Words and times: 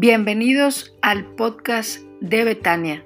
Bienvenidos 0.00 0.92
al 1.02 1.34
podcast 1.34 1.98
de 2.20 2.44
Betania. 2.44 3.04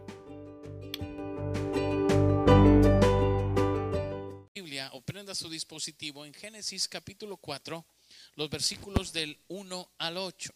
Biblia 4.54 4.91
o 4.93 5.00
prenda 5.00 5.34
su 5.34 5.48
dispositivo 5.48 6.27
en 6.27 6.34
Génesis 6.34 6.89
capítulo 6.89 7.39
4, 7.39 7.82
los 8.34 8.50
versículos 8.50 9.11
del 9.14 9.41
1 9.48 9.91
al 9.96 10.18
8. 10.18 10.50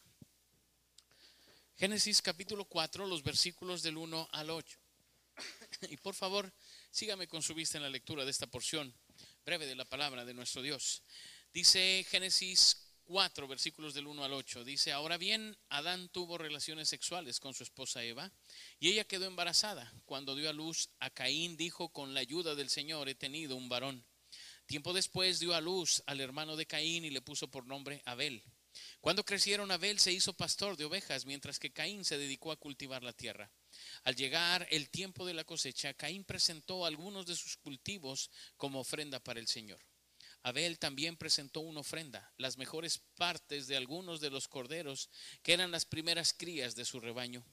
Génesis 1.79 2.21
capítulo 2.21 2.66
4, 2.66 3.07
los 3.07 3.23
versículos 3.23 3.82
del 3.82 3.96
1 3.96 4.29
al 4.30 4.50
8. 4.50 4.79
Y 5.89 5.96
por 5.96 6.14
favor, 6.14 6.53
sígame 6.91 7.29
con 7.29 7.41
su 7.41 7.55
vista 7.55 7.79
en 7.79 7.84
la 7.84 7.89
lectura 7.89 8.27
de 8.27 8.30
esta 8.30 8.46
porción 8.46 8.93
breve 9.46 9.64
de 9.64 9.75
la 9.75 9.87
palabra 9.87 10.27
de 10.27 10.34
nuestro 10.34 10.61
Dios. 10.61 11.03
Dice 11.55 12.05
Génesis 12.11 12.86
4, 13.06 13.46
versículos 13.48 13.95
del 13.95 14.06
1 14.09 14.24
al 14.24 14.33
8. 14.33 14.65
Dice, 14.65 14.92
ahora 14.92 15.16
bien, 15.16 15.56
Adán 15.69 16.09
tuvo 16.09 16.37
relaciones 16.37 16.88
sexuales 16.88 17.41
con 17.41 17.55
su 17.55 17.62
esposa 17.62 18.02
Eva 18.02 18.30
y 18.78 18.91
ella 18.91 19.05
quedó 19.05 19.27
embarazada. 19.27 19.92
Cuando 20.05 20.34
dio 20.34 20.51
a 20.51 20.52
luz 20.52 20.91
a 20.98 21.11
Caín, 21.11 21.56
dijo, 21.56 21.88
con 21.91 22.14
la 22.14 22.20
ayuda 22.20 22.55
del 22.55 22.69
Señor 22.69 23.09
he 23.09 23.14
tenido 23.14 23.56
un 23.56 23.69
varón. 23.69 24.05
Tiempo 24.66 24.92
después 24.92 25.38
dio 25.38 25.55
a 25.55 25.61
luz 25.61 26.02
al 26.06 26.20
hermano 26.20 26.56
de 26.56 26.66
Caín 26.66 27.05
y 27.05 27.11
le 27.11 27.23
puso 27.23 27.48
por 27.48 27.66
nombre 27.66 28.02
Abel. 28.05 28.42
Cuando 29.00 29.25
crecieron, 29.25 29.70
Abel 29.70 29.98
se 30.00 30.12
hizo 30.12 30.33
pastor 30.33 30.77
de 30.77 30.84
ovejas, 30.84 31.25
mientras 31.25 31.59
que 31.59 31.73
Caín 31.73 32.05
se 32.05 32.19
dedicó 32.19 32.52
a 32.52 32.56
cultivar 32.56 33.02
la 33.02 33.12
tierra. 33.12 33.50
Al 34.02 34.16
llegar 34.16 34.66
el 34.70 34.91
tiempo 34.91 35.25
de 35.25 35.34
la 35.34 35.45
cosecha, 35.45 35.95
Caín 35.95 36.25
presentó 36.25 36.84
algunos 36.84 37.27
de 37.27 37.36
sus 37.36 37.56
cultivos 37.56 38.30
como 38.56 38.80
ofrenda 38.80 39.20
para 39.20 39.41
el 39.41 39.47
Señor. 39.47 39.80
Abel 40.46 40.78
también 40.78 41.16
presentó 41.16 41.59
una 41.59 41.80
ofrenda, 41.80 42.32
las 42.36 42.56
mejores 42.56 43.00
partes 43.16 43.66
de 43.66 43.77
algunos 43.77 44.20
de 44.20 44.30
los 44.30 44.47
corderos, 44.47 45.11
que 45.42 45.53
eran 45.53 45.72
las 45.72 45.84
primeras 45.84 46.33
crías 46.33 46.77
de 46.77 46.84
su 46.84 47.00
rebaño. 47.00 47.44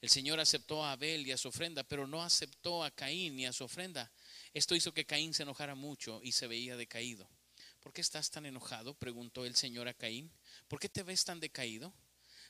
El 0.00 0.10
Señor 0.10 0.40
aceptó 0.40 0.84
a 0.84 0.90
Abel 0.90 1.24
y 1.24 1.30
a 1.30 1.36
su 1.36 1.46
ofrenda, 1.46 1.84
pero 1.84 2.08
no 2.08 2.24
aceptó 2.24 2.82
a 2.82 2.90
Caín 2.90 3.36
ni 3.36 3.46
a 3.46 3.52
su 3.52 3.62
ofrenda. 3.62 4.10
Esto 4.52 4.74
hizo 4.74 4.92
que 4.92 5.06
Caín 5.06 5.32
se 5.32 5.44
enojara 5.44 5.76
mucho 5.76 6.20
y 6.24 6.32
se 6.32 6.48
veía 6.48 6.76
decaído. 6.76 7.30
¿Por 7.78 7.92
qué 7.92 8.00
estás 8.00 8.32
tan 8.32 8.44
enojado? 8.44 8.94
preguntó 8.94 9.46
el 9.46 9.54
Señor 9.54 9.86
a 9.86 9.94
Caín. 9.94 10.32
¿Por 10.66 10.80
qué 10.80 10.88
te 10.88 11.04
ves 11.04 11.24
tan 11.24 11.38
decaído? 11.38 11.94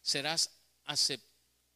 Serás 0.00 0.62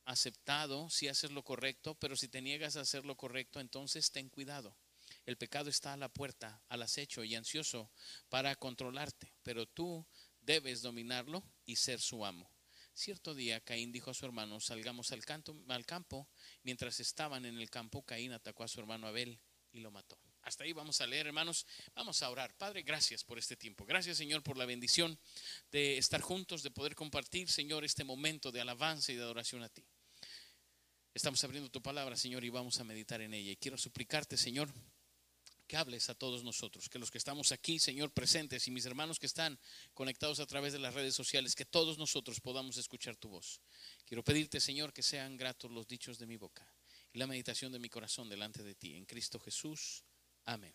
aceptado 0.07 0.89
si 0.89 1.09
haces 1.09 1.31
lo 1.31 1.45
correcto, 1.45 1.95
pero 1.97 2.17
si 2.17 2.29
te 2.29 2.41
niegas 2.41 2.77
a 2.77 2.81
hacer 2.81 3.05
lo 3.05 3.19
correcto, 3.19 3.61
entonces 3.61 4.11
ten 4.13 4.31
cuidado. 4.31 4.75
El 5.27 5.37
pecado 5.37 5.71
está 5.71 5.95
a 5.95 5.97
la 5.97 6.09
puerta, 6.09 6.63
al 6.69 6.83
acecho 6.83 7.25
y 7.25 7.35
ansioso 7.35 7.91
para 8.29 8.55
controlarte, 8.57 9.33
pero 9.43 9.67
tú 9.67 10.07
debes 10.41 10.83
dominarlo 10.83 11.43
y 11.65 11.77
ser 11.77 12.01
su 12.01 12.25
amo. 12.25 12.51
Cierto 12.93 13.35
día 13.35 13.61
Caín 13.61 13.91
dijo 13.91 14.11
a 14.11 14.15
su 14.15 14.25
hermano, 14.25 14.61
salgamos 14.61 15.11
al, 15.11 15.25
campo. 15.25 16.29
Mientras 16.63 17.01
estaban 17.01 17.45
en 17.45 17.59
el 17.59 17.69
campo, 17.69 18.05
Caín 18.05 18.33
atacó 18.33 18.63
a 18.63 18.69
su 18.69 18.79
hermano 18.79 19.09
Abel 19.09 19.41
y 19.73 19.81
lo 19.81 19.91
mató. 19.91 20.17
Hasta 20.43 20.65
ahí 20.65 20.73
vamos 20.73 21.01
a 21.01 21.07
leer, 21.07 21.27
hermanos. 21.27 21.67
Vamos 21.95 22.23
a 22.23 22.31
orar. 22.31 22.55
Padre, 22.57 22.83
gracias 22.83 23.25
por 23.25 23.39
este 23.39 23.57
tiempo. 23.57 23.85
Gracias, 23.85 24.19
Señor, 24.19 24.43
por 24.43 24.57
la 24.57 24.67
bendición 24.67 25.19
de 25.73 25.99
estar 25.99 26.21
juntos, 26.21 26.63
de 26.63 26.71
poder 26.71 26.95
compartir, 26.95 27.51
Señor, 27.51 27.85
este 27.85 28.05
momento 28.05 28.53
de 28.53 28.61
alabanza 28.61 29.11
y 29.11 29.17
de 29.17 29.23
adoración 29.23 29.63
a 29.63 29.71
ti. 29.71 29.85
Estamos 31.15 31.43
abriendo 31.43 31.71
tu 31.71 31.83
palabra, 31.83 32.17
Señor, 32.17 32.45
y 32.45 32.51
vamos 32.51 32.79
a 32.79 32.85
meditar 32.85 33.21
en 33.23 33.35
ella. 33.35 33.53
Y 33.53 33.57
quiero 33.57 33.79
suplicarte, 33.79 34.37
Señor, 34.37 34.73
que 35.67 35.77
hables 35.77 36.11
a 36.11 36.15
todos 36.15 36.45
nosotros, 36.45 36.89
que 36.89 36.99
los 36.99 37.11
que 37.11 37.19
estamos 37.19 37.53
aquí, 37.53 37.79
Señor, 37.79 38.13
presentes 38.13 38.67
y 38.69 38.71
mis 38.71 38.87
hermanos 38.87 39.19
que 39.19 39.27
están 39.27 39.59
conectados 39.95 40.41
a 40.41 40.47
través 40.47 40.73
de 40.73 40.79
las 40.79 40.95
redes 40.95 41.15
sociales, 41.15 41.55
que 41.55 41.65
todos 41.65 41.99
nosotros 41.99 42.41
podamos 42.41 42.77
escuchar 42.77 43.17
tu 43.17 43.29
voz. 43.29 43.61
Quiero 44.05 44.23
pedirte, 44.23 44.61
Señor, 44.61 44.93
que 44.93 45.03
sean 45.03 45.37
gratos 45.37 45.71
los 45.71 45.87
dichos 45.87 46.19
de 46.19 46.27
mi 46.27 46.37
boca 46.37 46.67
y 47.13 47.19
la 47.19 47.27
meditación 47.27 47.73
de 47.73 47.79
mi 47.79 47.89
corazón 47.89 48.29
delante 48.29 48.63
de 48.63 48.75
ti. 48.75 48.95
En 48.95 49.07
Cristo 49.07 49.39
Jesús. 49.39 50.05
Amén. 50.45 50.75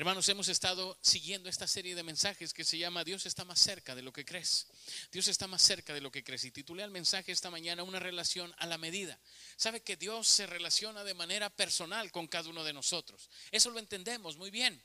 Hermanos, 0.00 0.30
hemos 0.30 0.48
estado 0.48 0.96
siguiendo 1.02 1.50
esta 1.50 1.66
serie 1.66 1.94
de 1.94 2.02
mensajes 2.02 2.54
que 2.54 2.64
se 2.64 2.78
llama 2.78 3.04
Dios 3.04 3.26
está 3.26 3.44
más 3.44 3.60
cerca 3.60 3.94
de 3.94 4.00
lo 4.00 4.14
que 4.14 4.24
crees. 4.24 4.66
Dios 5.12 5.28
está 5.28 5.46
más 5.46 5.60
cerca 5.60 5.92
de 5.92 6.00
lo 6.00 6.10
que 6.10 6.24
crees. 6.24 6.42
Y 6.44 6.50
titulé 6.50 6.82
al 6.82 6.90
mensaje 6.90 7.32
esta 7.32 7.50
mañana 7.50 7.82
una 7.82 8.00
relación 8.00 8.50
a 8.56 8.64
la 8.64 8.78
medida. 8.78 9.20
Sabe 9.58 9.82
que 9.82 9.98
Dios 9.98 10.26
se 10.26 10.46
relaciona 10.46 11.04
de 11.04 11.12
manera 11.12 11.50
personal 11.50 12.10
con 12.12 12.28
cada 12.28 12.48
uno 12.48 12.64
de 12.64 12.72
nosotros. 12.72 13.28
Eso 13.50 13.68
lo 13.68 13.78
entendemos 13.78 14.38
muy 14.38 14.50
bien. 14.50 14.82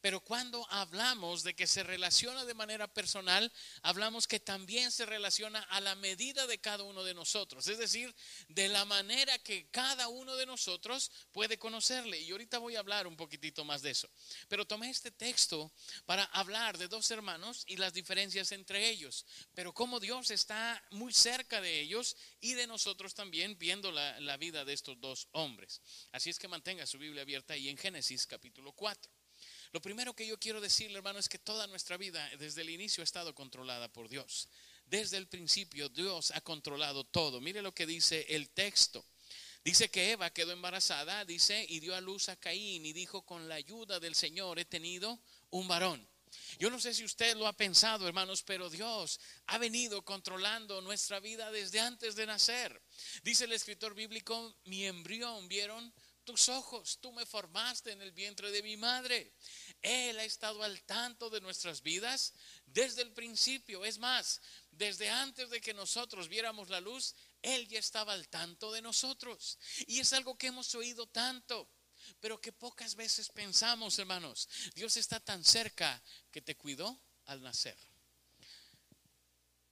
Pero 0.00 0.20
cuando 0.20 0.66
hablamos 0.70 1.42
de 1.42 1.54
que 1.54 1.66
se 1.66 1.82
relaciona 1.82 2.44
de 2.44 2.54
manera 2.54 2.86
personal, 2.86 3.52
hablamos 3.82 4.26
que 4.28 4.38
también 4.38 4.92
se 4.92 5.06
relaciona 5.06 5.60
a 5.64 5.80
la 5.80 5.94
medida 5.96 6.46
de 6.46 6.58
cada 6.58 6.84
uno 6.84 7.02
de 7.02 7.14
nosotros, 7.14 7.66
es 7.66 7.78
decir, 7.78 8.14
de 8.48 8.68
la 8.68 8.84
manera 8.84 9.38
que 9.38 9.68
cada 9.70 10.08
uno 10.08 10.36
de 10.36 10.46
nosotros 10.46 11.10
puede 11.32 11.58
conocerle. 11.58 12.20
Y 12.20 12.30
ahorita 12.30 12.58
voy 12.58 12.76
a 12.76 12.80
hablar 12.80 13.06
un 13.06 13.16
poquitito 13.16 13.64
más 13.64 13.82
de 13.82 13.90
eso. 13.90 14.08
Pero 14.48 14.66
tomé 14.66 14.90
este 14.90 15.10
texto 15.10 15.72
para 16.06 16.24
hablar 16.24 16.78
de 16.78 16.88
dos 16.88 17.10
hermanos 17.10 17.64
y 17.66 17.76
las 17.76 17.92
diferencias 17.92 18.52
entre 18.52 18.88
ellos, 18.88 19.26
pero 19.54 19.72
cómo 19.74 20.00
Dios 20.00 20.30
está 20.30 20.82
muy 20.90 21.12
cerca 21.12 21.60
de 21.60 21.80
ellos 21.80 22.16
y 22.40 22.54
de 22.54 22.66
nosotros 22.66 23.14
también 23.14 23.58
viendo 23.58 23.90
la, 23.92 24.36
vida 24.38 24.64
de 24.64 24.72
estos 24.72 25.00
dos 25.00 25.26
hombres. 25.32 25.82
Así 26.12 26.30
es 26.30 26.38
que 26.38 26.46
mantenga 26.46 26.86
su 26.86 26.96
Biblia 26.96 27.22
abierta 27.22 27.54
ahí 27.54 27.68
en 27.68 27.76
Génesis 27.76 28.24
capítulo 28.24 28.72
4. 28.72 29.17
Lo 29.72 29.82
primero 29.82 30.14
que 30.14 30.26
yo 30.26 30.38
quiero 30.38 30.60
decirle, 30.60 30.98
hermano, 30.98 31.18
es 31.18 31.28
que 31.28 31.38
toda 31.38 31.66
nuestra 31.66 31.96
vida 31.96 32.28
desde 32.38 32.62
el 32.62 32.70
inicio 32.70 33.02
ha 33.02 33.04
estado 33.04 33.34
controlada 33.34 33.88
por 33.92 34.08
Dios. 34.08 34.48
Desde 34.86 35.18
el 35.18 35.26
principio 35.26 35.88
Dios 35.88 36.30
ha 36.30 36.40
controlado 36.40 37.04
todo. 37.04 37.40
Mire 37.40 37.60
lo 37.60 37.74
que 37.74 37.86
dice 37.86 38.26
el 38.30 38.48
texto. 38.50 39.04
Dice 39.64 39.90
que 39.90 40.12
Eva 40.12 40.30
quedó 40.30 40.52
embarazada, 40.52 41.24
dice, 41.24 41.66
y 41.68 41.80
dio 41.80 41.94
a 41.94 42.00
luz 42.00 42.28
a 42.30 42.36
Caín 42.36 42.86
y 42.86 42.92
dijo, 42.92 43.22
con 43.22 43.48
la 43.48 43.56
ayuda 43.56 44.00
del 44.00 44.14
Señor 44.14 44.58
he 44.58 44.64
tenido 44.64 45.20
un 45.50 45.68
varón. 45.68 46.08
Yo 46.58 46.70
no 46.70 46.80
sé 46.80 46.94
si 46.94 47.04
usted 47.04 47.36
lo 47.36 47.46
ha 47.46 47.52
pensado, 47.52 48.06
hermanos, 48.06 48.42
pero 48.42 48.70
Dios 48.70 49.20
ha 49.46 49.58
venido 49.58 50.02
controlando 50.02 50.80
nuestra 50.80 51.20
vida 51.20 51.50
desde 51.50 51.80
antes 51.80 52.16
de 52.16 52.26
nacer. 52.26 52.80
Dice 53.22 53.44
el 53.44 53.52
escritor 53.52 53.94
bíblico, 53.94 54.56
mi 54.64 54.84
embrión, 54.84 55.48
¿vieron? 55.48 55.92
Tus 56.28 56.50
ojos, 56.50 56.98
tú 57.00 57.10
me 57.10 57.24
formaste 57.24 57.90
en 57.90 58.02
el 58.02 58.12
vientre 58.12 58.50
de 58.50 58.62
mi 58.62 58.76
madre. 58.76 59.32
Él 59.80 60.18
ha 60.18 60.24
estado 60.24 60.62
al 60.62 60.82
tanto 60.82 61.30
de 61.30 61.40
nuestras 61.40 61.80
vidas 61.80 62.34
desde 62.66 63.00
el 63.00 63.14
principio. 63.14 63.82
Es 63.82 63.96
más, 63.96 64.42
desde 64.70 65.08
antes 65.08 65.48
de 65.48 65.62
que 65.62 65.72
nosotros 65.72 66.28
viéramos 66.28 66.68
la 66.68 66.82
luz, 66.82 67.14
Él 67.40 67.66
ya 67.66 67.78
estaba 67.78 68.12
al 68.12 68.28
tanto 68.28 68.70
de 68.72 68.82
nosotros. 68.82 69.58
Y 69.86 70.00
es 70.00 70.12
algo 70.12 70.36
que 70.36 70.48
hemos 70.48 70.74
oído 70.74 71.06
tanto, 71.06 71.66
pero 72.20 72.38
que 72.38 72.52
pocas 72.52 72.94
veces 72.94 73.30
pensamos, 73.30 73.98
hermanos. 73.98 74.50
Dios 74.74 74.98
está 74.98 75.20
tan 75.20 75.42
cerca 75.42 76.02
que 76.30 76.42
te 76.42 76.58
cuidó 76.58 77.00
al 77.24 77.40
nacer. 77.40 77.78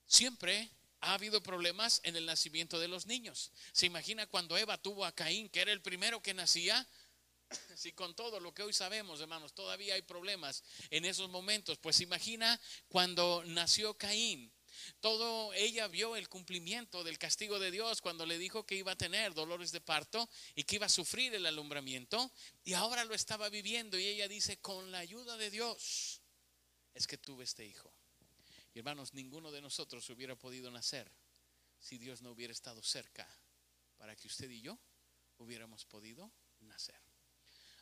Siempre 0.06 0.71
ha 1.06 1.15
habido 1.15 1.41
problemas 1.41 2.00
en 2.03 2.17
el 2.17 2.27
nacimiento 2.27 2.81
de 2.81 2.89
los 2.89 3.06
niños. 3.06 3.53
¿Se 3.72 3.87
imagina 3.87 4.27
cuando 4.27 4.59
Eva 4.59 4.77
tuvo 4.77 5.05
a 5.05 5.15
Caín, 5.15 5.49
que 5.49 5.61
era 5.61 5.72
el 5.72 5.81
primero 5.81 6.21
que 6.21 6.34
nacía? 6.34 6.87
Si 7.77 7.93
con 7.93 8.17
todo 8.17 8.41
lo 8.41 8.53
que 8.53 8.65
hoy 8.65 8.72
sabemos, 8.72 9.21
hermanos, 9.21 9.55
todavía 9.55 9.94
hay 9.94 10.03
problemas 10.03 10.65
en 10.91 11.05
esos 11.05 11.31
momentos, 11.31 11.78
pues 11.78 12.00
imagina 12.00 12.61
cuando 12.89 13.44
nació 13.47 13.97
Caín. 13.97 14.53
Todo 15.00 15.55
ella 15.55 15.87
vio 15.87 16.17
el 16.17 16.28
cumplimiento 16.28 17.05
del 17.05 17.19
castigo 17.19 17.61
de 17.61 17.71
Dios 17.71 18.00
cuando 18.00 18.27
le 18.27 18.37
dijo 18.37 18.67
que 18.67 18.75
iba 18.75 18.93
a 18.93 18.97
tener 18.97 19.33
dolores 19.33 19.71
de 19.71 19.81
parto 19.81 20.28
y 20.56 20.65
que 20.65 20.77
iba 20.77 20.87
a 20.87 20.91
sufrir 20.91 21.34
el 21.34 21.47
alumbramiento 21.47 22.33
y 22.65 22.73
ahora 22.73 23.05
lo 23.05 23.15
estaba 23.15 23.49
viviendo 23.49 23.97
y 23.97 24.06
ella 24.06 24.27
dice, 24.27 24.59
con 24.59 24.91
la 24.91 24.99
ayuda 24.99 25.37
de 25.37 25.50
Dios 25.50 26.21
es 26.94 27.06
que 27.06 27.17
tuve 27.17 27.44
este 27.44 27.64
hijo 27.64 27.95
hermanos, 28.78 29.14
ninguno 29.14 29.50
de 29.50 29.62
nosotros 29.62 30.08
hubiera 30.11 30.37
podido 30.37 30.70
nacer 30.70 31.11
si 31.78 31.99
Dios 31.99 32.23
no 32.23 32.31
hubiera 32.31 32.52
estado 32.52 32.82
cerca 32.82 33.28
para 33.96 34.17
que 34.17 34.26
usted 34.28 34.50
y 34.50 34.61
yo 34.61 34.78
hubiéramos 35.38 35.84
podido 35.84 36.32
nacer. 36.61 37.00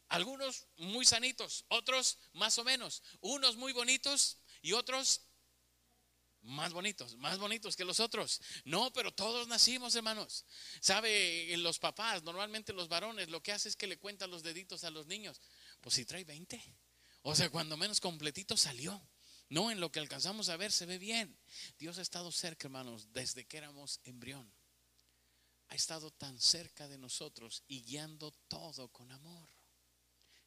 Algunos 0.08 0.66
muy 0.76 1.04
sanitos, 1.04 1.64
otros 1.68 2.18
más 2.32 2.58
o 2.58 2.64
menos, 2.64 3.02
unos 3.20 3.56
muy 3.56 3.72
bonitos 3.72 4.38
y 4.62 4.72
otros 4.72 5.22
más 6.44 6.72
bonitos, 6.72 7.16
más 7.16 7.38
bonitos 7.38 7.74
que 7.74 7.84
los 7.84 8.00
otros. 8.00 8.40
No, 8.64 8.92
pero 8.92 9.12
todos 9.12 9.48
nacimos, 9.48 9.94
hermanos. 9.94 10.44
Sabe, 10.80 11.56
los 11.56 11.78
papás, 11.78 12.22
normalmente 12.22 12.72
los 12.72 12.88
varones, 12.88 13.28
lo 13.30 13.42
que 13.42 13.52
hace 13.52 13.68
es 13.68 13.76
que 13.76 13.86
le 13.86 13.98
cuentan 13.98 14.30
los 14.30 14.42
deditos 14.42 14.84
a 14.84 14.90
los 14.90 15.06
niños. 15.06 15.40
Pues 15.80 15.94
si 15.94 16.04
trae 16.04 16.24
20. 16.24 16.62
O 17.22 17.34
sea, 17.34 17.48
cuando 17.48 17.76
menos 17.76 18.00
completito 18.00 18.56
salió. 18.56 19.00
No, 19.54 19.70
en 19.70 19.78
lo 19.78 19.92
que 19.92 20.00
alcanzamos 20.00 20.48
a 20.48 20.56
ver 20.56 20.72
se 20.72 20.84
ve 20.84 20.98
bien. 20.98 21.38
Dios 21.78 21.98
ha 21.98 22.02
estado 22.02 22.32
cerca, 22.32 22.66
hermanos, 22.66 23.12
desde 23.12 23.46
que 23.46 23.56
éramos 23.56 24.00
embrión. 24.02 24.52
Ha 25.68 25.76
estado 25.76 26.10
tan 26.10 26.40
cerca 26.40 26.88
de 26.88 26.98
nosotros 26.98 27.62
y 27.68 27.82
guiando 27.82 28.32
todo 28.48 28.88
con 28.88 29.12
amor. 29.12 29.48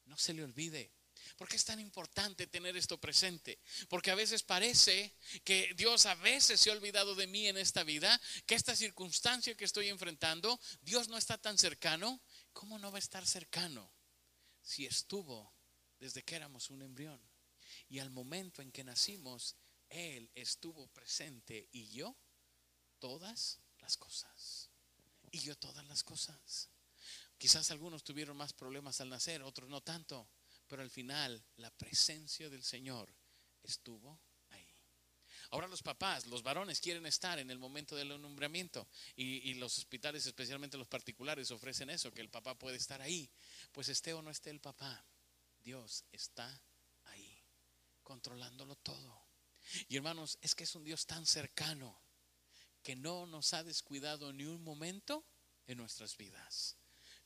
No 0.04 0.18
se 0.18 0.34
le 0.34 0.44
olvide, 0.44 0.92
¿Por 1.36 1.48
qué 1.48 1.56
es 1.56 1.64
tan 1.64 1.80
importante 1.80 2.46
tener 2.46 2.76
esto 2.76 3.00
presente? 3.00 3.58
Porque 3.88 4.10
a 4.10 4.14
veces 4.14 4.42
parece 4.42 5.16
que 5.42 5.72
Dios 5.74 6.04
a 6.04 6.14
veces 6.14 6.60
se 6.60 6.70
ha 6.70 6.74
olvidado 6.74 7.14
de 7.14 7.26
mí 7.26 7.48
en 7.48 7.56
esta 7.56 7.84
vida, 7.84 8.20
que 8.46 8.54
esta 8.54 8.76
circunstancia 8.76 9.56
que 9.56 9.64
estoy 9.64 9.88
enfrentando, 9.88 10.60
Dios 10.82 11.08
no 11.08 11.16
está 11.16 11.38
tan 11.38 11.56
cercano. 11.56 12.20
¿Cómo 12.52 12.78
no 12.78 12.92
va 12.92 12.98
a 12.98 13.00
estar 13.00 13.26
cercano 13.26 13.90
si 14.60 14.84
estuvo 14.86 15.52
desde 15.98 16.22
que 16.22 16.36
éramos 16.36 16.70
un 16.70 16.82
embrión? 16.82 17.27
Y 17.88 17.98
al 18.00 18.10
momento 18.10 18.62
en 18.62 18.70
que 18.70 18.84
nacimos, 18.84 19.56
Él 19.88 20.30
estuvo 20.34 20.86
presente 20.88 21.68
y 21.72 21.88
yo 21.88 22.16
todas 22.98 23.60
las 23.80 23.96
cosas. 23.96 24.70
Y 25.30 25.40
yo 25.40 25.56
todas 25.56 25.84
las 25.86 26.02
cosas. 26.02 26.70
Quizás 27.38 27.70
algunos 27.70 28.02
tuvieron 28.02 28.36
más 28.36 28.52
problemas 28.52 29.00
al 29.00 29.10
nacer, 29.10 29.42
otros 29.42 29.70
no 29.70 29.80
tanto, 29.80 30.28
pero 30.66 30.82
al 30.82 30.90
final 30.90 31.42
la 31.56 31.70
presencia 31.70 32.50
del 32.50 32.64
Señor 32.64 33.14
estuvo 33.62 34.20
ahí. 34.50 34.66
Ahora 35.50 35.68
los 35.68 35.82
papás, 35.82 36.26
los 36.26 36.42
varones 36.42 36.80
quieren 36.80 37.06
estar 37.06 37.38
en 37.38 37.50
el 37.50 37.58
momento 37.58 37.94
del 37.94 38.20
nombramiento 38.20 38.88
y, 39.14 39.54
los 39.54 39.78
hospitales, 39.78 40.26
especialmente 40.26 40.76
los 40.76 40.88
particulares, 40.88 41.50
ofrecen 41.50 41.90
eso, 41.90 42.12
que 42.12 42.20
el 42.20 42.28
papá 42.28 42.58
puede 42.58 42.76
estar 42.76 43.00
ahí. 43.00 43.30
Pues 43.72 43.88
esté 43.88 44.12
o 44.12 44.20
no 44.20 44.30
esté 44.30 44.50
el 44.50 44.60
papá, 44.60 45.06
Dios 45.60 46.04
está 46.10 46.60
controlándolo 48.08 48.74
todo. 48.76 49.22
Y 49.88 49.96
hermanos, 49.96 50.38
es 50.40 50.54
que 50.54 50.64
es 50.64 50.74
un 50.74 50.82
Dios 50.82 51.04
tan 51.04 51.26
cercano 51.26 52.00
que 52.82 52.96
no 52.96 53.26
nos 53.26 53.52
ha 53.52 53.62
descuidado 53.62 54.32
ni 54.32 54.44
un 54.44 54.64
momento 54.64 55.26
en 55.66 55.76
nuestras 55.76 56.16
vidas 56.16 56.78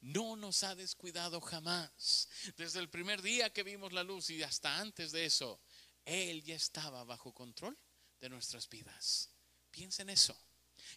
no 0.02 0.34
nos 0.34 0.64
ha 0.64 0.74
descuidado 0.74 1.40
jamás. 1.40 2.28
Desde 2.56 2.80
el 2.80 2.90
primer 2.90 3.22
día 3.22 3.52
que 3.52 3.62
vimos 3.62 3.92
la 3.92 4.02
luz 4.02 4.30
y 4.30 4.42
hasta 4.42 4.80
antes 4.80 5.12
de 5.12 5.26
eso, 5.26 5.60
Él 6.04 6.42
ya 6.42 6.56
estaba 6.56 7.04
bajo 7.04 7.32
control 7.32 7.78
de 8.20 8.28
nuestras 8.28 8.68
vidas. 8.68 9.30
Piensa 9.70 10.02
en 10.02 10.10
eso. 10.10 10.36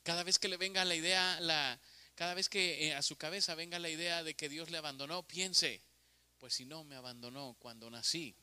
Cada 0.02 0.24
vez 0.24 0.40
que 0.40 0.48
le 0.48 0.58
venga 0.58 0.84
la 0.86 0.96
idea, 0.96 1.40
la, 1.40 1.80
cada 2.16 2.34
vez 2.34 2.50
que 2.50 2.88
eh, 2.88 2.96
a 2.96 3.04
su 3.04 3.16
cabeza 3.16 3.54
venga 3.54 3.78
la 3.78 3.90
idea 3.90 4.24
de 4.24 4.36
que 4.36 4.50
Dios 4.50 4.72
le 4.72 4.80
abandonó, 4.80 5.22
piense, 5.28 5.84
pues 6.40 6.56
si 6.56 6.66
no 6.66 6.84
me 6.84 6.96
abandonó 6.96 7.56
cuando 7.60 7.92
nací, 7.92 8.36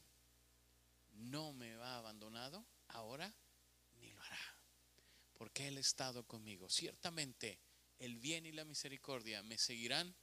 no 1.15 1.53
me 1.55 1.75
ha 1.75 1.97
abandonado 1.97 2.65
ni 3.95 4.11
lo 4.11 4.23
hará. 4.23 4.59
Porque 5.35 5.69
Él 5.69 5.77
ha 5.77 5.81
estado 5.81 6.25
conmigo. 6.27 6.69
Ciertamente 6.69 7.61
el 7.99 8.17
bien 8.17 8.47
y 8.47 8.53
la 8.53 8.65
misericordia 8.65 9.43
me 9.43 9.59
seguirán 9.59 10.15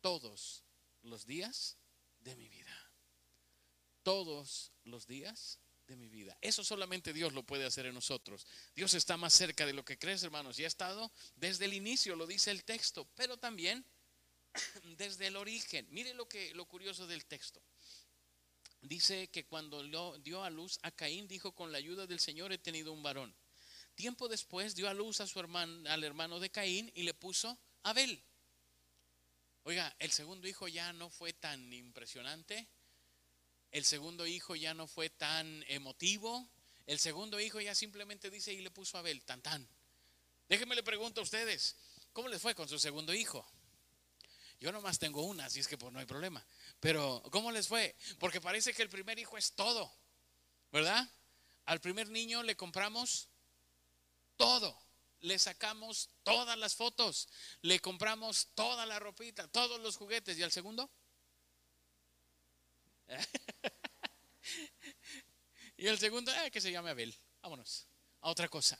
todos 0.00 0.64
los 1.02 1.26
días 1.26 1.76
de 2.20 2.36
mi 2.36 2.48
vida. 2.48 2.90
Todos 4.02 4.72
los 4.84 5.06
días 5.06 5.58
de 5.86 5.96
mi 5.96 6.08
vida. 6.08 6.36
Eso 6.40 6.62
solamente 6.64 7.12
Dios 7.12 7.32
lo 7.32 7.42
puede 7.42 7.64
hacer 7.64 7.86
en 7.86 7.94
nosotros. 7.94 8.46
Dios 8.74 8.94
está 8.94 9.16
más 9.16 9.34
cerca 9.34 9.66
de 9.66 9.72
lo 9.72 9.84
que 9.84 9.98
crees, 9.98 10.22
hermanos, 10.22 10.58
y 10.58 10.64
ha 10.64 10.68
estado 10.68 11.10
desde 11.34 11.64
el 11.64 11.74
inicio, 11.74 12.14
lo 12.14 12.26
dice 12.26 12.50
el 12.50 12.64
texto, 12.64 13.08
pero 13.14 13.38
también 13.38 13.84
desde 14.96 15.26
el 15.26 15.36
origen. 15.36 15.86
Mire 15.90 16.14
lo 16.14 16.28
que 16.28 16.54
lo 16.54 16.66
curioso 16.66 17.06
del 17.06 17.24
texto. 17.24 17.62
Dice 18.80 19.28
que 19.28 19.44
cuando 19.44 19.82
dio 20.18 20.44
a 20.44 20.50
luz 20.50 20.78
a 20.82 20.90
Caín 20.90 21.26
dijo 21.26 21.52
con 21.52 21.72
la 21.72 21.78
ayuda 21.78 22.06
del 22.06 22.20
Señor 22.20 22.52
he 22.52 22.58
tenido 22.58 22.92
un 22.92 23.02
varón. 23.02 23.34
Tiempo 23.94 24.28
después 24.28 24.76
dio 24.76 24.88
a 24.88 24.94
luz 24.94 25.20
a 25.20 25.26
su 25.26 25.40
hermano 25.40 25.88
al 25.90 26.04
hermano 26.04 26.38
de 26.38 26.50
Caín 26.50 26.90
y 26.94 27.02
le 27.02 27.14
puso 27.14 27.58
Abel. 27.82 28.22
Oiga, 29.64 29.94
el 29.98 30.12
segundo 30.12 30.46
hijo 30.46 30.68
ya 30.68 30.92
no 30.92 31.10
fue 31.10 31.32
tan 31.32 31.72
impresionante. 31.72 32.68
El 33.70 33.84
segundo 33.84 34.26
hijo 34.26 34.54
ya 34.54 34.72
no 34.72 34.86
fue 34.86 35.10
tan 35.10 35.64
emotivo. 35.68 36.48
El 36.86 36.98
segundo 36.98 37.38
hijo 37.40 37.60
ya 37.60 37.74
simplemente 37.74 38.30
dice 38.30 38.52
y 38.52 38.62
le 38.62 38.70
puso 38.70 38.96
Abel, 38.96 39.22
tan 39.24 39.42
tan. 39.42 39.68
Déjenme 40.48 40.74
le 40.74 40.82
pregunto 40.82 41.20
a 41.20 41.24
ustedes, 41.24 41.76
¿cómo 42.12 42.28
les 42.28 42.40
fue 42.40 42.54
con 42.54 42.68
su 42.68 42.78
segundo 42.78 43.12
hijo? 43.12 43.46
Yo 44.60 44.72
nomás 44.72 44.98
tengo 44.98 45.22
una, 45.22 45.44
así 45.44 45.60
es 45.60 45.68
que 45.68 45.76
pues 45.76 45.92
no 45.92 45.98
hay 45.98 46.06
problema. 46.06 46.44
Pero, 46.80 47.22
¿cómo 47.30 47.52
les 47.52 47.68
fue? 47.68 47.96
Porque 48.18 48.40
parece 48.40 48.72
que 48.72 48.82
el 48.82 48.88
primer 48.88 49.18
hijo 49.18 49.36
es 49.36 49.52
todo, 49.52 49.92
¿verdad? 50.70 51.08
Al 51.64 51.80
primer 51.80 52.08
niño 52.08 52.42
le 52.42 52.56
compramos 52.56 53.28
todo 54.36 54.88
le 55.20 55.38
sacamos 55.38 56.10
todas 56.22 56.56
las 56.58 56.74
fotos, 56.74 57.28
le 57.62 57.80
compramos 57.80 58.48
toda 58.54 58.86
la 58.86 58.98
ropita, 58.98 59.48
todos 59.48 59.80
los 59.80 59.96
juguetes. 59.96 60.38
¿Y 60.38 60.42
al 60.42 60.52
segundo? 60.52 60.90
y 65.76 65.86
el 65.86 65.98
segundo, 65.98 66.32
eh, 66.32 66.50
que 66.50 66.60
se 66.60 66.70
llame 66.70 66.90
Abel. 66.90 67.14
Vámonos 67.42 67.86
a 68.20 68.30
otra 68.30 68.48
cosa. 68.48 68.78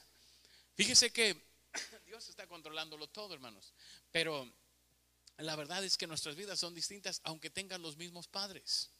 Fíjese 0.75 1.11
que 1.11 1.35
Dios 2.05 2.29
está 2.29 2.47
controlándolo 2.47 3.07
todo, 3.07 3.33
hermanos. 3.33 3.73
Pero 4.11 4.49
la 5.39 5.55
verdad 5.55 5.83
es 5.83 5.97
que 5.97 6.07
nuestras 6.07 6.35
vidas 6.35 6.59
son 6.59 6.75
distintas, 6.75 7.21
aunque 7.23 7.49
tengan 7.49 7.81
los 7.81 7.97
mismos 7.97 8.27
padres. 8.27 8.91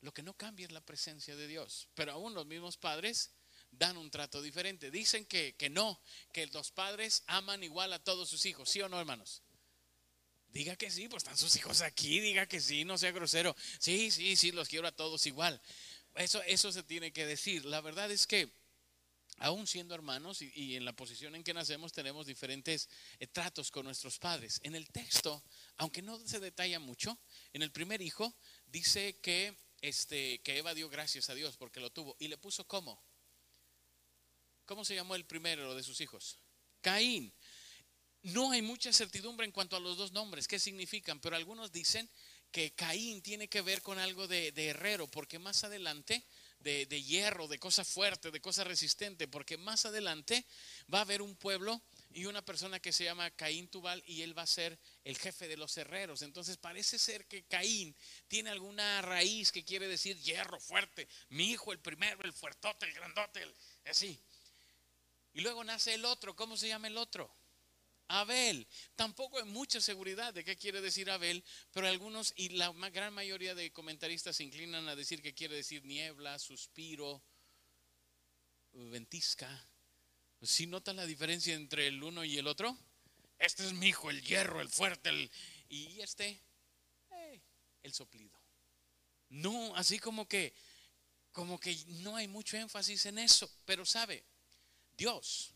Lo 0.00 0.12
que 0.12 0.22
no 0.22 0.34
cambia 0.34 0.66
es 0.66 0.72
la 0.72 0.84
presencia 0.84 1.36
de 1.36 1.46
Dios. 1.46 1.88
Pero 1.94 2.12
aún 2.12 2.34
los 2.34 2.46
mismos 2.46 2.76
padres 2.76 3.30
dan 3.70 3.96
un 3.96 4.10
trato 4.10 4.42
diferente. 4.42 4.90
Dicen 4.90 5.24
que, 5.26 5.54
que 5.56 5.70
no, 5.70 6.00
que 6.32 6.46
los 6.48 6.70
padres 6.70 7.22
aman 7.26 7.62
igual 7.62 7.92
a 7.92 8.02
todos 8.02 8.28
sus 8.28 8.44
hijos, 8.46 8.68
¿sí 8.68 8.80
o 8.80 8.88
no, 8.88 8.98
hermanos? 8.98 9.42
Diga 10.48 10.76
que 10.76 10.90
sí, 10.90 11.08
pues 11.08 11.22
están 11.22 11.38
sus 11.38 11.56
hijos 11.56 11.80
aquí, 11.80 12.20
diga 12.20 12.46
que 12.46 12.60
sí, 12.60 12.84
no 12.84 12.98
sea 12.98 13.10
grosero. 13.12 13.56
Sí, 13.78 14.10
sí, 14.10 14.36
sí, 14.36 14.52
los 14.52 14.68
quiero 14.68 14.86
a 14.86 14.92
todos 14.92 15.26
igual. 15.26 15.60
Eso, 16.14 16.42
eso 16.42 16.70
se 16.72 16.82
tiene 16.82 17.12
que 17.12 17.24
decir. 17.24 17.64
La 17.64 17.80
verdad 17.80 18.10
es 18.10 18.26
que 18.26 18.52
aún 19.42 19.66
siendo 19.66 19.94
hermanos 19.94 20.40
y, 20.42 20.76
en 20.76 20.84
la 20.84 20.92
posición 20.92 21.34
en 21.34 21.44
que 21.44 21.54
nacemos 21.54 21.92
tenemos 21.92 22.26
diferentes 22.26 22.88
eh, 23.18 23.26
tratos 23.26 23.70
con 23.70 23.84
nuestros 23.84 24.18
padres. 24.18 24.60
En 24.62 24.74
el 24.74 24.88
texto, 24.90 25.42
aunque 25.76 26.02
no 26.02 26.18
se 26.26 26.40
detalla 26.40 26.78
mucho, 26.78 27.18
en 27.52 27.62
el 27.62 27.70
primer 27.70 28.00
hijo 28.02 28.34
dice 28.66 29.18
que, 29.20 29.56
este, 29.80 30.40
que 30.40 30.58
Eva 30.58 30.74
dio 30.74 30.88
gracias 30.88 31.28
a 31.30 31.34
Dios 31.34 31.56
porque 31.56 31.80
lo 31.80 31.90
tuvo 31.90 32.16
y 32.18 32.28
le 32.28 32.38
puso 32.38 32.66
como 32.66 33.02
¿Cómo 34.64 34.84
se 34.84 34.94
llamó 34.94 35.14
el 35.14 35.24
primero 35.26 35.74
de 35.74 35.82
sus 35.82 36.00
hijos? 36.00 36.38
Caín. 36.80 37.32
No 38.22 38.52
hay 38.52 38.62
mucha 38.62 38.92
certidumbre 38.92 39.44
en 39.44 39.52
cuanto 39.52 39.76
a 39.76 39.80
los 39.80 39.96
dos 39.96 40.12
nombres, 40.12 40.46
qué 40.46 40.60
significan, 40.60 41.20
pero 41.20 41.34
algunos 41.34 41.72
dicen 41.72 42.08
que 42.52 42.72
Caín 42.72 43.20
tiene 43.22 43.48
que 43.48 43.62
ver 43.62 43.82
con 43.82 43.98
algo 43.98 44.28
de, 44.28 44.52
herrero, 44.56 45.08
porque 45.08 45.38
más 45.38 45.64
adelante, 45.64 46.24
de, 46.62 46.86
de, 46.86 47.02
hierro, 47.02 47.48
de 47.48 47.58
cosa 47.58 47.84
fuerte, 47.84 48.30
de 48.30 48.40
cosa 48.40 48.64
resistente, 48.64 49.28
porque 49.28 49.56
más 49.56 49.86
adelante 49.86 50.44
va 50.92 50.98
a 50.98 51.02
haber 51.02 51.22
un 51.22 51.36
pueblo 51.36 51.82
y 52.14 52.26
una 52.26 52.44
persona 52.44 52.80
que 52.80 52.92
se 52.92 53.04
llama 53.04 53.30
Caín 53.30 53.68
Tubal 53.68 54.02
y 54.06 54.22
él 54.22 54.36
va 54.36 54.42
a 54.42 54.46
ser 54.46 54.78
el 55.04 55.18
jefe 55.18 55.48
de 55.48 55.56
los 55.56 55.76
herreros. 55.76 56.22
Entonces 56.22 56.56
parece 56.56 56.98
ser 56.98 57.26
que 57.26 57.44
Caín 57.44 57.96
tiene 58.28 58.50
alguna 58.50 59.02
raíz 59.02 59.50
que 59.52 59.64
quiere 59.64 59.88
decir 59.88 60.18
hierro 60.18 60.60
fuerte, 60.60 61.08
mi 61.30 61.50
hijo 61.50 61.72
el 61.72 61.78
primero, 61.78 62.22
el 62.24 62.32
fuertote, 62.32 62.86
el 62.86 62.92
grandote, 62.92 63.42
el, 63.42 63.54
así. 63.86 64.20
Y 65.34 65.40
luego 65.40 65.64
nace 65.64 65.94
el 65.94 66.04
otro. 66.04 66.36
¿Cómo 66.36 66.56
se 66.56 66.68
llama 66.68 66.88
el 66.88 66.98
otro? 66.98 67.34
Abel. 68.20 68.66
Tampoco 68.94 69.38
hay 69.38 69.44
mucha 69.44 69.80
seguridad 69.80 70.34
de 70.34 70.44
qué 70.44 70.56
quiere 70.56 70.80
decir 70.80 71.10
Abel, 71.10 71.42
pero 71.72 71.88
algunos 71.88 72.34
y 72.36 72.50
la 72.50 72.70
gran 72.90 73.14
mayoría 73.14 73.54
de 73.54 73.72
comentaristas 73.72 74.36
se 74.36 74.44
inclinan 74.44 74.86
a 74.88 74.96
decir 74.96 75.22
que 75.22 75.34
quiere 75.34 75.56
decir 75.56 75.84
niebla, 75.84 76.38
suspiro, 76.38 77.22
ventisca. 78.72 79.68
¿Sí 80.42 80.66
notan 80.66 80.96
la 80.96 81.06
diferencia 81.06 81.54
entre 81.54 81.86
el 81.86 82.02
uno 82.02 82.24
y 82.24 82.36
el 82.36 82.46
otro? 82.46 82.76
Este 83.38 83.64
es 83.64 83.72
mi 83.72 83.88
hijo, 83.88 84.10
el 84.10 84.22
hierro, 84.22 84.60
el 84.60 84.68
fuerte, 84.68 85.08
el, 85.08 85.30
y 85.68 86.00
este, 86.00 86.38
el 87.82 87.94
soplido. 87.94 88.38
No, 89.30 89.74
así 89.74 89.98
como 89.98 90.28
que, 90.28 90.54
como 91.32 91.58
que 91.58 91.74
no 92.02 92.16
hay 92.16 92.28
mucho 92.28 92.58
énfasis 92.58 93.06
en 93.06 93.18
eso, 93.18 93.50
pero 93.64 93.86
sabe, 93.86 94.22
Dios 94.96 95.54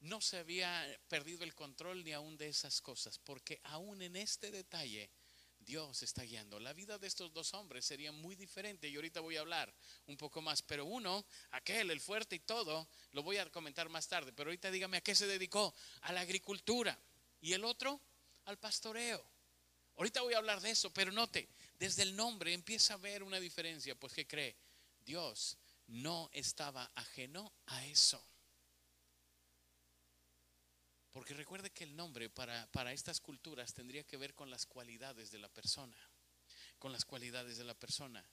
no 0.00 0.20
se 0.20 0.38
había 0.38 0.86
perdido 1.08 1.44
el 1.44 1.54
control 1.54 2.04
ni 2.04 2.12
aún 2.12 2.36
de 2.36 2.48
esas 2.48 2.80
cosas, 2.80 3.18
porque 3.18 3.60
aún 3.64 4.00
en 4.02 4.16
este 4.16 4.50
detalle 4.50 5.10
Dios 5.58 6.02
está 6.02 6.22
guiando. 6.22 6.58
La 6.60 6.72
vida 6.72 6.98
de 6.98 7.06
estos 7.06 7.32
dos 7.32 7.52
hombres 7.54 7.84
sería 7.84 8.12
muy 8.12 8.36
diferente 8.36 8.88
y 8.88 8.96
ahorita 8.96 9.20
voy 9.20 9.36
a 9.36 9.40
hablar 9.40 9.74
un 10.06 10.16
poco 10.16 10.40
más, 10.40 10.62
pero 10.62 10.84
uno, 10.84 11.26
aquel, 11.50 11.90
el 11.90 12.00
fuerte 12.00 12.36
y 12.36 12.40
todo, 12.40 12.88
lo 13.12 13.22
voy 13.22 13.38
a 13.38 13.50
comentar 13.50 13.88
más 13.88 14.08
tarde, 14.08 14.32
pero 14.32 14.50
ahorita 14.50 14.70
dígame 14.70 14.96
a 14.96 15.00
qué 15.02 15.14
se 15.14 15.26
dedicó, 15.26 15.74
a 16.02 16.12
la 16.12 16.20
agricultura 16.20 16.98
y 17.40 17.52
el 17.52 17.64
otro 17.64 18.00
al 18.44 18.58
pastoreo. 18.58 19.22
Ahorita 19.96 20.22
voy 20.22 20.34
a 20.34 20.38
hablar 20.38 20.60
de 20.60 20.70
eso, 20.70 20.92
pero 20.92 21.10
note, 21.10 21.48
desde 21.78 22.02
el 22.02 22.14
nombre 22.14 22.54
empieza 22.54 22.94
a 22.94 22.98
ver 22.98 23.22
una 23.22 23.40
diferencia, 23.40 23.94
pues 23.94 24.12
que 24.12 24.26
cree, 24.26 24.56
Dios 25.04 25.58
no 25.88 26.30
estaba 26.32 26.90
ajeno 26.94 27.52
a 27.66 27.84
eso. 27.86 28.24
Porque 31.10 31.34
recuerde 31.34 31.70
que 31.70 31.84
el 31.84 31.96
nombre 31.96 32.28
para, 32.28 32.70
para 32.70 32.92
estas 32.92 33.20
culturas 33.20 33.74
tendría 33.74 34.04
que 34.04 34.16
ver 34.16 34.34
con 34.34 34.50
las 34.50 34.66
cualidades 34.66 35.30
de 35.30 35.38
la 35.38 35.48
persona, 35.48 35.96
con 36.78 36.92
las 36.92 37.04
cualidades 37.04 37.56
de 37.58 37.64
la 37.64 37.74
persona. 37.74 38.24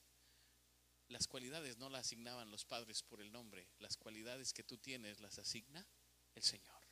las 1.08 1.28
cualidades 1.28 1.76
no 1.78 1.88
las 1.88 2.06
asignaban 2.06 2.50
los 2.50 2.64
padres 2.64 3.02
por 3.02 3.20
el 3.20 3.30
nombre, 3.30 3.68
las 3.78 3.96
cualidades 3.96 4.52
que 4.52 4.64
tú 4.64 4.76
tienes 4.76 5.20
las 5.20 5.38
asigna 5.38 5.86
el 6.34 6.42
Señor. 6.42 6.82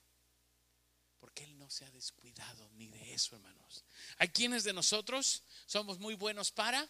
Porque 1.18 1.44
Él 1.44 1.58
no 1.58 1.68
se 1.68 1.84
ha 1.84 1.90
descuidado 1.90 2.70
ni 2.74 2.88
de 2.88 3.14
eso, 3.14 3.34
hermanos. 3.34 3.84
Hay 4.18 4.28
quienes 4.28 4.62
de 4.62 4.72
nosotros 4.72 5.42
somos 5.66 5.98
muy 5.98 6.14
buenos 6.14 6.52
para 6.52 6.88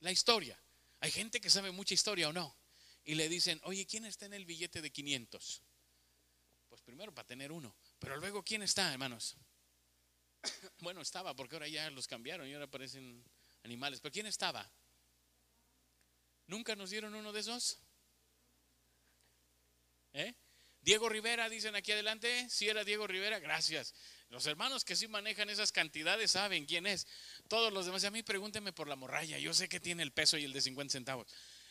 la 0.00 0.12
historia. 0.12 0.58
Hay 1.00 1.10
gente 1.10 1.40
que 1.40 1.50
sabe 1.50 1.70
mucha 1.70 1.94
historia 1.94 2.28
o 2.28 2.32
no. 2.32 2.56
Y 3.04 3.14
le 3.14 3.28
dicen, 3.28 3.60
oye, 3.64 3.86
¿quién 3.86 4.04
está 4.04 4.26
en 4.26 4.34
el 4.34 4.44
billete 4.44 4.80
de 4.80 4.90
500? 4.90 5.62
Primero 6.88 7.14
para 7.14 7.26
tener 7.26 7.52
uno. 7.52 7.76
Pero 7.98 8.16
luego, 8.16 8.42
¿quién 8.42 8.62
está, 8.62 8.90
hermanos? 8.90 9.36
Bueno, 10.80 11.02
estaba, 11.02 11.36
porque 11.36 11.56
ahora 11.56 11.68
ya 11.68 11.90
los 11.90 12.06
cambiaron 12.06 12.48
y 12.48 12.54
ahora 12.54 12.64
aparecen 12.64 13.22
animales. 13.62 14.00
Pero 14.00 14.10
¿quién 14.10 14.24
estaba? 14.24 14.66
¿Nunca 16.46 16.74
nos 16.76 16.88
dieron 16.88 17.14
uno 17.14 17.30
de 17.30 17.40
esos? 17.40 17.78
¿Eh? 20.14 20.34
Diego 20.80 21.10
Rivera, 21.10 21.50
dicen 21.50 21.76
aquí 21.76 21.92
adelante. 21.92 22.48
Si 22.48 22.70
era 22.70 22.84
Diego 22.84 23.06
Rivera, 23.06 23.38
gracias. 23.38 23.92
Los 24.30 24.46
hermanos 24.46 24.82
que 24.82 24.96
sí 24.96 25.08
manejan 25.08 25.50
esas 25.50 25.72
cantidades 25.72 26.30
saben 26.30 26.64
quién 26.64 26.86
es. 26.86 27.06
Todos 27.48 27.70
los 27.70 27.84
demás, 27.84 28.02
a 28.04 28.10
mí 28.10 28.22
pregúntenme 28.22 28.72
por 28.72 28.88
la 28.88 28.96
morralla. 28.96 29.38
Yo 29.38 29.52
sé 29.52 29.68
que 29.68 29.78
tiene 29.78 30.02
el 30.02 30.12
peso 30.12 30.38
y 30.38 30.44
el 30.44 30.54
de 30.54 30.62
50 30.62 30.90
centavos. 30.90 31.26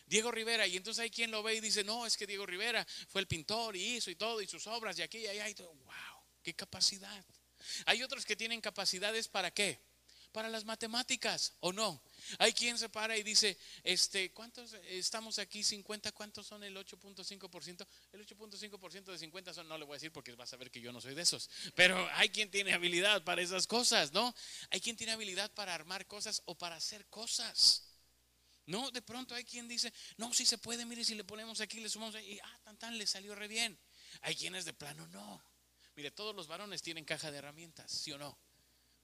Diego 0.08 0.32
Rivera, 0.32 0.66
y 0.66 0.78
entonces 0.78 1.04
hay 1.04 1.10
quien 1.10 1.32
lo 1.32 1.44
ve 1.44 1.56
y 1.56 1.60
dice, 1.60 1.84
no, 1.84 2.06
es 2.06 2.16
que 2.16 2.26
Diego 2.26 2.46
Rivera 2.46 2.86
fue 3.10 3.22
el 3.22 3.28
pintor 3.28 3.76
y 3.76 3.98
hizo 3.98 4.10
y 4.10 4.16
todo, 4.16 4.42
y 4.42 4.48
sus 4.48 4.66
obras, 4.68 4.98
y 4.98 5.02
aquí 5.02 5.20
y 5.20 5.28
allá, 5.28 5.50
y 5.50 5.54
todo. 5.54 5.74
¡Wow! 5.74 6.24
¡Qué 6.42 6.54
capacidad! 6.54 7.26
Hay 7.86 8.04
otros 8.04 8.26
que 8.26 8.36
tienen 8.36 8.62
capacidades 8.62 9.28
para 9.28 9.52
qué? 9.52 9.82
Para 10.32 10.50
las 10.50 10.66
matemáticas, 10.66 11.54
¿o 11.60 11.74
no? 11.74 12.02
Hay 12.40 12.54
quien 12.54 12.78
se 12.78 12.90
para 12.90 13.18
y 13.18 13.24
dice, 13.24 13.58
este, 13.84 14.32
¿cuántos 14.32 14.74
estamos 14.88 15.40
aquí? 15.40 15.64
50, 15.64 16.12
¿cuántos 16.12 16.48
son 16.48 16.64
el 16.64 16.76
8.5%? 16.78 17.88
El 18.14 18.26
8.5% 18.26 19.04
de 19.06 19.18
50 19.18 19.54
son, 19.54 19.68
no 19.68 19.78
le 19.78 19.86
voy 19.86 19.96
a 19.96 19.98
decir 19.98 20.12
porque 20.12 20.34
vas 20.34 20.54
a 20.54 20.58
ver 20.58 20.70
que 20.70 20.80
yo 20.80 20.94
no 20.94 21.02
soy 21.02 21.16
de 21.16 21.24
esos, 21.24 21.50
pero 21.76 22.08
hay 22.14 22.30
quien 22.30 22.52
tiene 22.52 22.74
habilidad 22.74 23.24
para 23.24 23.42
esas 23.42 23.68
cosas, 23.68 24.14
¿no? 24.14 24.34
Hay 24.70 24.80
quien 24.80 24.96
tiene 24.96 25.14
habilidad 25.14 25.52
para 25.54 25.74
armar 25.74 26.06
cosas 26.06 26.42
o 26.46 26.56
para 26.56 26.76
hacer 26.76 27.06
cosas. 27.08 27.87
No, 28.68 28.92
de 28.92 29.02
pronto 29.02 29.34
hay 29.34 29.46
quien 29.46 29.68
dice, 29.68 29.94
no, 30.18 30.34
si 30.34 30.46
se 30.46 30.58
puede, 30.58 30.86
mire, 30.86 31.04
si 31.04 31.16
le 31.16 31.24
ponemos 31.24 31.62
aquí, 31.62 31.80
le 31.80 31.90
sumamos 31.90 32.16
y 32.22 32.40
ah, 32.44 32.60
tan 32.64 32.78
tan, 32.78 32.98
le 32.98 33.08
salió 33.08 33.34
re 33.34 33.48
bien. 33.48 33.78
Hay 34.22 34.36
quienes 34.36 34.66
de 34.66 34.74
plano 34.74 35.08
no. 35.08 35.42
Mire, 35.96 36.12
todos 36.12 36.36
los 36.36 36.48
varones 36.48 36.82
tienen 36.82 37.06
caja 37.06 37.32
de 37.32 37.38
herramientas, 37.38 37.92
¿sí 37.92 38.12
o 38.12 38.18
no? 38.18 38.38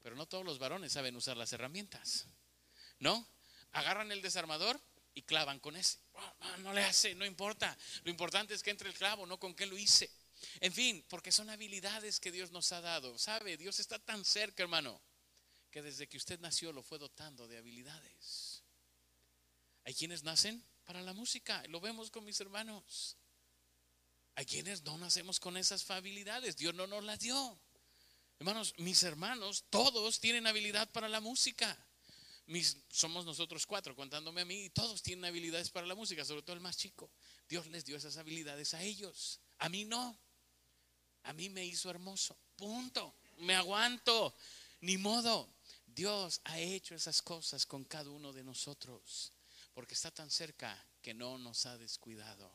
Pero 0.02 0.16
no 0.16 0.26
todos 0.26 0.44
los 0.44 0.58
varones 0.58 0.92
saben 0.92 1.16
usar 1.16 1.36
las 1.36 1.52
herramientas. 1.54 2.26
¿No? 2.98 3.26
Agarran 3.72 4.12
el 4.12 4.20
desarmador 4.20 4.78
y 5.14 5.22
clavan 5.22 5.58
con 5.60 5.76
ese. 5.76 5.98
No 6.58 6.74
le 6.74 6.84
hace, 6.84 7.14
no 7.14 7.24
importa. 7.24 7.76
Lo 8.02 8.10
importante 8.10 8.52
es 8.52 8.62
que 8.62 8.70
entre 8.70 8.90
el 8.90 8.94
clavo, 8.94 9.24
no 9.26 9.40
con 9.40 9.54
qué 9.54 9.64
lo 9.64 9.78
hice. 9.78 10.10
En 10.60 10.74
fin, 10.74 11.04
porque 11.08 11.32
son 11.32 11.48
habilidades 11.48 12.20
que 12.20 12.30
Dios 12.30 12.50
nos 12.50 12.70
ha 12.72 12.82
dado. 12.82 13.18
¿Sabe? 13.18 13.56
Dios 13.56 13.80
está 13.80 13.98
tan 13.98 14.24
cerca, 14.24 14.62
hermano, 14.62 15.00
que 15.70 15.80
desde 15.80 16.06
que 16.06 16.18
usted 16.18 16.38
nació 16.40 16.70
lo 16.70 16.82
fue 16.82 16.98
dotando 16.98 17.48
de 17.48 17.56
habilidades. 17.56 18.53
Hay 19.84 19.94
quienes 19.94 20.22
nacen 20.22 20.64
para 20.84 21.02
la 21.02 21.12
música, 21.12 21.62
lo 21.68 21.80
vemos 21.80 22.10
con 22.10 22.24
mis 22.24 22.40
hermanos. 22.40 23.16
Hay 24.34 24.46
quienes 24.46 24.82
no 24.82 24.98
nacemos 24.98 25.38
con 25.38 25.56
esas 25.56 25.88
habilidades, 25.90 26.56
Dios 26.56 26.74
no 26.74 26.86
nos 26.86 27.04
las 27.04 27.20
dio. 27.20 27.58
Hermanos, 28.38 28.74
mis 28.78 29.02
hermanos, 29.02 29.64
todos 29.70 30.20
tienen 30.20 30.46
habilidad 30.46 30.90
para 30.90 31.08
la 31.08 31.20
música. 31.20 31.78
Somos 32.90 33.24
nosotros 33.24 33.64
cuatro, 33.64 33.94
contándome 33.94 34.42
a 34.42 34.44
mí, 34.44 34.64
y 34.64 34.70
todos 34.70 35.02
tienen 35.02 35.24
habilidades 35.24 35.70
para 35.70 35.86
la 35.86 35.94
música, 35.94 36.24
sobre 36.24 36.42
todo 36.42 36.54
el 36.54 36.60
más 36.60 36.76
chico. 36.76 37.10
Dios 37.48 37.66
les 37.68 37.84
dio 37.84 37.96
esas 37.96 38.16
habilidades 38.16 38.74
a 38.74 38.82
ellos. 38.82 39.40
A 39.58 39.68
mí 39.68 39.84
no. 39.84 40.18
A 41.22 41.32
mí 41.32 41.48
me 41.48 41.64
hizo 41.64 41.88
hermoso. 41.88 42.36
Punto. 42.56 43.14
Me 43.38 43.54
aguanto. 43.54 44.34
Ni 44.80 44.98
modo. 44.98 45.54
Dios 45.86 46.40
ha 46.44 46.58
hecho 46.58 46.94
esas 46.94 47.22
cosas 47.22 47.64
con 47.64 47.84
cada 47.84 48.10
uno 48.10 48.32
de 48.32 48.42
nosotros, 48.42 49.32
porque 49.74 49.94
está 49.94 50.10
tan 50.10 50.30
cerca 50.30 50.74
que 51.02 51.12
no 51.12 51.36
nos 51.36 51.66
ha 51.66 51.76
descuidado. 51.76 52.50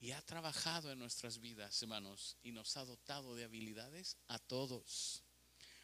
Y 0.00 0.12
ha 0.12 0.22
trabajado 0.22 0.90
en 0.90 0.98
nuestras 0.98 1.40
vidas, 1.40 1.82
hermanos, 1.82 2.36
y 2.42 2.52
nos 2.52 2.76
ha 2.76 2.84
dotado 2.84 3.34
de 3.34 3.44
habilidades 3.44 4.16
a 4.28 4.38
todos. 4.38 5.22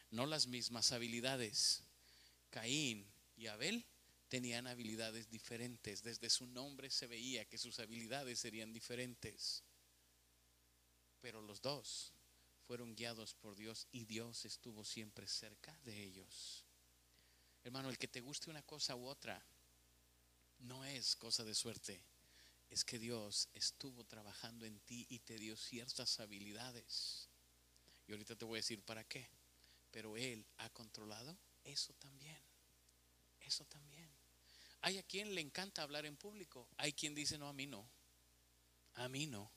No 0.09 0.25
las 0.25 0.47
mismas 0.47 0.91
habilidades. 0.91 1.83
Caín 2.49 3.05
y 3.35 3.47
Abel 3.47 3.85
tenían 4.29 4.67
habilidades 4.67 5.29
diferentes. 5.29 6.01
Desde 6.01 6.29
su 6.29 6.47
nombre 6.47 6.89
se 6.89 7.07
veía 7.07 7.45
que 7.45 7.57
sus 7.57 7.79
habilidades 7.79 8.39
serían 8.39 8.73
diferentes. 8.73 9.63
Pero 11.21 11.41
los 11.41 11.61
dos 11.61 12.13
fueron 12.65 12.95
guiados 12.95 13.33
por 13.35 13.55
Dios 13.55 13.87
y 13.91 14.05
Dios 14.05 14.45
estuvo 14.45 14.83
siempre 14.85 15.27
cerca 15.27 15.77
de 15.83 16.03
ellos. 16.03 16.64
Hermano, 17.65 17.89
el 17.89 17.97
que 17.97 18.07
te 18.07 18.21
guste 18.21 18.51
una 18.51 18.61
cosa 18.61 18.95
u 18.95 19.07
otra 19.07 19.43
no 20.59 20.85
es 20.85 21.15
cosa 21.15 21.43
de 21.43 21.55
suerte 21.55 21.99
es 22.69 22.85
que 22.85 22.99
Dios 22.99 23.49
estuvo 23.55 24.03
trabajando 24.03 24.67
en 24.67 24.79
ti 24.81 25.07
y 25.09 25.17
te 25.19 25.39
dio 25.39 25.57
ciertas 25.57 26.19
habilidades. 26.19 27.27
Y 28.07 28.11
ahorita 28.11 28.35
te 28.35 28.45
voy 28.45 28.57
a 28.57 28.61
decir 28.61 28.83
para 28.83 29.03
qué. 29.03 29.27
Pero 29.89 30.15
Él 30.15 30.45
ha 30.57 30.69
controlado 30.69 31.35
eso 31.63 31.91
también. 31.95 32.37
Eso 33.41 33.65
también. 33.65 34.09
Hay 34.81 34.99
a 34.99 35.03
quien 35.03 35.33
le 35.33 35.41
encanta 35.41 35.81
hablar 35.81 36.05
en 36.05 36.17
público. 36.17 36.69
Hay 36.77 36.93
quien 36.93 37.15
dice, 37.15 37.39
no, 37.39 37.47
a 37.47 37.53
mí 37.53 37.65
no. 37.65 37.89
A 38.93 39.09
mí 39.09 39.25
no. 39.25 39.51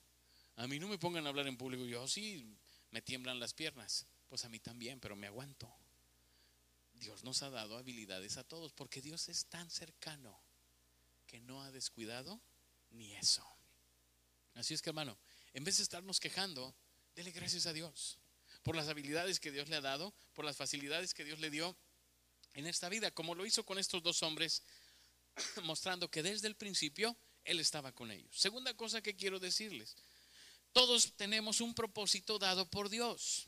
A 0.56 0.66
mí 0.66 0.78
no 0.78 0.88
me 0.88 0.96
pongan 0.96 1.26
a 1.26 1.28
hablar 1.28 1.46
en 1.46 1.58
público. 1.58 1.84
Yo 1.84 2.08
sí 2.08 2.56
me 2.90 3.02
tiemblan 3.02 3.38
las 3.38 3.52
piernas. 3.52 4.06
Pues 4.30 4.46
a 4.46 4.48
mí 4.48 4.60
también, 4.60 4.98
pero 4.98 5.14
me 5.14 5.26
aguanto. 5.26 5.77
Dios 6.98 7.24
nos 7.24 7.42
ha 7.42 7.50
dado 7.50 7.76
habilidades 7.76 8.36
a 8.36 8.44
todos 8.44 8.72
porque 8.72 9.00
Dios 9.00 9.28
es 9.28 9.46
tan 9.46 9.70
cercano 9.70 10.38
que 11.26 11.40
no 11.40 11.62
ha 11.62 11.70
descuidado 11.70 12.40
ni 12.90 13.14
eso. 13.14 13.46
Así 14.54 14.74
es 14.74 14.82
que 14.82 14.90
hermano, 14.90 15.18
en 15.54 15.64
vez 15.64 15.76
de 15.76 15.82
estarnos 15.84 16.20
quejando, 16.20 16.74
dele 17.14 17.30
gracias 17.30 17.66
a 17.66 17.72
Dios 17.72 18.18
por 18.62 18.76
las 18.76 18.88
habilidades 18.88 19.40
que 19.40 19.52
Dios 19.52 19.68
le 19.68 19.76
ha 19.76 19.80
dado, 19.80 20.12
por 20.34 20.44
las 20.44 20.56
facilidades 20.56 21.14
que 21.14 21.24
Dios 21.24 21.38
le 21.38 21.50
dio 21.50 21.76
en 22.54 22.66
esta 22.66 22.88
vida, 22.88 23.10
como 23.10 23.34
lo 23.34 23.46
hizo 23.46 23.64
con 23.64 23.78
estos 23.78 24.02
dos 24.02 24.22
hombres, 24.22 24.62
mostrando 25.62 26.10
que 26.10 26.22
desde 26.22 26.48
el 26.48 26.56
principio 26.56 27.16
Él 27.44 27.60
estaba 27.60 27.92
con 27.92 28.10
ellos. 28.10 28.36
Segunda 28.36 28.74
cosa 28.74 29.00
que 29.00 29.16
quiero 29.16 29.38
decirles, 29.38 29.96
todos 30.72 31.12
tenemos 31.16 31.60
un 31.60 31.74
propósito 31.74 32.38
dado 32.38 32.68
por 32.68 32.88
Dios. 32.88 33.46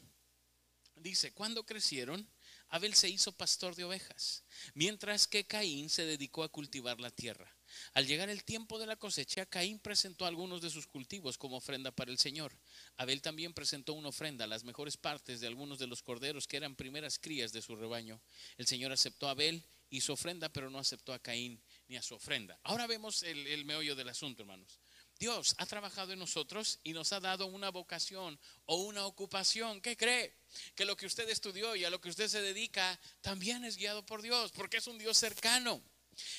Dice, 0.96 1.32
cuando 1.32 1.64
crecieron, 1.64 2.28
Abel 2.70 2.94
se 2.94 3.08
hizo 3.08 3.32
pastor 3.32 3.74
de 3.74 3.84
ovejas, 3.84 4.44
mientras 4.74 5.26
que 5.26 5.44
Caín 5.44 5.90
se 5.90 6.06
dedicó 6.06 6.44
a 6.44 6.48
cultivar 6.48 7.00
la 7.00 7.10
tierra. 7.10 7.52
Al 7.94 8.06
llegar 8.06 8.28
el 8.30 8.44
tiempo 8.44 8.78
de 8.78 8.86
la 8.86 8.96
cosecha, 8.96 9.46
Caín 9.46 9.78
presentó 9.78 10.24
algunos 10.24 10.60
de 10.62 10.70
sus 10.70 10.86
cultivos 10.86 11.36
como 11.36 11.56
ofrenda 11.56 11.90
para 11.90 12.10
el 12.10 12.18
Señor. 12.18 12.56
Abel 12.96 13.22
también 13.22 13.54
presentó 13.54 13.92
una 13.94 14.08
ofrenda, 14.08 14.46
las 14.46 14.64
mejores 14.64 14.96
partes 14.96 15.40
de 15.40 15.46
algunos 15.46 15.78
de 15.78 15.86
los 15.86 16.02
corderos 16.02 16.46
que 16.46 16.56
eran 16.56 16.76
primeras 16.76 17.18
crías 17.18 17.52
de 17.52 17.62
su 17.62 17.76
rebaño. 17.76 18.20
El 18.56 18.66
Señor 18.66 18.92
aceptó 18.92 19.28
a 19.28 19.32
Abel 19.32 19.64
y 19.88 20.00
su 20.00 20.12
ofrenda, 20.12 20.48
pero 20.48 20.70
no 20.70 20.78
aceptó 20.78 21.12
a 21.12 21.18
Caín 21.18 21.60
ni 21.88 21.96
a 21.96 22.02
su 22.02 22.14
ofrenda. 22.14 22.58
Ahora 22.62 22.86
vemos 22.86 23.22
el, 23.24 23.46
el 23.48 23.64
meollo 23.64 23.96
del 23.96 24.08
asunto, 24.08 24.42
hermanos. 24.42 24.80
Dios 25.20 25.54
ha 25.58 25.66
trabajado 25.66 26.14
en 26.14 26.18
nosotros 26.18 26.80
y 26.82 26.94
nos 26.94 27.12
ha 27.12 27.20
dado 27.20 27.44
una 27.44 27.70
vocación 27.70 28.40
o 28.64 28.76
una 28.76 29.04
ocupación. 29.04 29.82
¿Qué 29.82 29.94
cree? 29.94 30.34
Que 30.74 30.86
lo 30.86 30.96
que 30.96 31.04
usted 31.04 31.28
estudió 31.28 31.76
y 31.76 31.84
a 31.84 31.90
lo 31.90 32.00
que 32.00 32.08
usted 32.08 32.26
se 32.26 32.40
dedica 32.40 32.98
también 33.20 33.62
es 33.66 33.76
guiado 33.76 34.04
por 34.06 34.22
Dios, 34.22 34.50
porque 34.50 34.78
es 34.78 34.86
un 34.86 34.96
Dios 34.96 35.18
cercano. 35.18 35.82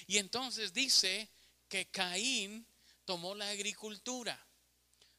Y 0.08 0.18
entonces 0.18 0.74
dice 0.74 1.30
que 1.70 1.92
Caín 1.92 2.66
tomó 3.06 3.36
la 3.36 3.50
agricultura. 3.50 4.44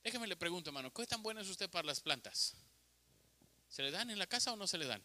Déjeme 0.03 0.27
le 0.27 0.35
pregunto, 0.35 0.71
hermano, 0.71 0.93
¿qué 0.93 1.07
tan 1.07 1.23
bueno 1.23 1.41
es 1.41 1.49
usted 1.49 1.71
para 1.71 1.87
las 1.87 2.01
plantas? 2.01 2.55
¿Se 3.69 3.83
le 3.85 3.93
dan 3.93 4.11
en 4.11 4.19
la 4.19 4.27
casa 4.27 4.53
o 4.53 4.57
no 4.57 4.67
se 4.67 4.77
le 4.77 4.87
dan? 4.87 5.03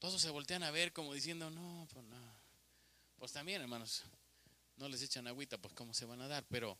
Todos 0.00 0.20
se 0.20 0.28
voltean 0.28 0.64
a 0.64 0.72
ver 0.72 0.92
como 0.92 1.14
diciendo, 1.14 1.50
no, 1.50 1.86
pues 1.92 2.04
no. 2.06 2.36
Pues 3.16 3.30
también, 3.30 3.62
hermanos, 3.62 4.02
no 4.76 4.88
les 4.88 5.02
echan 5.02 5.26
agüita, 5.26 5.58
pues 5.58 5.74
cómo 5.74 5.94
se 5.94 6.04
van 6.04 6.20
a 6.20 6.28
dar. 6.28 6.44
Pero 6.48 6.78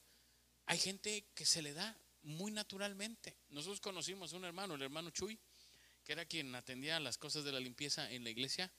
hay 0.67 0.79
gente 0.79 1.27
que 1.35 1.47
se 1.47 1.63
le 1.63 1.73
da 1.73 1.97
muy 2.23 2.51
naturalmente. 2.53 3.37
Nosotros 3.51 3.81
conocimos 3.81 4.33
un 4.33 4.45
hermano, 4.45 4.75
el 4.75 4.83
hermano 4.83 5.11
Chuy, 5.11 5.39
que 6.05 6.13
era 6.13 6.25
quien 6.25 6.55
atendía 6.55 7.01
las 7.01 7.19
cosas 7.19 7.45
de 7.45 7.53
la 7.53 7.61
limpieza 7.61 8.11
en 8.11 8.25
la 8.25 8.31
iglesia 8.31 8.73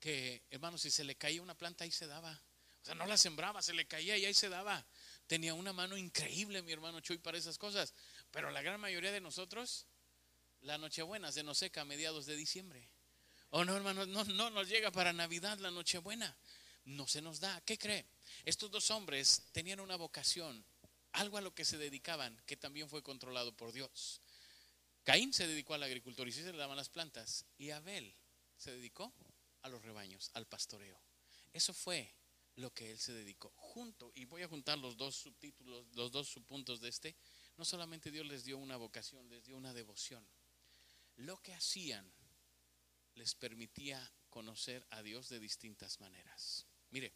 que, 0.00 0.42
hermano, 0.50 0.78
si 0.78 0.90
se 0.90 1.04
le 1.04 1.16
caía 1.16 1.42
una 1.42 1.56
planta, 1.56 1.84
ahí 1.84 1.90
se 1.90 2.06
daba. 2.06 2.40
O 2.82 2.84
sea, 2.84 2.94
no 2.94 3.06
la 3.06 3.16
sembraba, 3.16 3.62
se 3.62 3.74
le 3.74 3.86
caía 3.86 4.16
y 4.16 4.24
ahí 4.24 4.34
se 4.34 4.48
daba. 4.48 4.86
Tenía 5.26 5.54
una 5.54 5.72
mano 5.72 5.96
increíble, 5.96 6.62
mi 6.62 6.72
hermano 6.72 7.00
Chuy, 7.00 7.18
para 7.18 7.38
esas 7.38 7.58
cosas. 7.58 7.94
Pero 8.30 8.50
la 8.50 8.62
gran 8.62 8.80
mayoría 8.80 9.10
de 9.10 9.20
nosotros, 9.20 9.86
la 10.60 10.78
Nochebuena 10.78 11.32
se 11.32 11.42
nos 11.42 11.58
seca 11.58 11.80
a 11.80 11.84
mediados 11.84 12.26
de 12.26 12.36
diciembre. 12.36 12.88
Oh, 13.50 13.64
no, 13.64 13.76
hermano, 13.76 14.06
no, 14.06 14.24
no 14.24 14.50
nos 14.50 14.68
llega 14.68 14.90
para 14.92 15.12
Navidad 15.12 15.58
la 15.58 15.70
Nochebuena. 15.70 16.36
No 16.86 17.06
se 17.06 17.20
nos 17.20 17.40
da. 17.40 17.60
¿Qué 17.62 17.78
cree? 17.78 18.06
Estos 18.44 18.70
dos 18.70 18.90
hombres 18.90 19.42
tenían 19.52 19.80
una 19.80 19.96
vocación, 19.96 20.64
algo 21.12 21.36
a 21.36 21.40
lo 21.40 21.54
que 21.54 21.64
se 21.64 21.78
dedicaban, 21.78 22.40
que 22.46 22.56
también 22.56 22.88
fue 22.88 23.02
controlado 23.02 23.56
por 23.56 23.72
Dios. 23.72 24.20
Caín 25.02 25.32
se 25.32 25.46
dedicó 25.46 25.74
a 25.74 25.78
la 25.78 25.86
agricultura 25.86 26.28
y 26.28 26.32
sí 26.32 26.42
se 26.42 26.52
le 26.52 26.58
daban 26.58 26.76
las 26.76 26.88
plantas. 26.88 27.44
Y 27.58 27.70
Abel 27.70 28.14
se 28.56 28.72
dedicó 28.72 29.12
a 29.62 29.68
los 29.68 29.82
rebaños, 29.82 30.30
al 30.34 30.46
pastoreo. 30.46 31.00
Eso 31.52 31.72
fue 31.74 32.12
lo 32.56 32.72
que 32.72 32.90
él 32.90 32.98
se 32.98 33.12
dedicó. 33.12 33.52
Junto, 33.56 34.12
y 34.14 34.24
voy 34.24 34.42
a 34.42 34.48
juntar 34.48 34.78
los 34.78 34.96
dos 34.96 35.16
subtítulos, 35.16 35.86
los 35.94 36.10
dos 36.10 36.28
subpuntos 36.28 36.80
de 36.80 36.88
este. 36.88 37.16
No 37.56 37.64
solamente 37.64 38.10
Dios 38.10 38.26
les 38.26 38.44
dio 38.44 38.58
una 38.58 38.76
vocación, 38.76 39.28
les 39.28 39.44
dio 39.44 39.56
una 39.56 39.72
devoción. 39.72 40.26
Lo 41.16 41.40
que 41.42 41.54
hacían 41.54 42.12
les 43.14 43.34
permitía 43.34 44.12
conocer 44.28 44.86
a 44.90 45.02
Dios 45.02 45.28
de 45.28 45.40
distintas 45.40 46.00
maneras. 46.00 46.66
Mire, 46.96 47.12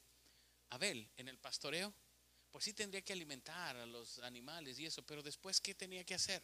Abel 0.69 1.09
en 1.17 1.27
el 1.29 1.39
pastoreo, 1.39 1.95
pues 2.51 2.65
sí 2.67 2.75
tendría 2.75 3.01
que 3.01 3.15
alimentar 3.15 3.79
a 3.79 3.87
los 3.87 4.19
animales 4.19 4.79
y 4.79 4.85
eso, 4.85 5.03
pero 5.07 5.23
después, 5.23 5.59
¿qué 5.59 5.75
tenía 5.75 6.05
que 6.05 6.13
hacer? 6.13 6.43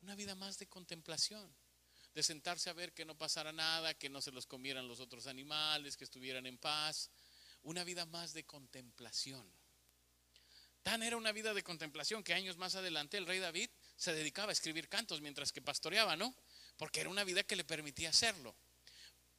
Una 0.00 0.14
vida 0.14 0.34
más 0.34 0.58
de 0.58 0.66
contemplación, 0.68 1.54
de 2.14 2.22
sentarse 2.22 2.70
a 2.70 2.72
ver 2.72 2.94
que 2.94 3.04
no 3.04 3.14
pasara 3.18 3.52
nada, 3.52 3.92
que 3.92 4.08
no 4.08 4.22
se 4.22 4.32
los 4.32 4.46
comieran 4.46 4.88
los 4.88 5.00
otros 5.00 5.26
animales, 5.26 5.98
que 5.98 6.04
estuvieran 6.04 6.46
en 6.46 6.56
paz. 6.56 7.10
Una 7.62 7.84
vida 7.84 8.06
más 8.06 8.32
de 8.32 8.46
contemplación. 8.46 9.46
Tan 10.82 11.02
era 11.02 11.18
una 11.18 11.32
vida 11.32 11.52
de 11.52 11.62
contemplación 11.62 12.24
que 12.24 12.32
años 12.32 12.56
más 12.56 12.74
adelante 12.74 13.18
el 13.18 13.26
rey 13.26 13.38
David 13.38 13.68
se 13.98 14.14
dedicaba 14.14 14.48
a 14.48 14.52
escribir 14.54 14.88
cantos 14.88 15.20
mientras 15.20 15.52
que 15.52 15.60
pastoreaba, 15.60 16.16
¿no? 16.16 16.34
Porque 16.78 17.00
era 17.00 17.10
una 17.10 17.24
vida 17.24 17.42
que 17.42 17.54
le 17.54 17.64
permitía 17.64 18.08
hacerlo. 18.08 18.56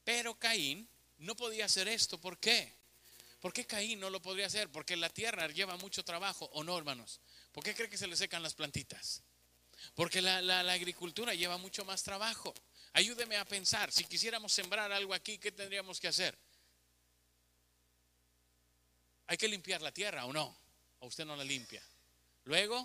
Pero 0.04 0.38
Caín 0.38 0.88
no 1.20 1.36
podía 1.36 1.66
hacer 1.66 1.88
esto. 1.88 2.20
¿Por 2.20 2.38
qué? 2.40 2.74
¿Por 3.40 3.54
qué 3.54 3.66
Caín 3.66 4.00
no 4.00 4.10
lo 4.10 4.22
podría 4.22 4.48
hacer? 4.48 4.70
Porque 4.70 4.98
la 4.98 5.10
tierra 5.10 5.48
lleva 5.48 5.78
mucho 5.78 6.04
trabajo, 6.04 6.50
¿o 6.54 6.64
no, 6.64 6.78
hermanos? 6.78 7.22
¿Por 7.52 7.64
qué 7.64 7.74
cree 7.74 7.90
que 7.90 7.98
se 7.98 8.08
le 8.08 8.18
secan 8.18 8.44
las 8.44 8.54
plantitas? 8.54 9.24
Porque 9.96 10.22
la, 10.22 10.60
agricultura 10.72 11.34
lleva 11.34 11.58
mucho 11.58 11.86
más 11.86 12.04
trabajo. 12.04 12.54
Ayúdeme 12.94 13.38
a 13.38 13.46
pensar, 13.46 13.92
si 13.92 14.04
quisiéramos 14.04 14.52
sembrar 14.52 14.92
algo 14.92 15.14
aquí, 15.14 15.38
¿qué 15.38 15.52
tendríamos 15.52 16.00
que 16.00 16.08
hacer? 16.08 16.38
Hay 19.28 19.38
que 19.38 19.48
limpiar 19.48 19.82
la 19.82 19.92
tierra 19.92 20.26
o 20.26 20.34
no, 20.34 20.58
o 21.00 21.08
usted 21.08 21.24
no 21.24 21.36
la 21.36 21.44
limpia. 21.44 21.84
Luego, 22.46 22.78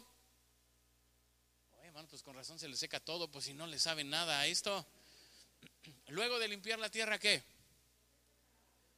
oye, 1.78 1.86
hermano, 1.86 2.06
pues 2.08 2.22
con 2.22 2.36
razón 2.36 2.58
se 2.58 2.68
le 2.68 2.76
seca 2.76 3.00
todo, 3.00 3.30
pues 3.30 3.46
si 3.46 3.54
no 3.54 3.66
le 3.66 3.78
saben 3.78 4.10
nada 4.10 4.40
a 4.40 4.46
esto. 4.46 4.86
Luego 6.08 6.38
de 6.38 6.48
limpiar 6.48 6.78
la 6.78 6.90
tierra, 6.90 7.18
¿qué? 7.18 7.42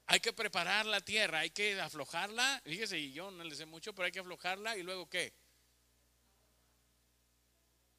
Hay 0.06 0.20
que 0.20 0.32
preparar 0.32 0.86
la 0.86 1.00
tierra, 1.00 1.40
hay 1.40 1.50
que 1.50 1.80
aflojarla. 1.80 2.62
Fíjese, 2.64 2.98
y 2.98 3.12
yo 3.12 3.30
no 3.30 3.42
le 3.42 3.54
sé 3.56 3.66
mucho, 3.66 3.92
pero 3.92 4.06
hay 4.06 4.12
que 4.12 4.20
aflojarla 4.20 4.76
y 4.76 4.82
luego 4.82 5.08
¿qué? 5.10 5.32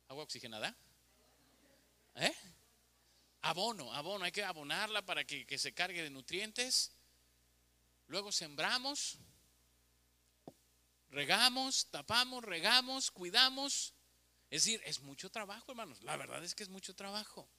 ¿Agua 0.07 0.23
oxigenada? 0.23 0.73
¿Eh? 2.15 2.33
Abono, 3.41 3.93
abono, 3.93 4.23
hay 4.23 4.31
que 4.31 4.43
abonarla 4.43 5.01
para 5.01 5.25
que, 5.25 5.45
que 5.45 5.57
se 5.57 5.73
cargue 5.73 6.01
de 6.01 6.09
nutrientes. 6.09 6.91
Luego 8.07 8.31
sembramos, 8.31 9.17
regamos, 11.09 11.87
tapamos, 11.91 12.43
regamos, 12.43 13.11
cuidamos. 13.11 13.93
Es 14.49 14.63
decir, 14.63 14.81
es 14.85 15.01
mucho 15.01 15.29
trabajo, 15.29 15.71
hermanos. 15.73 16.01
La 16.03 16.15
verdad 16.15 16.41
es 16.41 16.55
que 16.55 16.63
es 16.63 16.69
mucho 16.69 16.95
trabajo. 16.95 17.49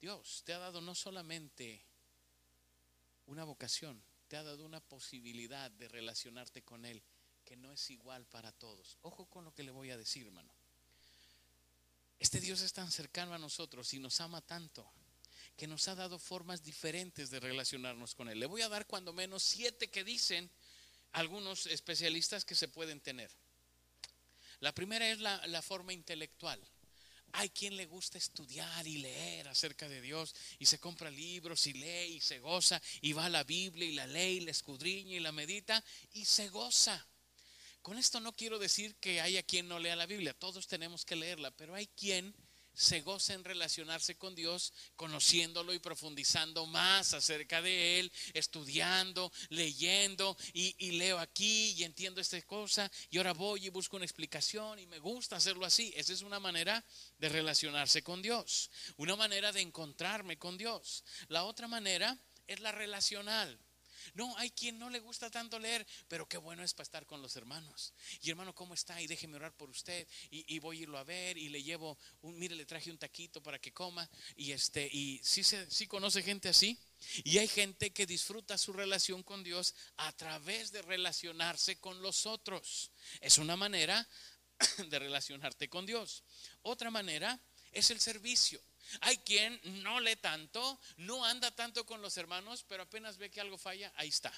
Dios 0.00 0.42
te 0.44 0.52
ha 0.52 0.58
dado 0.58 0.80
no 0.80 0.94
solamente 0.94 1.84
una 3.26 3.44
vocación, 3.44 4.02
te 4.28 4.36
ha 4.36 4.42
dado 4.42 4.64
una 4.64 4.80
posibilidad 4.80 5.70
de 5.70 5.88
relacionarte 5.88 6.62
con 6.62 6.84
Él 6.84 7.02
que 7.44 7.56
no 7.56 7.72
es 7.72 7.90
igual 7.90 8.26
para 8.26 8.52
todos. 8.52 8.98
Ojo 9.02 9.26
con 9.26 9.44
lo 9.44 9.54
que 9.54 9.62
le 9.62 9.70
voy 9.70 9.90
a 9.90 9.96
decir, 9.96 10.26
hermano. 10.26 10.52
Este 12.18 12.40
Dios 12.40 12.60
es 12.62 12.72
tan 12.72 12.90
cercano 12.90 13.34
a 13.34 13.38
nosotros 13.38 13.92
y 13.92 13.98
nos 13.98 14.20
ama 14.20 14.40
tanto 14.40 14.90
que 15.56 15.66
nos 15.66 15.86
ha 15.88 15.94
dado 15.94 16.18
formas 16.18 16.62
diferentes 16.62 17.30
de 17.30 17.38
relacionarnos 17.38 18.14
con 18.14 18.28
Él. 18.28 18.40
Le 18.40 18.46
voy 18.46 18.62
a 18.62 18.68
dar 18.68 18.86
cuando 18.86 19.12
menos 19.12 19.42
siete 19.42 19.90
que 19.90 20.04
dicen 20.04 20.50
algunos 21.12 21.66
especialistas 21.66 22.44
que 22.44 22.54
se 22.54 22.68
pueden 22.68 23.00
tener. 23.00 23.30
La 24.60 24.74
primera 24.74 25.08
es 25.10 25.20
la, 25.20 25.46
la 25.46 25.62
forma 25.62 25.92
intelectual. 25.92 26.60
Hay 27.36 27.50
quien 27.50 27.76
le 27.76 27.86
gusta 27.86 28.16
estudiar 28.16 28.86
y 28.86 28.98
leer 28.98 29.48
acerca 29.48 29.88
de 29.88 30.00
Dios 30.00 30.34
y 30.60 30.66
se 30.66 30.78
compra 30.78 31.10
libros 31.10 31.66
y 31.66 31.72
lee 31.72 32.14
y 32.14 32.20
se 32.20 32.38
goza 32.38 32.80
y 33.00 33.12
va 33.12 33.26
a 33.26 33.28
la 33.28 33.42
Biblia 33.42 33.88
y 33.88 33.92
la 33.94 34.06
lee 34.06 34.36
y 34.36 34.40
la 34.40 34.52
escudriña 34.52 35.16
y 35.16 35.20
la 35.20 35.32
medita 35.32 35.82
y 36.12 36.26
se 36.26 36.48
goza. 36.48 37.04
Con 37.82 37.98
esto 37.98 38.20
no 38.20 38.32
quiero 38.32 38.60
decir 38.60 38.94
que 38.96 39.20
haya 39.20 39.42
quien 39.42 39.66
no 39.66 39.80
lea 39.80 39.96
la 39.96 40.06
Biblia, 40.06 40.32
todos 40.32 40.68
tenemos 40.68 41.04
que 41.04 41.16
leerla, 41.16 41.50
pero 41.50 41.74
hay 41.74 41.88
quien 41.88 42.32
se 42.74 43.00
goza 43.00 43.34
en 43.34 43.44
relacionarse 43.44 44.16
con 44.16 44.34
Dios, 44.34 44.72
conociéndolo 44.96 45.72
y 45.72 45.78
profundizando 45.78 46.66
más 46.66 47.14
acerca 47.14 47.62
de 47.62 48.00
Él, 48.00 48.12
estudiando, 48.32 49.32
leyendo 49.48 50.36
y, 50.52 50.74
leo 50.92 51.18
aquí 51.18 51.72
y 51.72 51.84
entiendo 51.84 52.20
esta 52.20 52.40
cosa 52.42 52.90
y 53.10 53.18
ahora 53.18 53.32
voy 53.32 53.66
y 53.66 53.70
busco 53.70 53.96
una 53.96 54.04
explicación 54.04 54.78
y 54.78 54.86
me 54.86 54.98
gusta 54.98 55.36
hacerlo 55.36 55.66
así. 55.66 55.92
Esa 55.96 56.12
es 56.12 56.22
una 56.22 56.40
manera 56.40 56.84
de 57.18 57.28
relacionarse 57.28 58.02
con 58.02 58.22
Dios, 58.22 58.70
una 58.96 59.16
manera 59.16 59.52
de 59.52 59.60
encontrarme 59.60 60.38
con 60.38 60.56
Dios. 60.56 61.04
La 61.28 61.44
otra 61.44 61.68
manera 61.68 62.18
es 62.46 62.60
la 62.60 62.72
relacional. 62.72 63.58
No, 64.12 64.36
hay 64.38 64.50
quien 64.50 64.78
no 64.78 64.90
le 64.90 65.00
gusta 65.00 65.30
tanto 65.30 65.58
leer, 65.58 65.86
pero 66.08 66.28
qué 66.28 66.36
bueno 66.36 66.62
es 66.62 66.74
para 66.74 66.84
estar 66.84 67.06
con 67.06 67.22
los 67.22 67.36
hermanos. 67.36 67.94
Y 68.20 68.30
hermano, 68.30 68.54
¿cómo 68.54 68.74
está? 68.74 69.00
Y 69.00 69.06
déjeme 69.06 69.36
orar 69.36 69.56
por 69.56 69.70
usted. 69.70 70.06
Y, 70.30 70.58
voy 70.58 70.78
a 70.78 70.82
irlo 70.82 70.98
a 70.98 71.04
ver 71.04 71.38
y 71.38 71.48
le 71.48 71.62
llevo, 71.62 71.98
un, 72.22 72.38
mire, 72.38 72.54
le 72.54 72.66
traje 72.66 72.90
un 72.90 72.98
taquito 72.98 73.42
para 73.42 73.58
que 73.58 73.72
coma. 73.72 74.08
Y 74.36 74.52
este, 74.52 74.88
y 74.92 75.20
sí, 75.22 75.42
se, 75.42 75.70
sí 75.70 75.86
conoce 75.86 76.22
gente 76.22 76.48
así. 76.48 76.78
Y 77.24 77.38
hay 77.38 77.48
gente 77.48 77.92
que 77.92 78.06
disfruta 78.06 78.58
su 78.58 78.72
relación 78.72 79.22
con 79.22 79.42
Dios 79.42 79.74
a 79.96 80.12
través 80.12 80.72
de 80.72 80.82
relacionarse 80.82 81.78
con 81.78 82.02
los 82.02 82.26
otros. 82.26 82.90
Es 83.20 83.38
una 83.38 83.56
manera 83.56 84.08
de 84.88 84.98
relacionarte 84.98 85.68
con 85.68 85.86
Dios. 85.86 86.24
Otra 86.62 86.90
manera 86.90 87.40
es 87.72 87.90
el 87.90 88.00
servicio. 88.00 88.60
Hay 89.00 89.18
quien 89.18 89.60
no 89.82 90.00
lee 90.00 90.16
tanto, 90.16 90.80
no 90.98 91.24
anda 91.24 91.50
tanto 91.50 91.84
con 91.86 92.02
los 92.02 92.16
hermanos, 92.16 92.64
pero 92.68 92.84
apenas 92.84 93.16
ve 93.16 93.30
que 93.30 93.40
algo 93.40 93.58
falla, 93.58 93.92
ahí 93.96 94.08
está. 94.08 94.32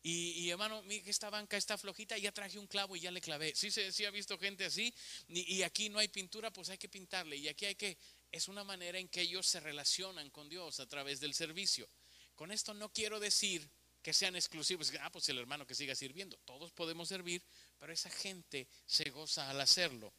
Y, 0.00 0.48
hermano, 0.48 0.82
esta 0.88 1.28
banca 1.28 1.56
está 1.56 1.76
flojita, 1.76 2.16
ya 2.16 2.32
traje 2.32 2.58
un 2.58 2.66
clavo 2.66 2.96
y 2.96 3.00
ya 3.00 3.10
le 3.10 3.20
clavé. 3.20 3.54
Sí, 3.54 3.70
sí, 3.70 4.04
ha 4.04 4.10
visto 4.10 4.38
gente 4.38 4.64
así. 4.64 4.94
Y, 5.28 5.56
y, 5.56 5.62
aquí 5.64 5.88
no 5.88 5.98
hay 5.98 6.08
pintura, 6.08 6.52
pues 6.52 6.70
hay 6.70 6.78
que 6.78 6.88
pintarle. 6.88 7.36
Y 7.36 7.48
aquí 7.48 7.66
hay 7.66 7.74
que, 7.74 7.98
es 8.30 8.48
una 8.48 8.64
manera 8.64 8.98
en 8.98 9.08
que 9.08 9.22
ellos 9.22 9.46
se 9.46 9.60
relacionan 9.60 10.30
con 10.30 10.48
Dios 10.48 10.80
a 10.80 10.86
través 10.86 11.20
del 11.20 11.34
servicio. 11.34 11.88
Con 12.36 12.52
esto 12.52 12.72
no 12.74 12.92
quiero 12.92 13.18
decir 13.18 13.68
que 14.02 14.14
sean 14.14 14.36
exclusivos. 14.36 14.92
Ah, 15.00 15.10
pues 15.10 15.28
el 15.28 15.38
hermano 15.38 15.66
que 15.66 15.74
siga 15.74 15.94
sirviendo. 15.94 16.38
Todos 16.44 16.72
podemos 16.72 17.08
servir, 17.08 17.42
pero 17.78 17.92
esa 17.92 18.10
gente 18.10 18.68
se 18.86 19.10
goza 19.10 19.50
al 19.50 19.60
hacerlo. 19.60 20.14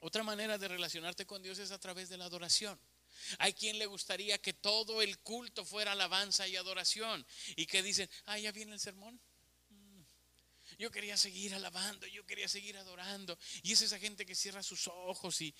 Otra 0.00 0.22
manera 0.22 0.58
de 0.58 0.68
relacionarte 0.68 1.26
con 1.26 1.42
Dios 1.42 1.58
es 1.58 1.70
a 1.70 1.78
través 1.78 2.08
de 2.08 2.16
la 2.16 2.24
adoración. 2.24 2.80
Hay 3.38 3.52
quien 3.52 3.78
le 3.78 3.86
gustaría 3.86 4.38
que 4.38 4.52
todo 4.52 5.02
el 5.02 5.18
culto 5.18 5.64
fuera 5.64 5.92
alabanza 5.92 6.48
y 6.48 6.56
adoración 6.56 7.26
y 7.56 7.66
que 7.66 7.82
dicen, 7.82 8.08
ah, 8.26 8.38
ya 8.38 8.52
viene 8.52 8.72
el 8.72 8.80
sermón. 8.80 9.20
Yo 10.78 10.90
quería 10.90 11.16
seguir 11.16 11.54
alabando, 11.54 12.06
yo 12.06 12.24
quería 12.24 12.48
seguir 12.48 12.76
adorando. 12.76 13.38
Y 13.62 13.72
es 13.72 13.82
esa 13.82 13.98
gente 13.98 14.24
que 14.24 14.34
cierra 14.34 14.62
sus 14.62 14.88
ojos 14.88 15.40
y, 15.40 15.54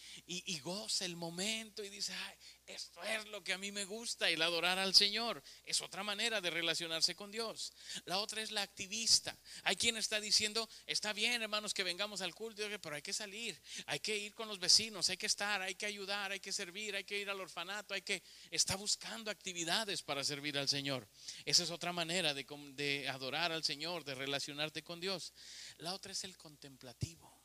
goza 0.60 1.04
el 1.04 1.16
momento 1.16 1.84
y 1.84 1.90
dice, 1.90 2.14
Ay, 2.14 2.36
esto 2.74 3.02
es 3.02 3.26
lo 3.26 3.42
que 3.42 3.52
a 3.52 3.58
mí 3.58 3.72
me 3.72 3.84
gusta, 3.84 4.28
el 4.28 4.42
adorar 4.42 4.78
al 4.78 4.94
Señor. 4.94 5.42
Es 5.64 5.80
otra 5.80 6.02
manera 6.02 6.40
de 6.40 6.50
relacionarse 6.50 7.14
con 7.14 7.30
Dios. 7.30 7.72
La 8.04 8.18
otra 8.18 8.42
es 8.42 8.50
la 8.50 8.62
activista. 8.62 9.36
Hay 9.64 9.76
quien 9.76 9.96
está 9.96 10.20
diciendo, 10.20 10.68
está 10.86 11.12
bien 11.12 11.42
hermanos 11.42 11.74
que 11.74 11.82
vengamos 11.82 12.20
al 12.20 12.34
culto, 12.34 12.62
pero 12.80 12.96
hay 12.96 13.02
que 13.02 13.12
salir, 13.12 13.60
hay 13.86 14.00
que 14.00 14.16
ir 14.16 14.34
con 14.34 14.48
los 14.48 14.58
vecinos, 14.58 15.08
hay 15.10 15.16
que 15.16 15.26
estar, 15.26 15.62
hay 15.62 15.74
que 15.74 15.86
ayudar, 15.86 16.32
hay 16.32 16.40
que 16.40 16.52
servir, 16.52 16.96
hay 16.96 17.04
que 17.04 17.18
ir 17.18 17.30
al 17.30 17.40
orfanato, 17.40 17.94
hay 17.94 18.02
que, 18.02 18.22
está 18.50 18.76
buscando 18.76 19.30
actividades 19.30 20.02
para 20.02 20.24
servir 20.24 20.58
al 20.58 20.68
Señor. 20.68 21.08
Esa 21.44 21.62
es 21.62 21.70
otra 21.70 21.92
manera 21.92 22.34
de, 22.34 22.46
de 22.74 23.08
adorar 23.08 23.52
al 23.52 23.64
Señor, 23.64 24.04
de 24.04 24.14
relacionarte 24.14 24.82
con 24.82 25.00
Dios. 25.00 25.32
La 25.78 25.94
otra 25.94 26.12
es 26.12 26.24
el 26.24 26.36
contemplativo. 26.36 27.40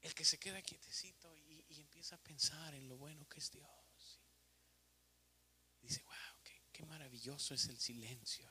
El 0.00 0.14
que 0.14 0.24
se 0.24 0.38
queda 0.38 0.60
quietecito 0.60 1.33
empieza 2.04 2.16
a 2.16 2.18
pensar 2.18 2.74
en 2.74 2.86
lo 2.86 2.98
bueno 2.98 3.26
que 3.28 3.40
es 3.40 3.50
Dios. 3.50 4.20
Dice, 5.80 6.02
wow, 6.02 6.60
qué, 6.70 6.84
maravilloso 6.84 7.54
es 7.54 7.66
el 7.68 7.80
silencio. 7.80 8.50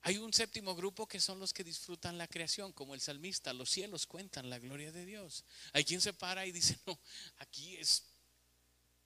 Hay 0.00 0.16
un 0.16 0.32
séptimo 0.32 0.74
grupo 0.74 1.06
que 1.06 1.20
son 1.20 1.38
los 1.38 1.52
que 1.52 1.62
disfrutan 1.62 2.16
la 2.16 2.26
creación, 2.26 2.72
como 2.72 2.94
el 2.94 3.02
salmista, 3.02 3.52
los 3.52 3.68
cielos 3.68 4.06
cuentan 4.06 4.48
la 4.48 4.58
gloria 4.58 4.92
de 4.92 5.04
Dios. 5.04 5.44
Hay 5.74 5.84
quien 5.84 6.00
se 6.00 6.14
para 6.14 6.46
y 6.46 6.52
dice, 6.52 6.78
no, 6.86 6.98
aquí 7.36 7.76
es 7.76 8.02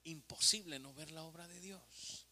imposible 0.05 0.79
no 0.79 0.95
ver 0.95 1.11
la 1.11 1.25
obra 1.25 1.49
de 1.49 1.59
Dios. 1.59 2.29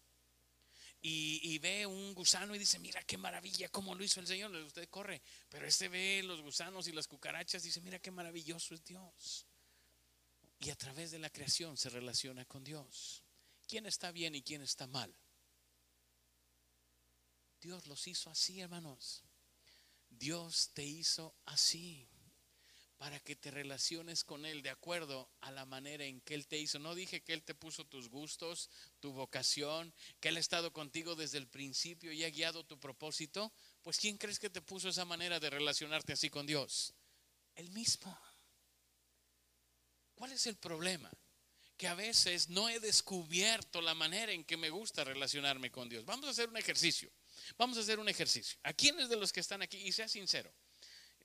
Y, 1.02 1.58
ve 1.58 1.86
un 1.86 2.14
gusano 2.14 2.54
y 2.54 2.58
dice, 2.58 2.78
mira 2.78 3.02
qué 3.02 3.18
maravilla, 3.18 3.68
cómo 3.68 3.96
lo 3.96 4.04
hizo 4.04 4.20
el 4.20 4.28
Señor. 4.28 4.52
Usted 4.52 4.88
corre, 4.88 5.20
pero 5.48 5.66
este 5.66 5.88
ve 5.88 6.22
los 6.24 6.40
gusanos 6.40 6.86
y 6.86 6.92
las 6.92 7.08
cucarachas 7.08 7.64
y 7.64 7.68
dice, 7.68 7.80
mira 7.80 7.98
qué 7.98 8.12
maravilloso 8.12 8.74
es 8.74 8.84
Dios. 8.84 9.46
Y 10.64 10.70
a 10.70 10.76
través 10.76 11.10
de 11.10 11.18
la 11.18 11.28
creación 11.28 11.76
se 11.76 11.90
relaciona 11.90 12.46
con 12.46 12.64
Dios. 12.64 13.22
¿Quién 13.68 13.84
está 13.84 14.10
bien 14.12 14.34
y 14.34 14.40
quién 14.40 14.62
está 14.62 14.86
mal? 14.86 15.14
Dios 17.60 17.86
los 17.86 18.06
hizo 18.06 18.30
así, 18.30 18.60
hermanos. 18.60 19.22
Dios 20.08 20.70
te 20.72 20.82
hizo 20.82 21.34
así 21.44 22.08
para 22.96 23.20
que 23.20 23.36
te 23.36 23.50
relaciones 23.50 24.24
con 24.24 24.46
Él 24.46 24.62
de 24.62 24.70
acuerdo 24.70 25.28
a 25.42 25.50
la 25.50 25.66
manera 25.66 26.06
en 26.06 26.22
que 26.22 26.34
Él 26.34 26.46
te 26.46 26.58
hizo. 26.58 26.78
No 26.78 26.94
dije 26.94 27.22
que 27.22 27.34
Él 27.34 27.42
te 27.42 27.54
puso 27.54 27.84
tus 27.84 28.08
gustos, 28.08 28.70
tu 29.00 29.12
vocación, 29.12 29.92
que 30.18 30.30
Él 30.30 30.38
ha 30.38 30.40
estado 30.40 30.72
contigo 30.72 31.14
desde 31.14 31.36
el 31.36 31.46
principio 31.46 32.10
y 32.10 32.24
ha 32.24 32.30
guiado 32.30 32.64
tu 32.64 32.80
propósito. 32.80 33.52
Pues 33.82 33.98
¿quién 33.98 34.16
crees 34.16 34.38
que 34.38 34.48
te 34.48 34.62
puso 34.62 34.88
esa 34.88 35.04
manera 35.04 35.38
de 35.38 35.50
relacionarte 35.50 36.14
así 36.14 36.30
con 36.30 36.46
Dios? 36.46 36.94
El 37.54 37.68
mismo. 37.70 38.18
¿Cuál 40.24 40.32
es 40.32 40.46
el 40.46 40.56
problema? 40.56 41.10
Que 41.76 41.86
a 41.86 41.92
veces 41.92 42.48
no 42.48 42.70
he 42.70 42.80
descubierto 42.80 43.82
la 43.82 43.92
manera 43.92 44.32
en 44.32 44.42
que 44.42 44.56
me 44.56 44.70
gusta 44.70 45.04
relacionarme 45.04 45.70
con 45.70 45.86
Dios. 45.86 46.06
Vamos 46.06 46.26
a 46.26 46.30
hacer 46.30 46.48
un 46.48 46.56
ejercicio. 46.56 47.10
Vamos 47.58 47.76
a 47.76 47.82
hacer 47.82 47.98
un 47.98 48.08
ejercicio. 48.08 48.58
¿A 48.62 48.72
quiénes 48.72 49.10
de 49.10 49.16
los 49.16 49.34
que 49.34 49.40
están 49.40 49.60
aquí? 49.60 49.76
Y 49.76 49.92
sea 49.92 50.08
sincero. 50.08 50.50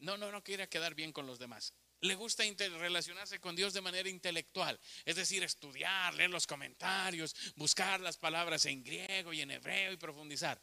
No, 0.02 0.18
no, 0.18 0.34
no 0.34 0.44
quiera 0.44 0.68
quedar 0.68 0.96
bien 0.96 1.14
con 1.14 1.26
los 1.26 1.40
demás. 1.40 1.72
Le 2.02 2.14
gusta 2.16 2.44
relacionarse 2.58 3.40
con 3.40 3.56
Dios 3.56 3.72
de 3.72 3.80
manera 3.80 4.10
intelectual, 4.10 4.78
es 5.06 5.16
decir, 5.16 5.44
estudiar, 5.44 6.14
leer 6.14 6.30
los 6.30 6.46
comentarios, 6.46 7.34
buscar 7.56 8.02
las 8.02 8.18
palabras 8.18 8.66
en 8.66 8.84
griego 8.84 9.32
y 9.32 9.40
en 9.40 9.52
hebreo 9.52 9.94
y 9.94 9.96
profundizar. 9.96 10.62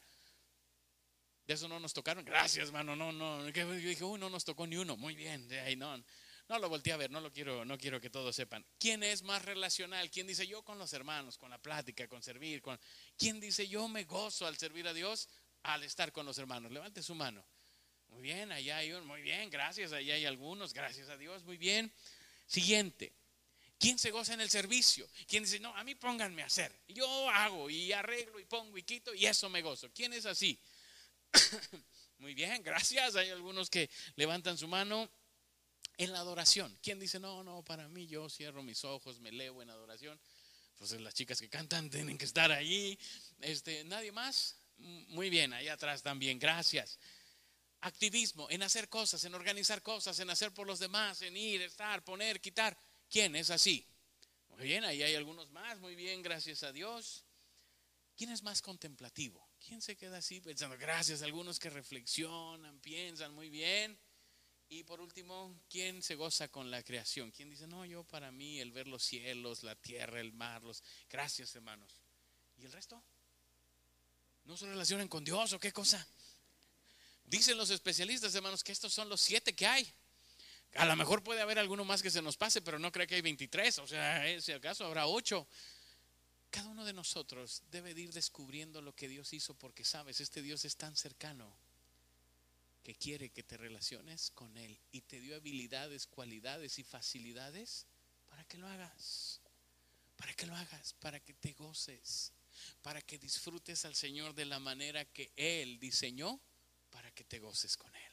De 1.47 1.55
eso 1.55 1.67
no 1.67 1.79
nos 1.79 1.91
tocaron. 1.91 2.23
Gracias, 2.23 2.67
hermano. 2.67 2.95
No, 2.95 3.11
no. 3.11 3.49
Yo 3.49 3.71
dije, 3.71 4.03
uy, 4.03 4.19
no 4.19 4.29
nos 4.29 4.45
tocó 4.45 4.67
ni 4.67 4.75
uno. 4.75 4.95
Muy 4.95 5.15
bien. 5.15 5.51
Ahí 5.65 5.75
no. 5.75 6.03
No 6.49 6.59
lo 6.59 6.69
volteé 6.69 6.93
a 6.93 6.97
ver, 6.97 7.11
no 7.11 7.19
lo 7.19 7.31
quiero, 7.31 7.65
no 7.65 7.77
quiero 7.77 7.99
que 7.99 8.09
todos 8.09 8.35
sepan. 8.35 8.65
¿Quién 8.79 9.03
es 9.03 9.23
más 9.23 9.43
relacional? 9.43 10.09
¿Quién 10.09 10.27
dice 10.27 10.47
yo 10.47 10.63
con 10.63 10.77
los 10.77 10.93
hermanos, 10.93 11.37
con 11.37 11.49
la 11.49 11.57
plática, 11.57 12.07
con 12.07 12.23
servir? 12.23 12.61
Con... 12.61 12.79
¿Quién 13.17 13.39
dice 13.39 13.67
yo 13.67 13.87
me 13.87 14.05
gozo 14.05 14.47
al 14.47 14.57
servir 14.57 14.87
a 14.87 14.93
Dios? 14.93 15.27
al 15.67 15.83
estar 15.83 16.11
con 16.11 16.25
los 16.25 16.37
hermanos. 16.37 16.71
Levante 16.71 17.03
su 17.03 17.15
mano. 17.15 17.45
Muy 18.09 18.21
bien, 18.21 18.51
allá 18.51 18.77
hay 18.77 18.93
un, 18.93 19.05
muy 19.05 19.21
bien, 19.21 19.49
gracias, 19.49 19.91
allá 19.91 20.15
hay 20.15 20.25
algunos, 20.25 20.73
gracias 20.73 21.09
a 21.09 21.17
Dios, 21.17 21.43
muy 21.43 21.57
bien. 21.57 21.91
Siguiente, 22.45 23.11
¿quién 23.77 23.99
se 23.99 24.11
goza 24.11 24.33
en 24.33 24.41
el 24.41 24.49
servicio? 24.49 25.07
¿Quién 25.27 25.43
dice, 25.43 25.59
no, 25.59 25.75
a 25.75 25.83
mí 25.83 25.93
pónganme 25.93 26.41
a 26.41 26.45
hacer? 26.45 26.71
Yo 26.87 27.29
hago 27.29 27.69
y 27.69 27.91
arreglo 27.91 28.39
y 28.39 28.45
pongo 28.45 28.77
y 28.77 28.83
quito 28.83 29.13
y 29.13 29.25
eso 29.25 29.49
me 29.49 29.61
gozo. 29.61 29.91
¿Quién 29.93 30.13
es 30.13 30.25
así? 30.25 30.57
muy 32.19 32.33
bien, 32.33 32.63
gracias. 32.63 33.17
Hay 33.17 33.29
algunos 33.29 33.69
que 33.69 33.89
levantan 34.15 34.57
su 34.57 34.69
mano 34.69 35.09
en 35.97 36.11
la 36.11 36.19
adoración. 36.19 36.77
¿Quién 36.81 36.99
dice, 36.99 37.19
no, 37.19 37.43
no, 37.43 37.63
para 37.63 37.87
mí 37.89 38.07
yo 38.07 38.29
cierro 38.29 38.63
mis 38.63 38.83
ojos, 38.83 39.19
me 39.19 39.31
leo 39.31 39.61
en 39.61 39.69
adoración? 39.69 40.19
Pues 40.77 40.91
las 40.91 41.13
chicas 41.13 41.39
que 41.39 41.49
cantan 41.49 41.89
tienen 41.89 42.17
que 42.17 42.25
estar 42.25 42.51
allí. 42.51 42.97
Este, 43.39 43.83
¿Nadie 43.83 44.11
más? 44.11 44.57
Muy 44.77 45.29
bien, 45.29 45.53
ahí 45.53 45.67
atrás 45.67 46.03
también, 46.03 46.37
gracias. 46.37 46.99
Activismo, 47.81 48.47
en 48.49 48.63
hacer 48.63 48.89
cosas, 48.89 49.23
en 49.23 49.33
organizar 49.33 49.81
cosas, 49.81 50.19
en 50.19 50.29
hacer 50.29 50.53
por 50.53 50.67
los 50.67 50.79
demás, 50.79 51.21
en 51.21 51.35
ir, 51.35 51.61
estar, 51.61 52.03
poner, 52.03 52.39
quitar. 52.39 52.77
¿Quién 53.09 53.35
es 53.35 53.49
así? 53.49 53.87
Muy 54.49 54.63
bien, 54.63 54.83
ahí 54.83 55.01
hay 55.01 55.15
algunos 55.15 55.49
más, 55.51 55.79
muy 55.79 55.95
bien, 55.95 56.21
gracias 56.21 56.63
a 56.63 56.71
Dios. 56.71 57.23
¿Quién 58.15 58.31
es 58.31 58.41
más 58.41 58.61
contemplativo? 58.61 59.47
¿Quién 59.59 59.81
se 59.81 59.95
queda 59.95 60.17
así 60.17 60.41
pensando? 60.41 60.77
Gracias, 60.77 61.21
algunos 61.21 61.59
que 61.59 61.69
reflexionan, 61.69 62.79
piensan 62.79 63.33
muy 63.33 63.49
bien. 63.49 63.97
Y 64.69 64.83
por 64.83 64.99
último, 64.99 65.57
¿quién 65.69 66.01
se 66.03 66.15
goza 66.15 66.49
con 66.49 66.69
la 66.69 66.83
creación? 66.83 67.31
¿Quién 67.31 67.49
dice, 67.49 67.67
no, 67.67 67.85
yo 67.85 68.03
para 68.03 68.31
mí 68.31 68.59
el 68.59 68.71
ver 68.71 68.87
los 68.87 69.03
cielos, 69.03 69.63
la 69.63 69.75
tierra, 69.75 70.19
el 70.19 70.33
mar, 70.33 70.61
los... 70.63 70.83
Gracias, 71.09 71.55
hermanos. 71.55 72.01
¿Y 72.57 72.65
el 72.65 72.71
resto? 72.73 73.01
¿No 74.43 74.57
se 74.57 74.65
relacionan 74.65 75.07
con 75.07 75.23
Dios 75.23 75.53
o 75.53 75.59
qué 75.59 75.71
cosa? 75.71 76.05
Dicen 77.23 77.57
los 77.57 77.69
especialistas, 77.69 78.35
hermanos, 78.35 78.63
que 78.63 78.73
estos 78.73 78.93
son 78.93 79.07
los 79.07 79.21
siete 79.21 79.55
que 79.55 79.67
hay. 79.67 79.93
A 80.75 80.85
lo 80.85 80.95
mejor 80.97 81.23
puede 81.23 81.41
haber 81.41 81.59
alguno 81.59 81.85
más 81.85 82.01
que 82.01 82.11
se 82.11 82.21
nos 82.21 82.35
pase, 82.35 82.61
pero 82.61 82.77
no 82.77 82.91
creo 82.91 83.07
que 83.07 83.15
hay 83.15 83.21
23. 83.21 83.79
O 83.79 83.87
sea, 83.87 84.27
eh, 84.27 84.41
si 84.41 84.51
acaso 84.51 84.85
habrá 84.85 85.07
ocho. 85.07 85.47
Cada 86.49 86.67
uno 86.69 86.83
de 86.83 86.93
nosotros 86.93 87.63
debe 87.71 87.91
ir 87.91 88.11
descubriendo 88.11 88.81
lo 88.81 88.93
que 88.93 89.07
Dios 89.07 89.31
hizo 89.33 89.53
porque 89.53 89.83
sabes, 89.85 90.21
este 90.21 90.41
Dios 90.41 90.65
es 90.65 90.75
tan 90.75 90.95
cercano 90.95 91.57
que 92.87 92.95
quiere 92.95 93.31
que 93.31 93.43
te 93.43 93.57
relaciones 93.57 94.31
con 94.31 94.55
Él 94.55 94.79
y 94.93 95.01
te 95.01 95.19
dio 95.19 95.35
habilidades, 95.35 96.07
cualidades 96.07 96.79
y 96.79 96.85
facilidades 96.85 97.85
para 98.29 98.45
que 98.45 98.57
lo 98.57 98.65
hagas. 98.65 99.41
Para 100.15 100.33
que 100.33 100.45
lo 100.45 100.55
hagas, 100.55 100.93
para 100.93 101.19
que 101.19 101.33
te 101.33 101.51
goces 101.51 102.31
para 102.81 103.01
que 103.01 103.17
disfrutes 103.17 103.85
al 103.85 103.95
Señor 103.95 104.33
de 104.33 104.45
la 104.45 104.59
manera 104.59 105.05
que 105.05 105.31
Él 105.35 105.79
diseñó 105.79 106.39
para 106.89 107.11
que 107.11 107.23
te 107.23 107.39
goces 107.39 107.75
con 107.77 107.93
Él. 107.93 108.11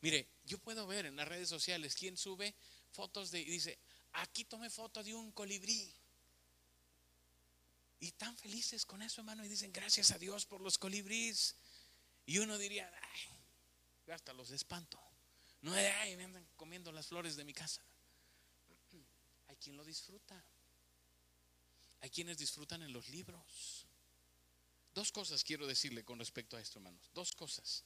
Mire, 0.00 0.28
yo 0.44 0.58
puedo 0.58 0.86
ver 0.86 1.06
en 1.06 1.16
las 1.16 1.28
redes 1.28 1.48
sociales 1.48 1.94
quién 1.94 2.16
sube 2.16 2.54
fotos 2.90 3.30
de 3.30 3.40
y 3.40 3.44
dice, 3.44 3.78
aquí 4.12 4.44
tomé 4.44 4.68
foto 4.68 5.02
de 5.02 5.14
un 5.14 5.32
colibrí. 5.32 5.94
Y 8.00 8.12
tan 8.12 8.36
felices 8.36 8.84
con 8.84 9.02
eso, 9.02 9.20
hermano, 9.20 9.44
y 9.44 9.48
dicen, 9.48 9.72
gracias 9.72 10.10
a 10.10 10.18
Dios 10.18 10.44
por 10.44 10.60
los 10.60 10.76
colibríes. 10.76 11.56
Y 12.26 12.38
uno 12.38 12.58
diría, 12.58 12.92
ay, 13.00 13.37
hasta 14.14 14.32
los 14.32 14.50
espanto. 14.50 15.00
No, 15.62 15.72
ay, 15.72 16.16
me 16.16 16.24
andan 16.24 16.46
comiendo 16.56 16.92
las 16.92 17.06
flores 17.06 17.36
de 17.36 17.44
mi 17.44 17.52
casa. 17.52 17.82
Hay 19.48 19.56
quien 19.56 19.76
lo 19.76 19.84
disfruta. 19.84 20.42
Hay 22.00 22.10
quienes 22.10 22.38
disfrutan 22.38 22.82
en 22.82 22.92
los 22.92 23.08
libros. 23.08 23.86
Dos 24.94 25.10
cosas 25.12 25.42
quiero 25.44 25.66
decirle 25.66 26.04
con 26.04 26.18
respecto 26.18 26.56
a 26.56 26.60
esto, 26.60 26.78
hermanos. 26.78 27.10
Dos 27.12 27.32
cosas. 27.32 27.84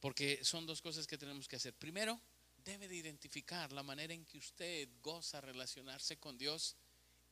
Porque 0.00 0.44
son 0.44 0.66
dos 0.66 0.82
cosas 0.82 1.06
que 1.06 1.18
tenemos 1.18 1.48
que 1.48 1.56
hacer. 1.56 1.74
Primero, 1.74 2.20
debe 2.64 2.88
de 2.88 2.96
identificar 2.96 3.72
la 3.72 3.82
manera 3.82 4.12
en 4.12 4.24
que 4.24 4.38
usted 4.38 4.88
goza 5.00 5.40
relacionarse 5.40 6.18
con 6.18 6.36
Dios 6.36 6.76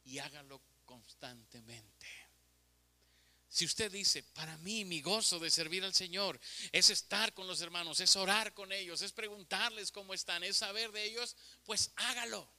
y 0.05 0.19
hágalo 0.19 0.63
constantemente. 0.85 2.24
Si 3.55 3.65
usted 3.65 3.89
dice, 3.93 4.25
para 4.35 4.59
mí 4.59 4.85
mi 4.85 5.01
gozo 5.01 5.39
de 5.39 5.49
servir 5.49 5.85
al 5.85 5.95
Señor 5.95 6.41
es 6.73 6.91
estar 6.91 7.33
con 7.35 7.47
los 7.47 7.61
hermanos, 7.61 8.01
es 8.01 8.17
orar 8.17 8.53
con 8.53 8.73
ellos, 8.73 9.01
es 9.01 9.13
preguntarles 9.13 9.93
cómo 9.93 10.13
están, 10.13 10.43
es 10.43 10.57
saber 10.57 10.91
de 10.91 11.05
ellos, 11.05 11.37
pues 11.63 11.93
hágalo, 11.95 12.53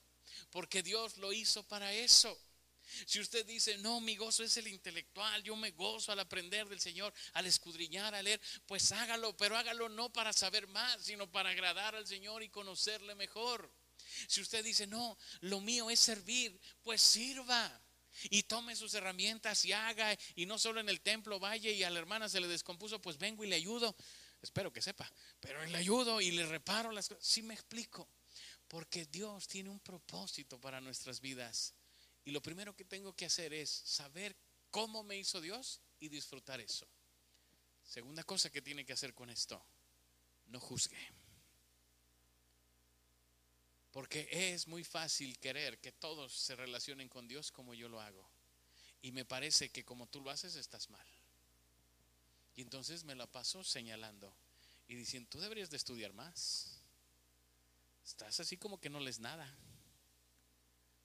porque 0.48 0.82
Dios 0.82 1.18
lo 1.18 1.34
hizo 1.34 1.62
para 1.64 1.92
eso. 1.92 2.40
Si 3.04 3.20
usted 3.20 3.44
dice, 3.44 3.76
no, 3.76 4.00
mi 4.00 4.16
gozo 4.16 4.42
es 4.42 4.56
el 4.56 4.68
intelectual, 4.68 5.42
yo 5.42 5.54
me 5.54 5.72
gozo 5.72 6.12
al 6.12 6.20
aprender 6.20 6.66
del 6.66 6.80
Señor, 6.80 7.12
al 7.34 7.44
escudriñar, 7.44 8.14
a 8.14 8.22
leer, 8.22 8.40
pues 8.64 8.90
hágalo, 8.90 9.36
pero 9.36 9.54
hágalo 9.54 9.90
no 9.90 10.10
para 10.10 10.32
saber 10.32 10.66
más, 10.66 11.02
sino 11.02 11.30
para 11.30 11.50
agradar 11.50 11.94
al 11.94 12.06
Señor 12.06 12.42
y 12.42 12.48
conocerle 12.48 13.14
mejor. 13.14 13.70
Si 14.28 14.40
usted 14.40 14.64
dice, 14.64 14.86
no, 14.86 15.18
lo 15.40 15.60
mío 15.60 15.90
es 15.90 16.00
servir, 16.00 16.58
pues 16.82 17.02
sirva. 17.02 17.82
Y 18.24 18.44
tome 18.44 18.76
sus 18.76 18.94
herramientas 18.94 19.64
y 19.64 19.72
haga, 19.72 20.16
y 20.34 20.46
no 20.46 20.58
solo 20.58 20.80
en 20.80 20.88
el 20.88 21.00
templo 21.00 21.38
vaya 21.38 21.70
y 21.70 21.82
a 21.82 21.90
la 21.90 21.98
hermana 21.98 22.28
se 22.28 22.40
le 22.40 22.48
descompuso, 22.48 23.00
pues 23.00 23.18
vengo 23.18 23.44
y 23.44 23.48
le 23.48 23.56
ayudo. 23.56 23.96
Espero 24.42 24.72
que 24.72 24.82
sepa, 24.82 25.10
pero 25.40 25.64
le 25.64 25.76
ayudo 25.76 26.20
y 26.20 26.30
le 26.30 26.46
reparo 26.46 26.92
las 26.92 27.08
cosas. 27.08 27.24
Sí 27.24 27.42
me 27.42 27.54
explico, 27.54 28.08
porque 28.68 29.06
Dios 29.06 29.48
tiene 29.48 29.70
un 29.70 29.80
propósito 29.80 30.60
para 30.60 30.80
nuestras 30.80 31.20
vidas. 31.20 31.74
Y 32.24 32.30
lo 32.30 32.42
primero 32.42 32.74
que 32.74 32.84
tengo 32.84 33.14
que 33.14 33.26
hacer 33.26 33.52
es 33.54 33.70
saber 33.70 34.36
cómo 34.70 35.02
me 35.02 35.16
hizo 35.16 35.40
Dios 35.40 35.80
y 36.00 36.08
disfrutar 36.08 36.60
eso. 36.60 36.86
Segunda 37.82 38.24
cosa 38.24 38.50
que 38.50 38.62
tiene 38.62 38.84
que 38.84 38.92
hacer 38.92 39.14
con 39.14 39.30
esto, 39.30 39.64
no 40.46 40.60
juzgue. 40.60 40.98
Porque 43.96 44.28
es 44.30 44.68
muy 44.68 44.84
fácil 44.84 45.38
querer 45.38 45.80
que 45.80 45.90
todos 45.90 46.30
se 46.30 46.54
relacionen 46.54 47.08
con 47.08 47.26
Dios 47.26 47.50
como 47.50 47.72
yo 47.72 47.88
lo 47.88 47.98
hago. 47.98 48.28
Y 49.00 49.10
me 49.10 49.24
parece 49.24 49.70
que 49.70 49.86
como 49.86 50.06
tú 50.06 50.20
lo 50.20 50.28
haces 50.28 50.54
estás 50.54 50.90
mal. 50.90 51.08
Y 52.56 52.60
entonces 52.60 53.04
me 53.04 53.14
la 53.14 53.26
paso 53.26 53.64
señalando 53.64 54.36
y 54.86 54.96
diciendo, 54.96 55.30
tú 55.30 55.40
deberías 55.40 55.70
de 55.70 55.78
estudiar 55.78 56.12
más. 56.12 56.78
Estás 58.04 58.38
así 58.38 58.58
como 58.58 58.78
que 58.78 58.90
no 58.90 59.00
lees 59.00 59.18
nada. 59.18 59.50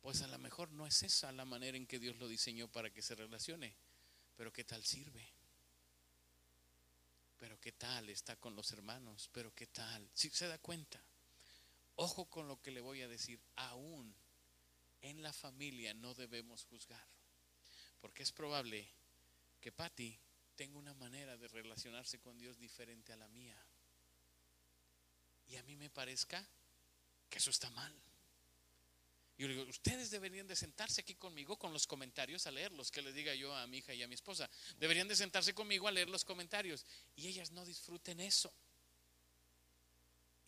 Pues 0.01 0.21
a 0.21 0.27
lo 0.27 0.37
mejor 0.39 0.69
no 0.73 0.85
es 0.85 1.01
esa 1.01 1.31
la 1.31 1.45
manera 1.45 1.77
en 1.77 1.87
que 1.87 1.97
Dios 1.97 2.17
lo 2.17 2.27
diseñó 2.27 2.67
para 2.67 2.89
que 2.89 3.01
se 3.01 3.15
relacione, 3.15 3.73
pero 4.35 4.51
¿qué 4.51 4.65
tal 4.65 4.83
sirve? 4.83 5.31
pero 7.39 7.57
¿qué 7.59 7.71
tal 7.71 8.09
está 8.09 8.35
con 8.35 8.53
los 8.53 8.71
hermanos? 8.71 9.29
Pero 9.33 9.55
¿qué 9.55 9.65
tal? 9.65 10.07
Si 10.13 10.29
se 10.29 10.47
da 10.47 10.59
cuenta, 10.59 11.01
ojo 11.95 12.25
con 12.25 12.47
lo 12.47 12.61
que 12.61 12.71
le 12.71 12.81
voy 12.81 13.01
a 13.01 13.07
decir, 13.07 13.39
aún 13.55 14.15
en 15.01 15.21
la 15.21 15.33
familia 15.33 15.93
no 15.93 16.13
debemos 16.13 16.65
juzgar, 16.65 17.07
porque 17.99 18.23
es 18.23 18.31
probable 18.31 18.87
que 19.59 19.71
Patty 19.71 20.19
tenga 20.55 20.77
una 20.77 20.93
manera 20.93 21.37
de 21.37 21.47
relacionarse 21.47 22.19
con 22.19 22.37
Dios 22.37 22.57
diferente 22.57 23.13
a 23.13 23.17
la 23.17 23.27
mía. 23.29 23.57
Y 25.47 25.55
a 25.57 25.63
mí 25.63 25.75
me 25.75 25.89
parezca 25.89 26.47
que 27.29 27.39
eso 27.39 27.49
está 27.49 27.69
mal. 27.71 27.93
Yo 29.37 29.47
le 29.47 29.55
digo, 29.55 29.67
ustedes 29.67 30.11
deberían 30.11 30.47
de 30.47 30.55
sentarse 30.55 31.01
aquí 31.01 31.15
conmigo 31.15 31.57
con 31.57 31.73
los 31.73 31.87
comentarios 31.87 32.45
a 32.45 32.51
leerlos, 32.51 32.91
que 32.91 33.01
les 33.01 33.15
diga 33.15 33.33
yo 33.33 33.55
a 33.55 33.65
mi 33.65 33.79
hija 33.79 33.93
y 33.93 34.03
a 34.03 34.07
mi 34.07 34.13
esposa. 34.13 34.47
Deberían 34.77 35.07
de 35.07 35.15
sentarse 35.15 35.53
conmigo 35.55 35.87
a 35.87 35.91
leer 35.91 36.09
los 36.09 36.23
comentarios. 36.23 36.85
Y 37.15 37.27
ellas 37.27 37.51
no 37.51 37.65
disfruten 37.65 38.19
eso. 38.19 38.53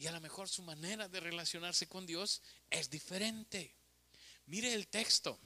Y 0.04 0.08
a 0.08 0.12
lo 0.12 0.20
mejor 0.20 0.50
su 0.50 0.62
manera 0.64 1.08
de 1.08 1.22
relacionarse 1.22 1.88
con 1.88 2.06
Dios 2.06 2.42
es 2.70 2.90
diferente. 2.90 3.74
Mire 4.48 4.74
el 4.74 4.90
texto. 4.90 5.40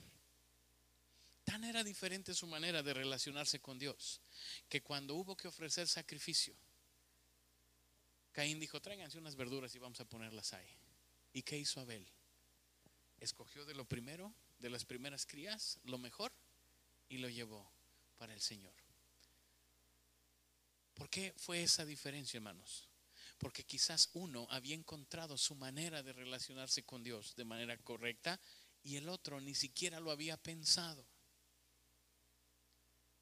Tan 1.43 1.63
era 1.63 1.83
diferente 1.83 2.33
su 2.33 2.47
manera 2.47 2.81
de 2.81 2.91
relacionarse 2.91 3.59
con 3.59 3.77
Dios 3.77 4.19
que 4.67 4.81
cuando 4.81 5.13
hubo 5.13 5.37
que 5.37 5.47
ofrecer 5.47 5.87
sacrificio, 5.87 6.55
Caín 8.31 8.59
dijo, 8.59 8.81
tráiganse 8.81 9.19
unas 9.19 9.35
verduras 9.35 9.75
y 9.75 9.77
vamos 9.77 9.99
a 9.99 10.05
ponerlas 10.05 10.51
ahí. 10.53 10.75
¿Y 11.33 11.43
qué 11.43 11.59
hizo 11.59 11.79
Abel? 11.79 12.07
escogió 13.19 13.63
de 13.63 13.75
lo 13.75 13.85
primero, 13.85 14.33
de 14.57 14.71
las 14.71 14.85
primeras 14.85 15.27
crías, 15.27 15.77
lo 15.83 15.99
mejor, 15.99 16.33
y 17.09 17.19
lo 17.19 17.29
llevó 17.29 17.71
para 18.17 18.33
el 18.33 18.41
Señor. 18.41 18.73
¿Por 20.95 21.11
qué 21.11 21.35
fue 21.37 21.61
esa 21.61 21.85
diferencia, 21.85 22.39
hermanos? 22.39 22.86
Porque 23.37 23.63
quizás 23.63 24.09
uno 24.13 24.47
había 24.49 24.75
encontrado 24.75 25.37
su 25.37 25.55
manera 25.55 26.01
de 26.01 26.13
relacionarse 26.13 26.83
con 26.83 27.03
Dios 27.03 27.35
de 27.35 27.45
manera 27.45 27.77
correcta 27.77 28.39
y 28.83 28.95
el 28.95 29.09
otro 29.09 29.39
ni 29.39 29.53
siquiera 29.53 29.99
lo 29.99 30.11
había 30.11 30.37
pensado. 30.37 31.07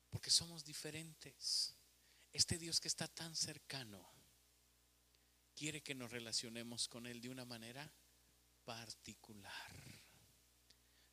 Porque 0.10 0.30
somos 0.30 0.64
diferentes. 0.64 1.76
Este 2.32 2.58
Dios 2.58 2.80
que 2.80 2.88
está 2.88 3.08
tan 3.08 3.36
cercano 3.36 4.10
quiere 5.56 5.82
que 5.82 5.96
nos 5.96 6.12
relacionemos 6.12 6.88
con 6.88 7.06
Él 7.08 7.22
de 7.22 7.30
una 7.30 7.46
manera 7.46 7.92
particular. 8.64 10.02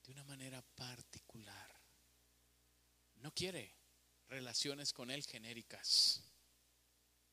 De 0.04 0.12
una 0.12 0.24
manera 0.24 0.62
particular. 0.74 1.80
No 3.16 3.32
quiere 3.32 3.74
relaciones 4.28 4.92
con 4.92 5.10
Él 5.10 5.24
genéricas. 5.24 6.22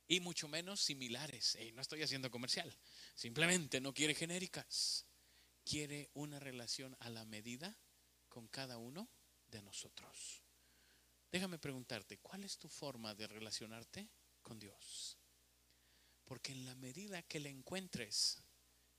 Y 0.10 0.20
mucho 0.20 0.48
menos 0.48 0.82
similares. 0.82 1.58
no 1.76 1.82
estoy 1.82 2.02
haciendo 2.02 2.30
comercial. 2.32 2.76
Simplemente 3.16 3.80
no 3.80 3.94
quiere 3.94 4.16
genéricas. 4.16 5.06
Quiere 5.64 6.10
una 6.16 6.40
relación 6.40 6.98
a 7.00 7.10
la 7.10 7.24
medida 7.26 7.78
con 8.28 8.48
cada 8.48 8.78
uno 8.78 9.08
de 9.48 9.62
nosotros. 9.62 10.42
Déjame 11.32 11.60
preguntarte, 11.60 12.18
¿cuál 12.18 12.44
es 12.44 12.58
tu 12.58 12.68
forma 12.68 13.14
de 13.14 13.28
relacionarte 13.28 14.10
con 14.42 14.58
Dios? 14.58 15.16
Porque 16.26 16.54
en 16.54 16.66
la 16.66 16.74
medida 16.74 17.22
que 17.22 17.40
le 17.40 17.50
encuentres, 17.50 18.42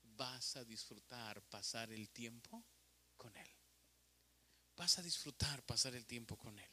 vas 0.02 0.56
a 0.56 0.64
disfrutar 0.64 1.42
pasar 1.42 1.90
el 1.92 2.10
tiempo 2.10 2.64
con 3.16 3.36
Él. 3.36 3.50
Vas 4.76 4.98
a 4.98 5.02
disfrutar 5.02 5.64
pasar 5.64 5.96
el 5.96 6.06
tiempo 6.06 6.36
con 6.38 6.56
Él. 6.56 6.70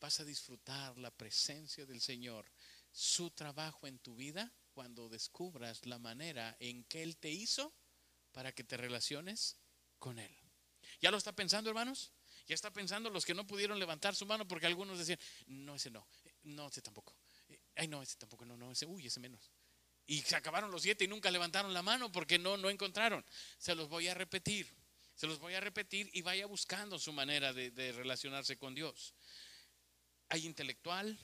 Vas 0.00 0.20
a 0.20 0.24
disfrutar 0.24 0.98
la 0.98 1.10
presencia 1.10 1.86
del 1.86 2.00
Señor, 2.00 2.50
su 2.94 3.32
trabajo 3.32 3.88
en 3.88 3.98
tu 3.98 4.14
vida 4.14 4.52
cuando 4.72 5.08
descubras 5.08 5.84
la 5.84 5.98
manera 5.98 6.56
en 6.60 6.84
que 6.84 7.02
Él 7.02 7.16
te 7.16 7.28
hizo 7.28 7.74
para 8.30 8.52
que 8.52 8.62
te 8.62 8.76
relaciones 8.76 9.58
con 9.98 10.20
Él. 10.20 10.32
¿Ya 11.00 11.10
lo 11.10 11.16
está 11.16 11.32
pensando, 11.32 11.68
hermanos? 11.68 12.12
Ya 12.46 12.54
está 12.54 12.72
pensando 12.72 13.10
los 13.10 13.24
que 13.24 13.34
no 13.34 13.48
pudieron 13.48 13.80
levantar 13.80 14.14
su 14.14 14.26
mano 14.26 14.46
porque 14.46 14.66
algunos 14.66 14.96
decían, 14.96 15.18
no, 15.46 15.74
ese 15.74 15.90
no, 15.90 16.06
no, 16.44 16.68
ese 16.68 16.82
tampoco. 16.82 17.16
Ay, 17.74 17.88
no, 17.88 18.00
ese 18.00 18.16
tampoco, 18.16 18.44
no, 18.44 18.56
no, 18.56 18.70
ese, 18.70 18.86
uy, 18.86 19.06
ese 19.06 19.18
menos. 19.18 19.50
Y 20.06 20.22
se 20.22 20.36
acabaron 20.36 20.70
los 20.70 20.82
siete 20.82 21.04
y 21.04 21.08
nunca 21.08 21.32
levantaron 21.32 21.74
la 21.74 21.82
mano 21.82 22.12
porque 22.12 22.38
no, 22.38 22.56
no 22.56 22.70
encontraron. 22.70 23.24
Se 23.58 23.74
los 23.74 23.88
voy 23.88 24.06
a 24.06 24.14
repetir. 24.14 24.72
Se 25.16 25.26
los 25.26 25.40
voy 25.40 25.54
a 25.54 25.60
repetir 25.60 26.10
y 26.12 26.22
vaya 26.22 26.46
buscando 26.46 27.00
su 27.00 27.12
manera 27.12 27.52
de, 27.52 27.72
de 27.72 27.90
relacionarse 27.90 28.56
con 28.56 28.74
Dios. 28.74 29.14
Hay 30.28 30.46
intelectual, 30.46 31.18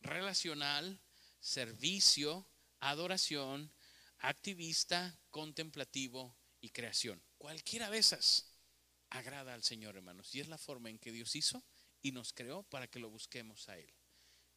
relacional, 0.00 1.00
servicio, 1.46 2.44
adoración, 2.80 3.72
activista, 4.18 5.16
contemplativo 5.30 6.36
y 6.60 6.70
creación. 6.70 7.22
Cualquiera 7.38 7.88
de 7.88 7.98
esas 7.98 8.48
agrada 9.10 9.54
al 9.54 9.62
Señor, 9.62 9.94
hermanos. 9.94 10.34
Y 10.34 10.40
es 10.40 10.48
la 10.48 10.58
forma 10.58 10.90
en 10.90 10.98
que 10.98 11.12
Dios 11.12 11.36
hizo 11.36 11.62
y 12.02 12.10
nos 12.10 12.32
creó 12.32 12.64
para 12.64 12.88
que 12.88 12.98
lo 12.98 13.10
busquemos 13.10 13.68
a 13.68 13.78
Él. 13.78 13.88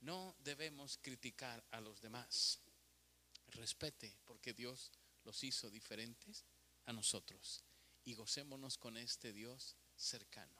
No 0.01 0.35
debemos 0.39 0.97
criticar 0.97 1.63
a 1.69 1.79
los 1.79 2.01
demás 2.01 2.59
respete, 3.49 4.17
porque 4.25 4.53
Dios 4.53 4.91
los 5.25 5.43
hizo 5.43 5.69
diferentes 5.69 6.43
a 6.85 6.93
nosotros. 6.93 7.63
Y 8.03 8.15
gocémonos 8.15 8.79
con 8.79 8.97
este 8.97 9.31
Dios 9.31 9.75
cercano. 9.95 10.59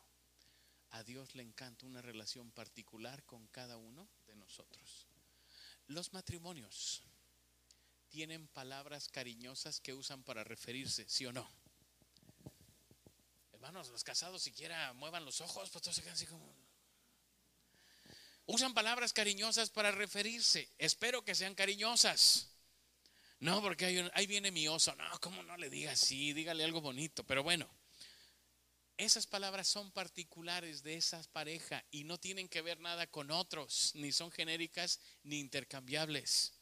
A 0.92 1.04
Dios 1.04 1.34
le 1.34 1.42
encanta 1.42 1.88
una 1.88 2.04
relación 2.04 2.52
particular 2.52 3.24
con 3.26 3.48
cada 3.48 3.78
uno 3.78 4.08
de 4.28 4.36
nosotros. 4.36 5.09
Los 5.90 6.14
matrimonios 6.14 7.02
tienen 8.10 8.48
palabras 8.48 9.10
cariñosas 9.10 9.80
que 9.80 9.96
usan 9.96 10.24
para 10.24 10.44
referirse, 10.44 11.10
¿sí 11.10 11.26
o 11.26 11.34
no? 11.34 11.50
Hermanos, 13.54 13.90
los 13.90 14.04
casados 14.04 14.44
siquiera 14.44 14.94
muevan 14.94 15.26
los 15.26 15.42
ojos, 15.42 15.68
pues 15.72 15.82
todos 15.82 15.96
se 15.96 16.04
quedan 16.04 16.14
así 16.14 16.28
como... 16.28 16.56
Usan 18.46 18.76
palabras 18.76 19.14
cariñosas 19.14 19.72
para 19.72 19.92
referirse. 19.92 20.72
Espero 20.78 21.26
que 21.26 21.34
sean 21.34 21.56
cariñosas. 21.56 22.52
No, 23.40 23.60
porque 23.60 24.08
ahí 24.14 24.28
viene 24.28 24.52
mi 24.52 24.68
oso. 24.68 24.96
No, 24.96 25.20
¿cómo 25.22 25.42
no 25.42 25.58
le 25.58 25.72
diga 25.72 25.94
así? 25.94 26.34
Dígale 26.34 26.64
algo 26.64 26.82
bonito. 26.82 27.24
Pero 27.26 27.42
bueno, 27.42 27.68
esas 29.00 29.26
palabras 29.26 29.68
son 29.68 29.92
particulares 29.92 30.84
de 30.84 30.96
esa 30.96 31.24
pareja 31.32 31.84
y 31.90 32.04
no 32.04 32.20
tienen 32.20 32.48
que 32.48 32.62
ver 32.62 32.80
nada 32.80 33.08
con 33.08 33.32
otros, 33.32 33.92
ni 33.96 34.12
son 34.12 34.32
genéricas 34.32 35.00
ni 35.24 35.40
intercambiables. 35.40 36.54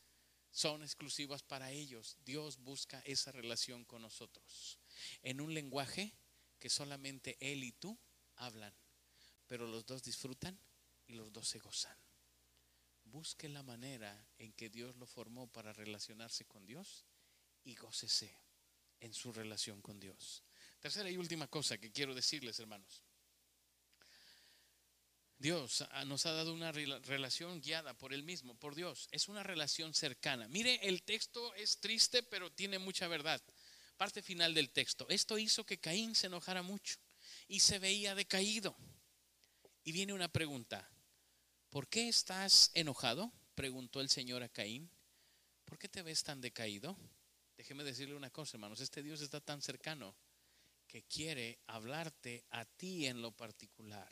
Son 0.51 0.81
exclusivas 0.81 1.43
para 1.43 1.71
ellos. 1.71 2.17
Dios 2.23 2.57
busca 2.57 3.01
esa 3.01 3.31
relación 3.31 3.83
con 3.83 4.01
nosotros 4.01 4.79
en 5.21 5.41
un 5.41 5.53
lenguaje 5.53 6.13
que 6.57 6.69
solamente 6.69 7.37
Él 7.41 7.63
y 7.63 7.73
tú 7.73 7.99
hablan, 8.35 8.73
pero 9.47 9.67
los 9.67 9.85
dos 9.85 10.03
disfrutan 10.03 10.59
y 11.05 11.13
los 11.13 11.33
dos 11.33 11.47
se 11.47 11.59
gozan 11.59 11.97
busque 13.11 13.49
la 13.49 13.63
manera 13.63 14.27
en 14.37 14.53
que 14.53 14.69
Dios 14.69 14.95
lo 14.97 15.07
formó 15.07 15.47
para 15.47 15.73
relacionarse 15.73 16.45
con 16.45 16.65
Dios 16.65 17.05
y 17.63 17.75
gócese 17.75 18.37
en 18.99 19.13
su 19.13 19.31
relación 19.31 19.81
con 19.81 19.99
Dios. 19.99 20.43
Tercera 20.79 21.09
y 21.09 21.17
última 21.17 21.47
cosa 21.47 21.77
que 21.77 21.91
quiero 21.91 22.13
decirles, 22.13 22.59
hermanos. 22.59 23.03
Dios 25.39 25.85
nos 26.07 26.25
ha 26.25 26.31
dado 26.31 26.53
una 26.53 26.71
relación 26.71 27.61
guiada 27.61 27.93
por 27.93 28.13
Él 28.13 28.23
mismo, 28.23 28.55
por 28.55 28.73
Dios. 28.73 29.07
Es 29.11 29.27
una 29.27 29.43
relación 29.43 29.93
cercana. 29.93 30.47
Mire, 30.47 30.79
el 30.87 31.03
texto 31.03 31.53
es 31.55 31.79
triste, 31.79 32.23
pero 32.23 32.51
tiene 32.51 32.79
mucha 32.79 33.07
verdad. 33.07 33.41
Parte 33.97 34.23
final 34.23 34.53
del 34.53 34.71
texto. 34.71 35.07
Esto 35.09 35.37
hizo 35.37 35.63
que 35.63 35.79
Caín 35.79 36.15
se 36.15 36.27
enojara 36.27 36.63
mucho 36.63 36.97
y 37.47 37.59
se 37.59 37.77
veía 37.77 38.15
decaído. 38.15 38.75
Y 39.83 39.91
viene 39.91 40.13
una 40.13 40.27
pregunta. 40.27 40.89
¿Por 41.69 41.87
qué 41.87 42.07
estás 42.07 42.71
enojado? 42.73 43.31
preguntó 43.53 44.01
el 44.01 44.09
Señor 44.09 44.41
a 44.41 44.49
Caín. 44.49 44.89
¿Por 45.65 45.77
qué 45.77 45.87
te 45.87 46.01
ves 46.01 46.23
tan 46.23 46.41
decaído? 46.41 46.97
Déjeme 47.57 47.83
decirle 47.83 48.15
una 48.15 48.29
cosa, 48.29 48.57
hermanos. 48.57 48.79
Este 48.81 49.03
Dios 49.03 49.21
está 49.21 49.39
tan 49.39 49.61
cercano 49.61 50.15
que 50.87 51.03
quiere 51.03 51.59
hablarte 51.67 52.45
a 52.49 52.65
ti 52.65 53.05
en 53.05 53.21
lo 53.21 53.31
particular. 53.31 54.11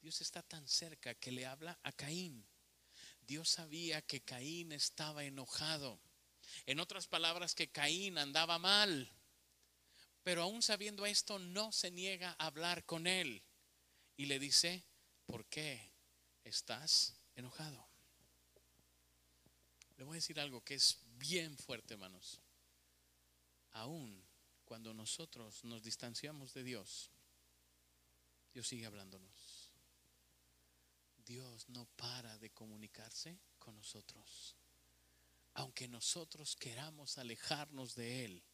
Dios 0.00 0.20
está 0.20 0.42
tan 0.42 0.66
cerca 0.66 1.14
que 1.14 1.32
le 1.32 1.46
habla 1.46 1.78
a 1.82 1.92
Caín. 1.92 2.48
Dios 3.20 3.48
sabía 3.48 4.02
que 4.02 4.22
Caín 4.22 4.72
estaba 4.72 5.24
enojado. 5.24 6.00
En 6.66 6.80
otras 6.80 7.06
palabras, 7.06 7.54
que 7.54 7.70
Caín 7.70 8.16
andaba 8.16 8.58
mal. 8.58 9.12
Pero 10.22 10.42
aún 10.42 10.62
sabiendo 10.62 11.04
esto, 11.04 11.38
no 11.38 11.72
se 11.72 11.90
niega 11.90 12.34
a 12.38 12.46
hablar 12.46 12.84
con 12.84 13.06
él. 13.06 13.42
Y 14.16 14.26
le 14.26 14.38
dice, 14.38 14.84
¿por 15.26 15.46
qué 15.46 15.92
estás 16.48 17.14
enojado. 17.36 17.88
Le 19.96 20.04
voy 20.04 20.14
a 20.14 20.20
decir 20.20 20.40
algo 20.40 20.62
que 20.62 20.74
es 20.74 20.98
bien 21.18 21.56
fuerte, 21.56 21.94
hermanos. 21.94 22.40
Aún 23.72 24.24
cuando 24.68 24.92
nosotros 24.92 25.64
nos 25.64 25.82
distanciamos 25.82 26.52
de 26.52 26.62
Dios, 26.62 27.10
Dios 28.52 28.68
sigue 28.68 28.84
hablándonos. 28.84 29.72
Dios 31.24 31.66
no 31.70 31.86
para 31.96 32.36
de 32.36 32.50
comunicarse 32.50 33.38
con 33.58 33.74
nosotros. 33.74 34.54
aunque 35.54 35.88
nosotros 35.88 36.54
queramos 36.54 37.18
alejarnos 37.18 37.94
de 37.96 38.26
Él 38.26 38.44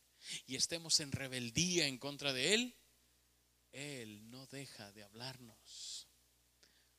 y 0.46 0.54
estemos 0.54 1.00
en 1.00 1.12
rebeldía 1.12 1.86
en 1.86 1.98
contra 1.98 2.32
de 2.32 2.54
Él, 2.54 2.76
Él 3.72 4.30
no 4.30 4.46
deja 4.46 4.90
de 4.92 5.02
hablarnos. 5.02 6.06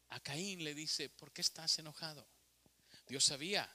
A 0.10 0.20
Caín 0.20 0.64
le 0.64 0.76
dice, 0.76 1.10
¿por 1.10 1.32
qué 1.32 1.42
estás 1.42 1.80
enojado? 1.80 2.28
Dios 3.08 3.24
sabía 3.24 3.68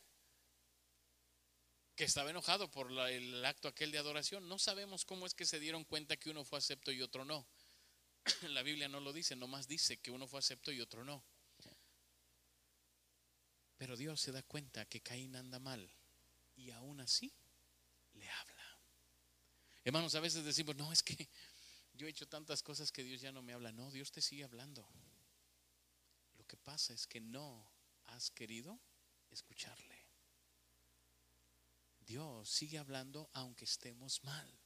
que 2.00 2.06
estaba 2.06 2.30
enojado 2.30 2.70
por 2.70 2.90
el 2.90 3.44
acto 3.44 3.68
aquel 3.68 3.92
de 3.92 3.98
adoración. 3.98 4.48
No 4.48 4.58
sabemos 4.58 5.04
cómo 5.04 5.26
es 5.26 5.34
que 5.34 5.44
se 5.44 5.60
dieron 5.60 5.84
cuenta 5.84 6.16
que 6.16 6.30
uno 6.30 6.46
fue 6.46 6.56
acepto 6.56 6.90
y 6.90 7.02
otro 7.02 7.26
no. 7.26 7.46
La 8.48 8.62
Biblia 8.62 8.88
no 8.88 9.00
lo 9.00 9.12
dice, 9.12 9.36
nomás 9.36 9.68
dice 9.68 9.98
que 9.98 10.10
uno 10.10 10.26
fue 10.26 10.38
acepto 10.38 10.72
y 10.72 10.80
otro 10.80 11.04
no. 11.04 11.22
Pero 13.76 13.98
Dios 13.98 14.18
se 14.18 14.32
da 14.32 14.42
cuenta 14.42 14.86
que 14.86 15.02
Caín 15.02 15.36
anda 15.36 15.58
mal 15.58 15.92
y 16.56 16.70
aún 16.70 17.02
así 17.02 17.34
le 18.14 18.30
habla. 18.30 18.78
Hermanos, 19.84 20.14
a 20.14 20.20
veces 20.20 20.42
decimos, 20.42 20.76
no, 20.76 20.90
es 20.94 21.02
que 21.02 21.28
yo 21.92 22.06
he 22.06 22.10
hecho 22.10 22.26
tantas 22.26 22.62
cosas 22.62 22.90
que 22.90 23.04
Dios 23.04 23.20
ya 23.20 23.30
no 23.30 23.42
me 23.42 23.52
habla. 23.52 23.72
No, 23.72 23.90
Dios 23.90 24.10
te 24.10 24.22
sigue 24.22 24.44
hablando. 24.44 24.88
Lo 26.38 26.46
que 26.46 26.56
pasa 26.56 26.94
es 26.94 27.06
que 27.06 27.20
no 27.20 27.70
has 28.06 28.30
querido 28.30 28.80
escucharle. 29.30 29.99
Dios 32.10 32.50
sigue 32.50 32.76
hablando 32.76 33.30
aunque 33.34 33.64
estemos 33.64 34.24
mal. 34.24 34.58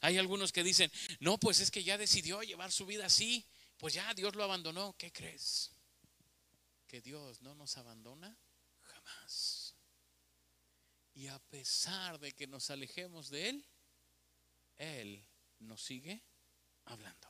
Hay 0.00 0.18
algunos 0.18 0.50
que 0.50 0.64
dicen, 0.64 0.90
no, 1.20 1.38
pues 1.38 1.60
es 1.60 1.70
que 1.70 1.84
ya 1.84 1.96
decidió 1.96 2.42
llevar 2.42 2.72
su 2.72 2.86
vida 2.86 3.06
así, 3.06 3.46
pues 3.76 3.94
ya 3.94 4.12
Dios 4.14 4.34
lo 4.34 4.42
abandonó. 4.42 4.96
¿Qué 4.98 5.12
crees? 5.12 5.70
Que 6.88 7.00
Dios 7.00 7.40
no 7.40 7.54
nos 7.54 7.76
abandona 7.76 8.36
jamás. 8.80 9.76
Y 11.14 11.28
a 11.28 11.38
pesar 11.38 12.18
de 12.18 12.32
que 12.32 12.48
nos 12.48 12.68
alejemos 12.68 13.30
de 13.30 13.50
Él, 13.50 13.66
Él 14.76 15.24
nos 15.60 15.80
sigue 15.80 16.20
hablando. 16.86 17.28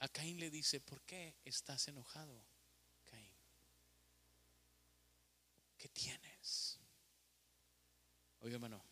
A 0.00 0.08
Caín 0.08 0.40
le 0.40 0.50
dice, 0.50 0.80
¿por 0.80 1.00
qué 1.02 1.36
estás 1.44 1.86
enojado, 1.86 2.44
Caín? 3.04 3.32
¿Qué 5.78 5.88
tienes? 5.90 6.29
Oye, 8.40 8.54
hermano, 8.54 8.82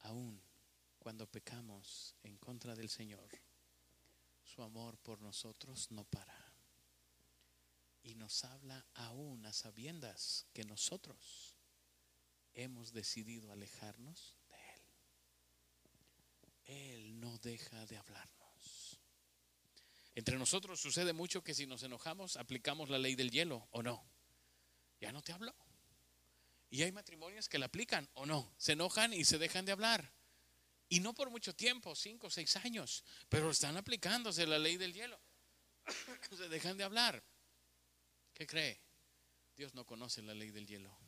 aún 0.00 0.40
cuando 0.98 1.26
pecamos 1.26 2.14
en 2.22 2.38
contra 2.38 2.74
del 2.76 2.88
Señor, 2.88 3.28
su 4.44 4.62
amor 4.62 4.96
por 4.98 5.20
nosotros 5.20 5.90
no 5.90 6.04
para. 6.04 6.38
Y 8.04 8.14
nos 8.14 8.44
habla 8.44 8.86
aún 8.94 9.44
a 9.46 9.52
sabiendas 9.52 10.46
que 10.52 10.64
nosotros 10.64 11.56
hemos 12.52 12.92
decidido 12.92 13.50
alejarnos 13.50 14.36
de 14.48 14.56
Él. 14.74 14.82
Él 17.04 17.20
no 17.20 17.36
deja 17.38 17.84
de 17.86 17.96
hablarnos. 17.96 19.00
Entre 20.14 20.38
nosotros 20.38 20.80
sucede 20.80 21.12
mucho 21.12 21.42
que 21.42 21.54
si 21.54 21.66
nos 21.66 21.82
enojamos 21.82 22.36
aplicamos 22.36 22.90
la 22.90 22.98
ley 22.98 23.16
del 23.16 23.30
hielo 23.30 23.66
o 23.72 23.82
no. 23.82 24.04
Ya 25.00 25.10
no 25.10 25.22
te 25.22 25.32
hablo. 25.32 25.52
Y 26.72 26.82
hay 26.82 26.90
matrimonios 26.90 27.50
que 27.50 27.58
la 27.58 27.66
aplican 27.66 28.08
o 28.14 28.24
no. 28.24 28.54
Se 28.56 28.72
enojan 28.72 29.12
y 29.12 29.26
se 29.26 29.36
dejan 29.36 29.66
de 29.66 29.72
hablar. 29.72 30.10
Y 30.88 31.00
no 31.00 31.12
por 31.12 31.28
mucho 31.28 31.54
tiempo, 31.54 31.94
cinco 31.94 32.28
o 32.28 32.30
seis 32.30 32.56
años, 32.56 33.04
pero 33.28 33.50
están 33.50 33.76
aplicándose 33.76 34.46
la 34.46 34.58
ley 34.58 34.78
del 34.78 34.94
hielo. 34.94 35.20
se 36.34 36.48
dejan 36.48 36.78
de 36.78 36.84
hablar. 36.84 37.22
¿Qué 38.32 38.46
cree? 38.46 38.80
Dios 39.54 39.74
no 39.74 39.84
conoce 39.84 40.22
la 40.22 40.32
ley 40.32 40.50
del 40.50 40.66
hielo. 40.66 40.98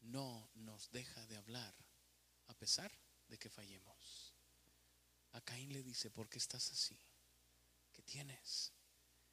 No 0.00 0.50
nos 0.54 0.90
deja 0.90 1.26
de 1.26 1.36
hablar 1.36 1.74
a 2.46 2.54
pesar 2.54 2.90
de 3.28 3.36
que 3.38 3.50
fallemos. 3.50 4.32
A 5.32 5.42
Caín 5.42 5.70
le 5.70 5.82
dice, 5.82 6.10
¿por 6.10 6.30
qué 6.30 6.38
estás 6.38 6.72
así? 6.72 6.98
¿Qué 7.92 8.02
tienes? 8.02 8.72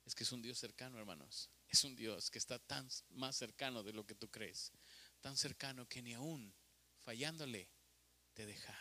Es 0.04 0.14
que 0.14 0.26
es 0.26 0.32
un 0.34 0.42
Dios 0.42 0.60
cercano, 0.60 1.00
hermanos. 1.00 1.50
Es 1.72 1.86
un 1.86 1.96
Dios 1.96 2.30
que 2.30 2.38
está 2.38 2.60
tan 2.60 2.88
más 3.12 3.38
cercano 3.38 3.82
de 3.82 3.94
lo 3.94 4.06
que 4.06 4.14
tú 4.14 4.30
crees. 4.30 4.74
Tan 5.22 5.38
cercano 5.38 5.88
que 5.88 6.02
ni 6.02 6.14
aún 6.14 6.54
fallándole 7.00 7.70
te 8.34 8.46
deja. 8.46 8.78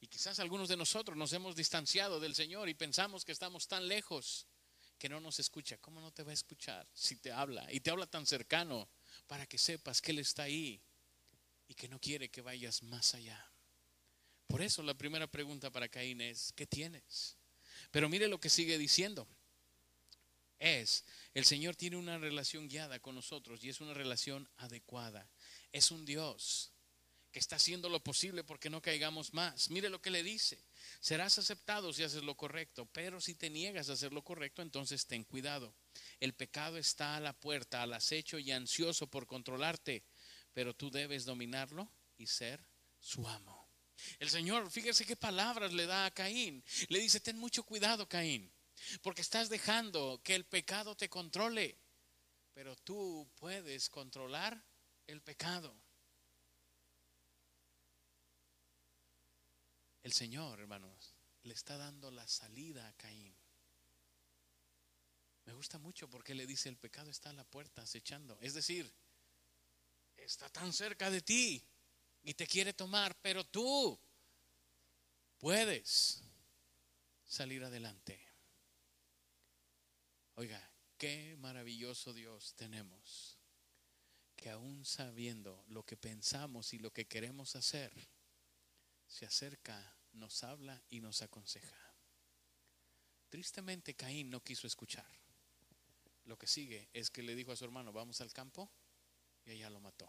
Y 0.00 0.08
quizás 0.08 0.40
algunos 0.40 0.68
de 0.68 0.76
nosotros 0.76 1.16
nos 1.16 1.32
hemos 1.32 1.54
distanciado 1.54 2.18
del 2.18 2.34
Señor 2.34 2.68
y 2.68 2.74
pensamos 2.74 3.24
que 3.24 3.30
estamos 3.30 3.68
tan 3.68 3.86
lejos 3.86 4.48
que 4.98 5.08
no 5.08 5.20
nos 5.20 5.38
escucha. 5.38 5.78
¿Cómo 5.78 6.00
no 6.00 6.10
te 6.10 6.24
va 6.24 6.32
a 6.32 6.34
escuchar 6.34 6.84
si 6.92 7.14
te 7.16 7.30
habla? 7.30 7.72
Y 7.72 7.78
te 7.78 7.90
habla 7.90 8.06
tan 8.06 8.26
cercano 8.26 8.88
para 9.28 9.46
que 9.46 9.56
sepas 9.56 10.02
que 10.02 10.10
Él 10.10 10.18
está 10.18 10.42
ahí 10.44 10.82
y 11.68 11.74
que 11.74 11.88
no 11.88 12.00
quiere 12.00 12.28
que 12.28 12.40
vayas 12.40 12.82
más 12.82 13.14
allá. 13.14 13.52
Por 14.48 14.62
eso 14.62 14.82
la 14.82 14.94
primera 14.94 15.28
pregunta 15.28 15.70
para 15.70 15.88
Caín 15.88 16.20
es, 16.22 16.52
¿qué 16.56 16.66
tienes? 16.66 17.36
Pero 17.92 18.08
mire 18.08 18.26
lo 18.26 18.40
que 18.40 18.50
sigue 18.50 18.78
diciendo 18.78 19.28
es, 20.58 21.04
el 21.34 21.44
Señor 21.44 21.76
tiene 21.76 21.96
una 21.96 22.18
relación 22.18 22.68
guiada 22.68 22.98
con 23.00 23.14
nosotros 23.14 23.62
y 23.62 23.68
es 23.68 23.80
una 23.80 23.94
relación 23.94 24.48
adecuada. 24.56 25.28
Es 25.72 25.90
un 25.90 26.04
Dios 26.04 26.72
que 27.30 27.38
está 27.38 27.56
haciendo 27.56 27.88
lo 27.88 28.02
posible 28.02 28.42
porque 28.42 28.70
no 28.70 28.80
caigamos 28.80 29.34
más. 29.34 29.70
Mire 29.70 29.90
lo 29.90 30.00
que 30.00 30.10
le 30.10 30.22
dice. 30.22 30.64
Serás 31.00 31.38
aceptado 31.38 31.92
si 31.92 32.02
haces 32.02 32.22
lo 32.22 32.36
correcto, 32.36 32.86
pero 32.92 33.20
si 33.20 33.34
te 33.34 33.50
niegas 33.50 33.88
a 33.88 33.92
hacer 33.92 34.12
lo 34.12 34.24
correcto, 34.24 34.62
entonces 34.62 35.06
ten 35.06 35.24
cuidado. 35.24 35.74
El 36.20 36.34
pecado 36.34 36.78
está 36.78 37.16
a 37.16 37.20
la 37.20 37.38
puerta, 37.38 37.82
al 37.82 37.92
acecho 37.92 38.38
y 38.38 38.50
ansioso 38.50 39.08
por 39.08 39.26
controlarte, 39.26 40.04
pero 40.52 40.74
tú 40.74 40.90
debes 40.90 41.24
dominarlo 41.24 41.92
y 42.16 42.26
ser 42.26 42.64
su 42.98 43.26
amo. 43.28 43.68
El 44.18 44.30
Señor, 44.30 44.70
fíjese 44.70 45.04
qué 45.04 45.16
palabras 45.16 45.72
le 45.72 45.86
da 45.86 46.06
a 46.06 46.10
Caín. 46.10 46.64
Le 46.88 47.00
dice, 47.00 47.20
ten 47.20 47.36
mucho 47.36 47.64
cuidado, 47.64 48.08
Caín. 48.08 48.52
Porque 49.02 49.22
estás 49.22 49.48
dejando 49.48 50.20
que 50.22 50.34
el 50.34 50.44
pecado 50.44 50.96
te 50.96 51.08
controle. 51.08 51.78
Pero 52.54 52.76
tú 52.76 53.30
puedes 53.36 53.88
controlar 53.88 54.64
el 55.06 55.22
pecado. 55.22 55.74
El 60.02 60.12
Señor, 60.12 60.60
hermanos, 60.60 61.14
le 61.42 61.54
está 61.54 61.76
dando 61.76 62.10
la 62.10 62.26
salida 62.26 62.88
a 62.88 62.92
Caín. 62.94 63.34
Me 65.44 65.52
gusta 65.54 65.78
mucho 65.78 66.10
porque 66.10 66.34
le 66.34 66.46
dice, 66.46 66.68
el 66.68 66.76
pecado 66.76 67.10
está 67.10 67.30
a 67.30 67.32
la 67.32 67.44
puerta 67.44 67.82
acechando. 67.82 68.38
Es 68.40 68.54
decir, 68.54 68.92
está 70.16 70.48
tan 70.50 70.72
cerca 70.72 71.10
de 71.10 71.22
ti 71.22 71.66
y 72.22 72.34
te 72.34 72.46
quiere 72.46 72.74
tomar, 72.74 73.18
pero 73.22 73.44
tú 73.46 73.98
puedes 75.38 76.22
salir 77.24 77.64
adelante. 77.64 78.27
Oiga, 80.38 80.70
qué 80.96 81.34
maravilloso 81.40 82.14
Dios 82.14 82.54
tenemos, 82.54 83.36
que 84.36 84.50
aún 84.50 84.84
sabiendo 84.84 85.64
lo 85.66 85.84
que 85.84 85.96
pensamos 85.96 86.72
y 86.72 86.78
lo 86.78 86.92
que 86.92 87.08
queremos 87.08 87.56
hacer, 87.56 87.92
se 89.08 89.26
acerca, 89.26 89.98
nos 90.12 90.44
habla 90.44 90.80
y 90.90 91.00
nos 91.00 91.22
aconseja. 91.22 91.76
Tristemente 93.28 93.96
Caín 93.96 94.30
no 94.30 94.40
quiso 94.40 94.68
escuchar. 94.68 95.10
Lo 96.22 96.38
que 96.38 96.46
sigue 96.46 96.88
es 96.92 97.10
que 97.10 97.24
le 97.24 97.34
dijo 97.34 97.50
a 97.50 97.56
su 97.56 97.64
hermano, 97.64 97.92
vamos 97.92 98.20
al 98.20 98.32
campo, 98.32 98.70
y 99.44 99.50
ella 99.50 99.70
lo 99.70 99.80
mató. 99.80 100.08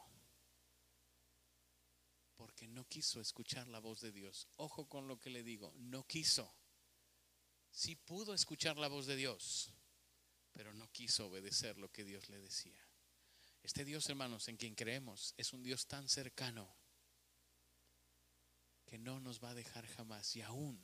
Porque 2.36 2.68
no 2.68 2.88
quiso 2.88 3.20
escuchar 3.20 3.68
la 3.68 3.80
voz 3.80 4.00
de 4.02 4.12
Dios. 4.12 4.48
Ojo 4.58 4.88
con 4.88 5.08
lo 5.08 5.20
que 5.20 5.32
le 5.32 5.42
digo, 5.42 5.74
no 5.78 6.06
quiso. 6.06 6.54
Sí 7.72 7.96
pudo 7.96 8.36
escuchar 8.36 8.78
la 8.78 8.89
voz 8.89 9.08
de 9.08 9.15
Dios, 9.15 9.74
pero 10.60 10.74
no 10.74 10.91
quiso 10.91 11.28
obedecer 11.28 11.78
lo 11.78 11.89
que 11.89 12.04
Dios 12.04 12.28
le 12.28 12.38
decía. 12.38 12.86
Este 13.63 13.86
Dios, 13.86 14.10
hermanos, 14.10 14.50
en 14.50 14.58
quien 14.58 14.76
creemos, 14.76 15.34
es 15.38 15.54
un 15.54 15.63
Dios 15.63 15.88
tan 15.88 16.10
cercano 16.10 16.76
que 18.86 18.98
no 18.98 19.21
nos 19.21 19.42
va 19.42 19.52
a 19.52 19.56
dejar 19.56 19.88
jamás 19.88 20.36
y 20.36 20.42
aún 20.42 20.77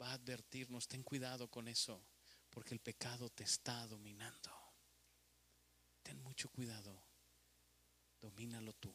va 0.00 0.10
a 0.10 0.14
advertirnos, 0.14 0.88
ten 0.88 1.04
cuidado 1.04 1.48
con 1.48 1.68
eso, 1.68 2.04
porque 2.50 2.74
el 2.74 2.80
pecado 2.80 3.30
te 3.30 3.44
está 3.44 3.86
dominando. 3.86 4.50
Ten 6.02 6.20
mucho 6.20 6.48
cuidado, 6.48 7.00
domínalo 8.20 8.72
tú. 8.72 8.92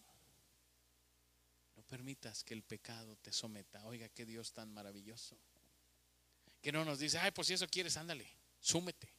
No 1.77 1.83
permitas 1.83 2.43
que 2.43 2.53
el 2.53 2.63
pecado 2.63 3.15
te 3.15 3.31
someta. 3.31 3.85
Oiga, 3.85 4.09
qué 4.09 4.25
Dios 4.25 4.51
tan 4.51 4.69
maravilloso. 4.73 5.39
Que 6.61 6.73
no 6.73 6.83
nos 6.83 6.99
dice, 6.99 7.19
ay, 7.19 7.31
pues 7.31 7.47
si 7.47 7.53
eso 7.53 7.69
quieres, 7.69 7.95
ándale, 7.95 8.29
súmete. 8.59 9.16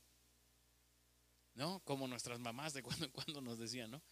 ¿No? 1.58 1.80
Como 1.80 2.06
nuestras 2.06 2.38
mamás 2.38 2.72
de 2.72 2.82
cuando 2.82 3.04
en 3.04 3.10
cuando 3.10 3.40
nos 3.42 3.58
decían, 3.58 3.90
¿no? 3.90 4.02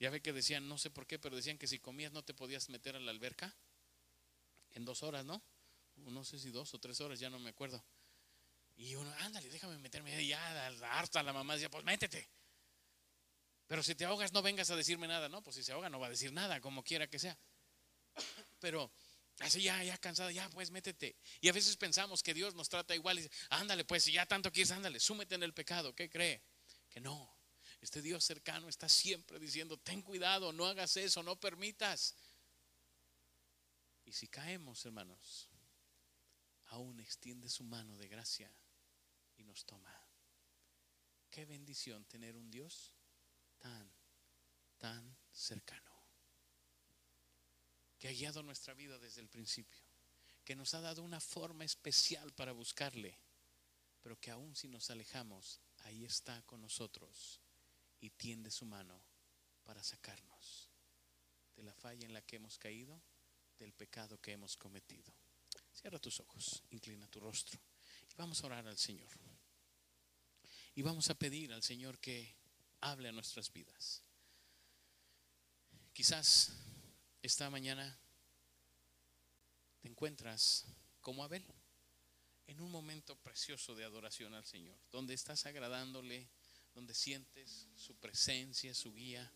Ya 0.00 0.10
ve 0.10 0.22
que 0.22 0.32
decían, 0.32 0.68
no 0.68 0.78
sé 0.78 0.90
por 0.90 1.06
qué, 1.06 1.18
pero 1.18 1.36
decían 1.36 1.58
que 1.58 1.66
si 1.66 1.78
comías 1.78 2.12
no 2.12 2.24
te 2.24 2.34
podías 2.34 2.68
meter 2.70 2.96
a 2.96 3.00
la 3.00 3.10
alberca 3.10 3.54
en 4.72 4.84
dos 4.84 5.02
horas, 5.02 5.24
¿no? 5.24 5.42
No 5.96 6.24
sé 6.24 6.38
si 6.38 6.50
dos 6.50 6.72
o 6.74 6.78
tres 6.78 7.00
horas, 7.00 7.20
ya 7.20 7.28
no 7.28 7.38
me 7.38 7.50
acuerdo. 7.50 7.84
Y 8.76 8.94
uno, 8.94 9.12
ándale, 9.18 9.48
déjame 9.50 9.76
meterme. 9.78 10.22
Y 10.22 10.28
ya 10.28 10.68
harta 10.92 11.22
la 11.22 11.32
mamá 11.32 11.54
decía, 11.54 11.68
pues 11.68 11.84
métete. 11.84 12.28
Pero 13.66 13.82
si 13.82 13.94
te 13.94 14.04
ahogas, 14.04 14.32
no 14.32 14.40
vengas 14.40 14.70
a 14.70 14.76
decirme 14.76 15.08
nada. 15.08 15.28
No, 15.28 15.42
pues 15.42 15.56
si 15.56 15.64
se 15.64 15.72
ahoga, 15.72 15.90
no 15.90 15.98
va 15.98 16.06
a 16.06 16.10
decir 16.10 16.32
nada, 16.32 16.60
como 16.60 16.82
quiera 16.84 17.08
que 17.08 17.18
sea. 17.18 17.36
Pero 18.60 18.90
así 19.40 19.60
ya, 19.62 19.82
ya 19.82 19.98
cansado, 19.98 20.30
ya 20.30 20.48
pues 20.50 20.70
métete. 20.70 21.16
Y 21.40 21.48
a 21.48 21.52
veces 21.52 21.76
pensamos 21.76 22.22
que 22.22 22.32
Dios 22.32 22.54
nos 22.54 22.68
trata 22.68 22.94
igual 22.94 23.18
y 23.18 23.22
dice, 23.22 23.34
ándale, 23.50 23.84
pues 23.84 24.04
si 24.04 24.12
ya 24.12 24.24
tanto 24.26 24.52
quieres, 24.52 24.70
ándale, 24.70 25.00
súmete 25.00 25.34
en 25.34 25.42
el 25.42 25.52
pecado. 25.52 25.92
¿Qué 25.94 26.08
cree? 26.08 26.40
No. 27.00 27.36
Este 27.80 28.02
Dios 28.02 28.24
cercano 28.24 28.68
está 28.68 28.88
siempre 28.88 29.38
diciendo, 29.38 29.76
ten 29.78 30.02
cuidado, 30.02 30.52
no 30.52 30.66
hagas 30.66 30.96
eso, 30.96 31.22
no 31.22 31.38
permitas. 31.38 32.14
Y 34.04 34.12
si 34.12 34.26
caemos, 34.26 34.84
hermanos, 34.84 35.48
aún 36.66 36.98
extiende 37.00 37.48
su 37.48 37.62
mano 37.64 37.96
de 37.96 38.08
gracia 38.08 38.52
y 39.36 39.44
nos 39.44 39.64
toma. 39.64 39.94
Qué 41.30 41.44
bendición 41.44 42.04
tener 42.06 42.36
un 42.36 42.50
Dios 42.50 42.92
tan, 43.58 43.90
tan 44.78 45.16
cercano, 45.30 45.92
que 47.98 48.08
ha 48.08 48.12
guiado 48.12 48.42
nuestra 48.42 48.74
vida 48.74 48.98
desde 48.98 49.20
el 49.20 49.28
principio, 49.28 49.82
que 50.44 50.56
nos 50.56 50.74
ha 50.74 50.80
dado 50.80 51.02
una 51.02 51.20
forma 51.20 51.64
especial 51.64 52.32
para 52.32 52.52
buscarle, 52.52 53.18
pero 54.02 54.18
que 54.18 54.30
aún 54.30 54.56
si 54.56 54.68
nos 54.68 54.90
alejamos, 54.90 55.60
ahí 55.88 56.04
está 56.04 56.42
con 56.42 56.60
nosotros 56.60 57.40
y 58.00 58.10
tiende 58.10 58.50
su 58.50 58.66
mano 58.66 59.00
para 59.64 59.82
sacarnos 59.82 60.68
de 61.56 61.62
la 61.62 61.72
falla 61.74 62.04
en 62.06 62.12
la 62.12 62.22
que 62.22 62.36
hemos 62.36 62.58
caído, 62.58 63.02
del 63.58 63.72
pecado 63.72 64.20
que 64.20 64.32
hemos 64.32 64.56
cometido. 64.56 65.12
Cierra 65.72 65.98
tus 65.98 66.20
ojos, 66.20 66.62
inclina 66.70 67.08
tu 67.08 67.20
rostro 67.20 67.58
y 68.10 68.14
vamos 68.16 68.42
a 68.42 68.46
orar 68.46 68.66
al 68.66 68.76
Señor. 68.76 69.08
Y 70.74 70.82
vamos 70.82 71.08
a 71.10 71.14
pedir 71.14 71.52
al 71.52 71.62
Señor 71.62 71.98
que 71.98 72.36
hable 72.82 73.08
a 73.08 73.12
nuestras 73.12 73.50
vidas. 73.50 74.02
Quizás 75.94 76.52
esta 77.22 77.48
mañana 77.50 77.98
te 79.80 79.88
encuentras 79.88 80.66
como 81.00 81.24
Abel, 81.24 81.44
en 82.48 82.60
un 82.62 82.70
momento 82.70 83.14
precioso 83.16 83.74
de 83.74 83.84
adoración 83.84 84.34
al 84.34 84.44
Señor, 84.44 84.76
donde 84.90 85.12
estás 85.12 85.44
agradándole, 85.44 86.26
donde 86.74 86.94
sientes 86.94 87.68
su 87.76 87.94
presencia, 87.96 88.74
su 88.74 88.92
guía. 88.94 89.30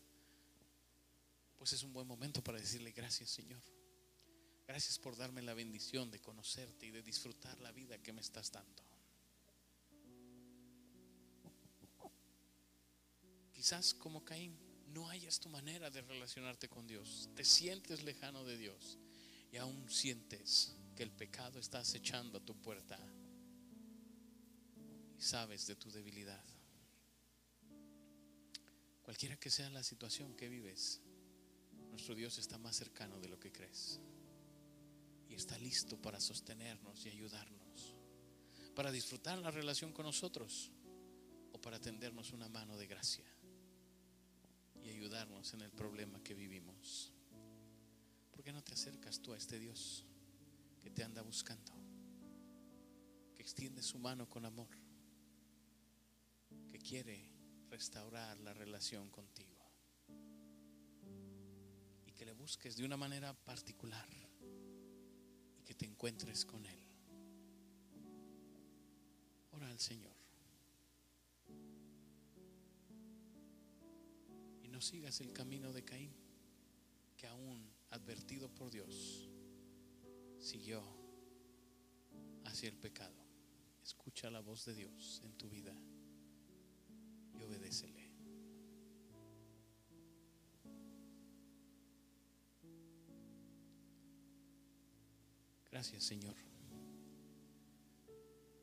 Pues 1.55 1.73
es 1.73 1.83
un 1.83 1.93
buen 1.93 2.07
momento 2.07 2.43
para 2.43 2.59
decirle 2.59 2.91
gracias, 2.91 3.29
Señor. 3.29 3.61
Gracias 4.67 4.97
por 4.97 5.15
darme 5.15 5.43
la 5.43 5.53
bendición 5.53 6.09
de 6.09 6.19
conocerte 6.19 6.87
y 6.87 6.91
de 6.91 7.03
disfrutar 7.03 7.59
la 7.61 7.71
vida 7.71 7.99
que 7.99 8.13
me 8.13 8.21
estás 8.21 8.51
dando. 8.51 8.83
Quizás 13.53 13.93
como 13.93 14.25
Caín 14.25 14.57
no 14.87 15.07
hayas 15.09 15.39
tu 15.39 15.49
manera 15.49 15.91
de 15.91 16.01
relacionarte 16.01 16.67
con 16.67 16.87
Dios. 16.87 17.29
Te 17.35 17.45
sientes 17.45 18.03
lejano 18.03 18.43
de 18.43 18.57
Dios 18.57 18.97
y 19.51 19.57
aún 19.57 19.87
sientes 19.87 20.75
que 20.93 21.03
el 21.03 21.11
pecado 21.11 21.59
está 21.59 21.79
acechando 21.79 22.37
a 22.37 22.45
tu 22.45 22.55
puerta 22.55 22.99
y 25.17 25.21
sabes 25.21 25.67
de 25.67 25.75
tu 25.75 25.91
debilidad. 25.91 26.43
Cualquiera 29.01 29.37
que 29.37 29.49
sea 29.49 29.69
la 29.69 29.83
situación 29.83 30.35
que 30.35 30.49
vives, 30.49 31.01
nuestro 31.89 32.15
Dios 32.15 32.37
está 32.37 32.57
más 32.57 32.75
cercano 32.75 33.19
de 33.19 33.27
lo 33.27 33.39
que 33.39 33.51
crees 33.51 33.99
y 35.27 35.35
está 35.35 35.57
listo 35.57 36.01
para 36.01 36.19
sostenernos 36.19 37.05
y 37.05 37.09
ayudarnos, 37.09 37.95
para 38.75 38.91
disfrutar 38.91 39.37
la 39.39 39.51
relación 39.51 39.91
con 39.91 40.05
nosotros 40.05 40.71
o 41.51 41.59
para 41.59 41.79
tendernos 41.79 42.31
una 42.31 42.49
mano 42.49 42.77
de 42.77 42.87
gracia 42.87 43.25
y 44.83 44.89
ayudarnos 44.89 45.53
en 45.53 45.61
el 45.61 45.71
problema 45.71 46.21
que 46.23 46.33
vivimos. 46.33 47.11
¿Por 48.31 48.43
qué 48.43 48.51
no 48.51 48.63
te 48.63 48.73
acercas 48.73 49.21
tú 49.21 49.33
a 49.33 49.37
este 49.37 49.59
Dios 49.59 50.05
que 50.83 50.91
te 50.91 51.03
anda 51.03 51.21
buscando? 51.21 51.71
Que 53.33 53.41
extiende 53.41 53.81
su 53.81 53.97
mano 53.97 54.29
con 54.29 54.45
amor, 54.45 54.69
que 56.69 56.77
quiere 56.77 57.31
restaurar 57.69 58.37
la 58.41 58.53
relación 58.53 59.09
contigo 59.09 59.65
y 62.05 62.11
que 62.11 62.25
le 62.25 62.33
busques 62.33 62.75
de 62.75 62.85
una 62.85 62.97
manera 62.97 63.33
particular 63.33 64.07
y 65.57 65.63
que 65.63 65.73
te 65.73 65.85
encuentres 65.85 66.45
con 66.45 66.65
Él. 66.65 66.83
Ora 69.51 69.69
al 69.69 69.79
Señor. 69.79 70.13
no 74.73 74.81
sigas 74.81 75.21
el 75.21 75.31
camino 75.31 75.71
de 75.71 75.85
Caín, 75.85 76.11
que 77.15 77.27
aún 77.27 77.71
advertido 77.91 78.49
por 78.49 78.71
Dios, 78.71 79.29
siguió 80.43 80.83
hacia 82.45 82.69
el 82.69 82.77
pecado. 82.77 83.15
Escucha 83.81 84.29
la 84.29 84.41
voz 84.41 84.65
de 84.65 84.75
Dios 84.75 85.21
en 85.23 85.37
tu 85.37 85.49
vida 85.49 85.73
y 87.33 87.43
obedécele. 87.43 88.11
Gracias 95.71 96.03
Señor 96.03 96.35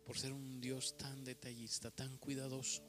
por 0.05 0.18
ser 0.18 0.33
un 0.33 0.61
Dios 0.61 0.97
tan 0.97 1.22
detallista, 1.22 1.93
tan 1.93 2.18
cuidadoso 2.18 2.83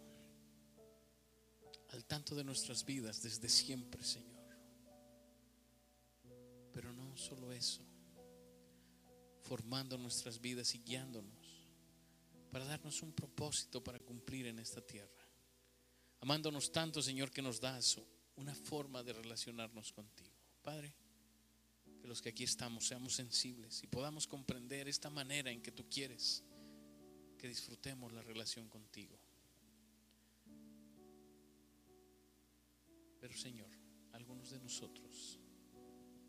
al 1.90 2.04
tanto 2.06 2.36
de 2.36 2.44
nuestras 2.44 2.84
vidas 2.84 3.22
desde 3.22 3.48
siempre, 3.48 4.04
Señor. 4.04 4.42
Pero 6.74 6.94
no 6.94 7.16
solo 7.16 7.52
eso, 7.52 7.86
formando 9.52 9.98
nuestras 9.98 10.40
vidas 10.40 10.74
y 10.76 10.80
guiándonos 10.80 11.68
para 12.54 12.64
darnos 12.64 13.02
un 13.02 13.12
propósito 13.12 13.84
para 13.84 14.00
cumplir 14.00 14.48
en 14.48 14.60
esta 14.60 14.80
tierra. 14.80 15.28
Amándonos 16.22 16.72
tanto, 16.72 17.02
Señor, 17.02 17.32
que 17.32 17.42
nos 17.42 17.60
das 17.60 18.00
una 18.38 18.56
forma 18.56 19.04
de 19.04 19.12
relacionarnos 19.12 19.92
contigo. 19.92 20.32
Padre, 20.62 20.96
que 22.00 22.08
los 22.08 22.22
que 22.22 22.30
aquí 22.30 22.46
estamos 22.46 22.88
seamos 22.88 23.14
sensibles 23.14 23.84
y 23.84 23.88
podamos 23.88 24.26
comprender 24.26 24.88
esta 24.88 25.10
manera 25.10 25.52
en 25.52 25.62
que 25.62 25.74
tú 25.74 25.90
quieres 25.90 26.46
que 27.38 27.50
disfrutemos 27.50 28.14
la 28.14 28.22
relación 28.22 28.70
contigo. 28.70 29.20
Pero 33.20 33.38
Señor, 33.38 33.72
algunos 34.14 34.50
de 34.52 34.60
nosotros 34.60 35.42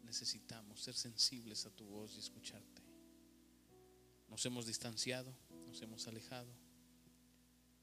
necesitamos 0.02 0.82
ser 0.82 0.96
sensibles 0.96 1.66
a 1.66 1.70
tu 1.70 1.84
voz 1.84 2.16
y 2.16 2.18
escucharte. 2.18 2.82
Nos 4.33 4.47
hemos 4.47 4.64
distanciado, 4.64 5.30
nos 5.66 5.83
hemos 5.83 6.09
alejado 6.09 6.51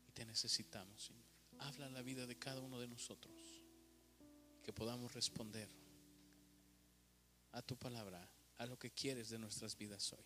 y 0.08 0.12
te 0.12 0.26
necesitamos, 0.26 1.04
Señor. 1.06 1.24
Habla 1.60 1.92
la 1.92 2.02
vida 2.02 2.26
de 2.26 2.40
cada 2.40 2.60
uno 2.60 2.80
de 2.80 2.88
nosotros 2.88 3.36
que 4.64 4.74
podamos 4.74 5.14
responder 5.14 5.70
a 7.52 7.62
tu 7.62 7.78
palabra, 7.78 8.28
a 8.58 8.66
lo 8.66 8.80
que 8.80 8.90
quieres 8.90 9.30
de 9.30 9.38
nuestras 9.38 9.78
vidas 9.78 10.12
hoy. 10.12 10.26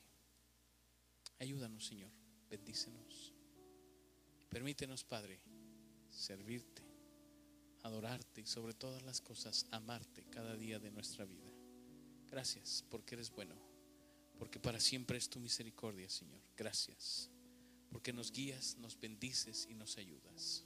Ayúdanos, 1.39 1.85
Señor, 1.85 2.13
bendícenos. 2.49 3.33
Permítenos, 4.47 5.03
Padre, 5.03 5.41
servirte 6.09 6.83
adorarte 7.81 8.39
y 8.39 8.45
sobre 8.45 8.73
todas 8.73 9.03
las 9.03 9.19
cosas 9.19 9.67
amarte 9.71 10.23
cada 10.29 10.55
día 10.55 10.79
de 10.79 10.89
nuestra 10.89 11.25
vida. 11.25 11.51
Gracias 12.31 12.85
porque 12.89 13.15
eres 13.15 13.29
bueno, 13.29 13.72
porque 14.43 14.59
para 14.59 14.77
siempre 14.77 15.17
es 15.17 15.29
tu 15.29 15.39
misericordia, 15.39 16.09
Señor. 16.09 16.41
Gracias 16.57 17.29
porque 17.89 18.11
nos 18.11 18.29
guías, 18.29 18.75
nos 18.77 18.99
bendices 18.99 19.65
y 19.69 19.73
nos 19.73 19.95
ayudas. 19.95 20.65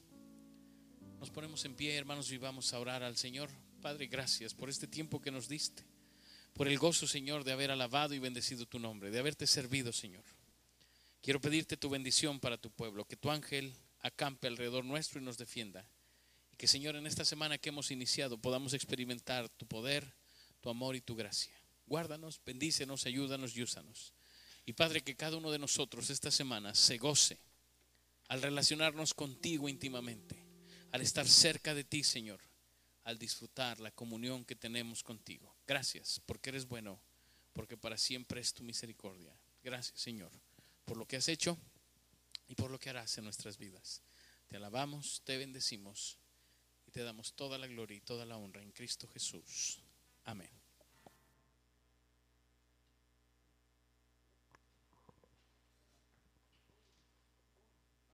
Nos 1.19 1.30
ponemos 1.30 1.63
en 1.63 1.75
pie, 1.75 1.95
hermanos, 1.95 2.32
y 2.32 2.39
vamos 2.39 2.73
a 2.73 2.80
orar 2.80 3.03
al 3.03 3.17
Señor. 3.17 3.51
Padre, 3.80 4.07
gracias 4.07 4.55
por 4.55 4.71
este 4.71 4.88
tiempo 4.88 5.21
que 5.21 5.30
nos 5.30 5.47
diste, 5.47 5.84
por 6.53 6.67
el 6.67 6.80
gozo, 6.80 7.05
Señor, 7.05 7.43
de 7.43 7.51
haber 7.51 7.69
alabado 7.69 8.15
y 8.15 8.19
bendecido 8.19 8.65
tu 8.65 8.80
nombre, 8.80 9.11
de 9.11 9.19
haberte 9.19 9.45
servido, 9.45 9.93
Señor. 9.93 10.23
Quiero 11.21 11.39
pedirte 11.39 11.78
tu 11.78 11.91
bendición 11.91 12.39
para 12.39 12.57
tu 12.57 12.71
pueblo, 12.71 13.05
que 13.05 13.15
tu 13.15 13.30
ángel 13.30 13.75
acampe 13.99 14.47
alrededor 14.47 14.86
nuestro 14.86 15.21
y 15.21 15.23
nos 15.23 15.38
defienda 15.38 15.88
que 16.57 16.65
Señor, 16.65 16.95
en 16.95 17.05
esta 17.05 17.25
semana 17.25 17.59
que 17.59 17.69
hemos 17.69 17.91
iniciado 17.91 18.39
podamos 18.39 18.73
experimentar 18.73 19.49
tu 19.49 19.67
poder, 19.67 20.15
tu 20.61 20.71
amor 20.71 20.95
y 20.95 21.01
tu 21.01 21.15
gracia. 21.15 21.57
Guárdanos, 21.88 22.41
bendícenos, 22.45 23.05
ayúdanos 23.05 23.55
y 23.55 23.63
úsanos. 23.63 24.13
Y 24.65 24.73
Padre, 24.73 25.01
que 25.01 25.15
cada 25.15 25.38
uno 25.38 25.49
de 25.49 25.59
nosotros 25.59 26.09
esta 26.09 26.29
semana 26.29 26.75
se 26.75 26.97
goce 26.97 27.39
al 28.27 28.41
relacionarnos 28.41 29.13
contigo 29.13 29.69
íntimamente, 29.69 30.35
al 30.91 31.01
estar 31.01 31.27
cerca 31.27 31.73
de 31.73 31.85
ti, 31.85 32.03
Señor, 32.03 32.41
al 33.05 33.17
disfrutar 33.17 33.79
la 33.79 33.91
comunión 33.91 34.43
que 34.43 34.57
tenemos 34.57 35.01
contigo. 35.01 35.55
Gracias, 35.65 36.21
porque 36.25 36.49
eres 36.49 36.67
bueno, 36.67 36.99
porque 37.53 37.77
para 37.77 37.97
siempre 37.97 38.41
es 38.41 38.53
tu 38.53 38.63
misericordia. 38.63 39.33
Gracias, 39.63 40.01
Señor, 40.01 40.31
por 40.83 40.97
lo 40.97 41.07
que 41.07 41.15
has 41.15 41.29
hecho 41.29 41.57
y 42.49 42.55
por 42.55 42.69
lo 42.69 42.79
que 42.79 42.89
harás 42.89 43.17
en 43.17 43.23
nuestras 43.23 43.57
vidas. 43.57 44.01
Te 44.47 44.57
alabamos, 44.57 45.21
te 45.25 45.38
bendecimos 45.38 46.17
Y 46.85 46.91
te 46.91 47.03
damos 47.03 47.33
toda 47.33 47.57
la 47.57 47.67
gloria 47.67 47.97
y 47.97 48.01
toda 48.01 48.25
la 48.25 48.38
honra 48.38 48.61
en 48.61 48.71
Cristo 48.71 49.07
Jesús. 49.09 49.81
Amén. 50.23 50.57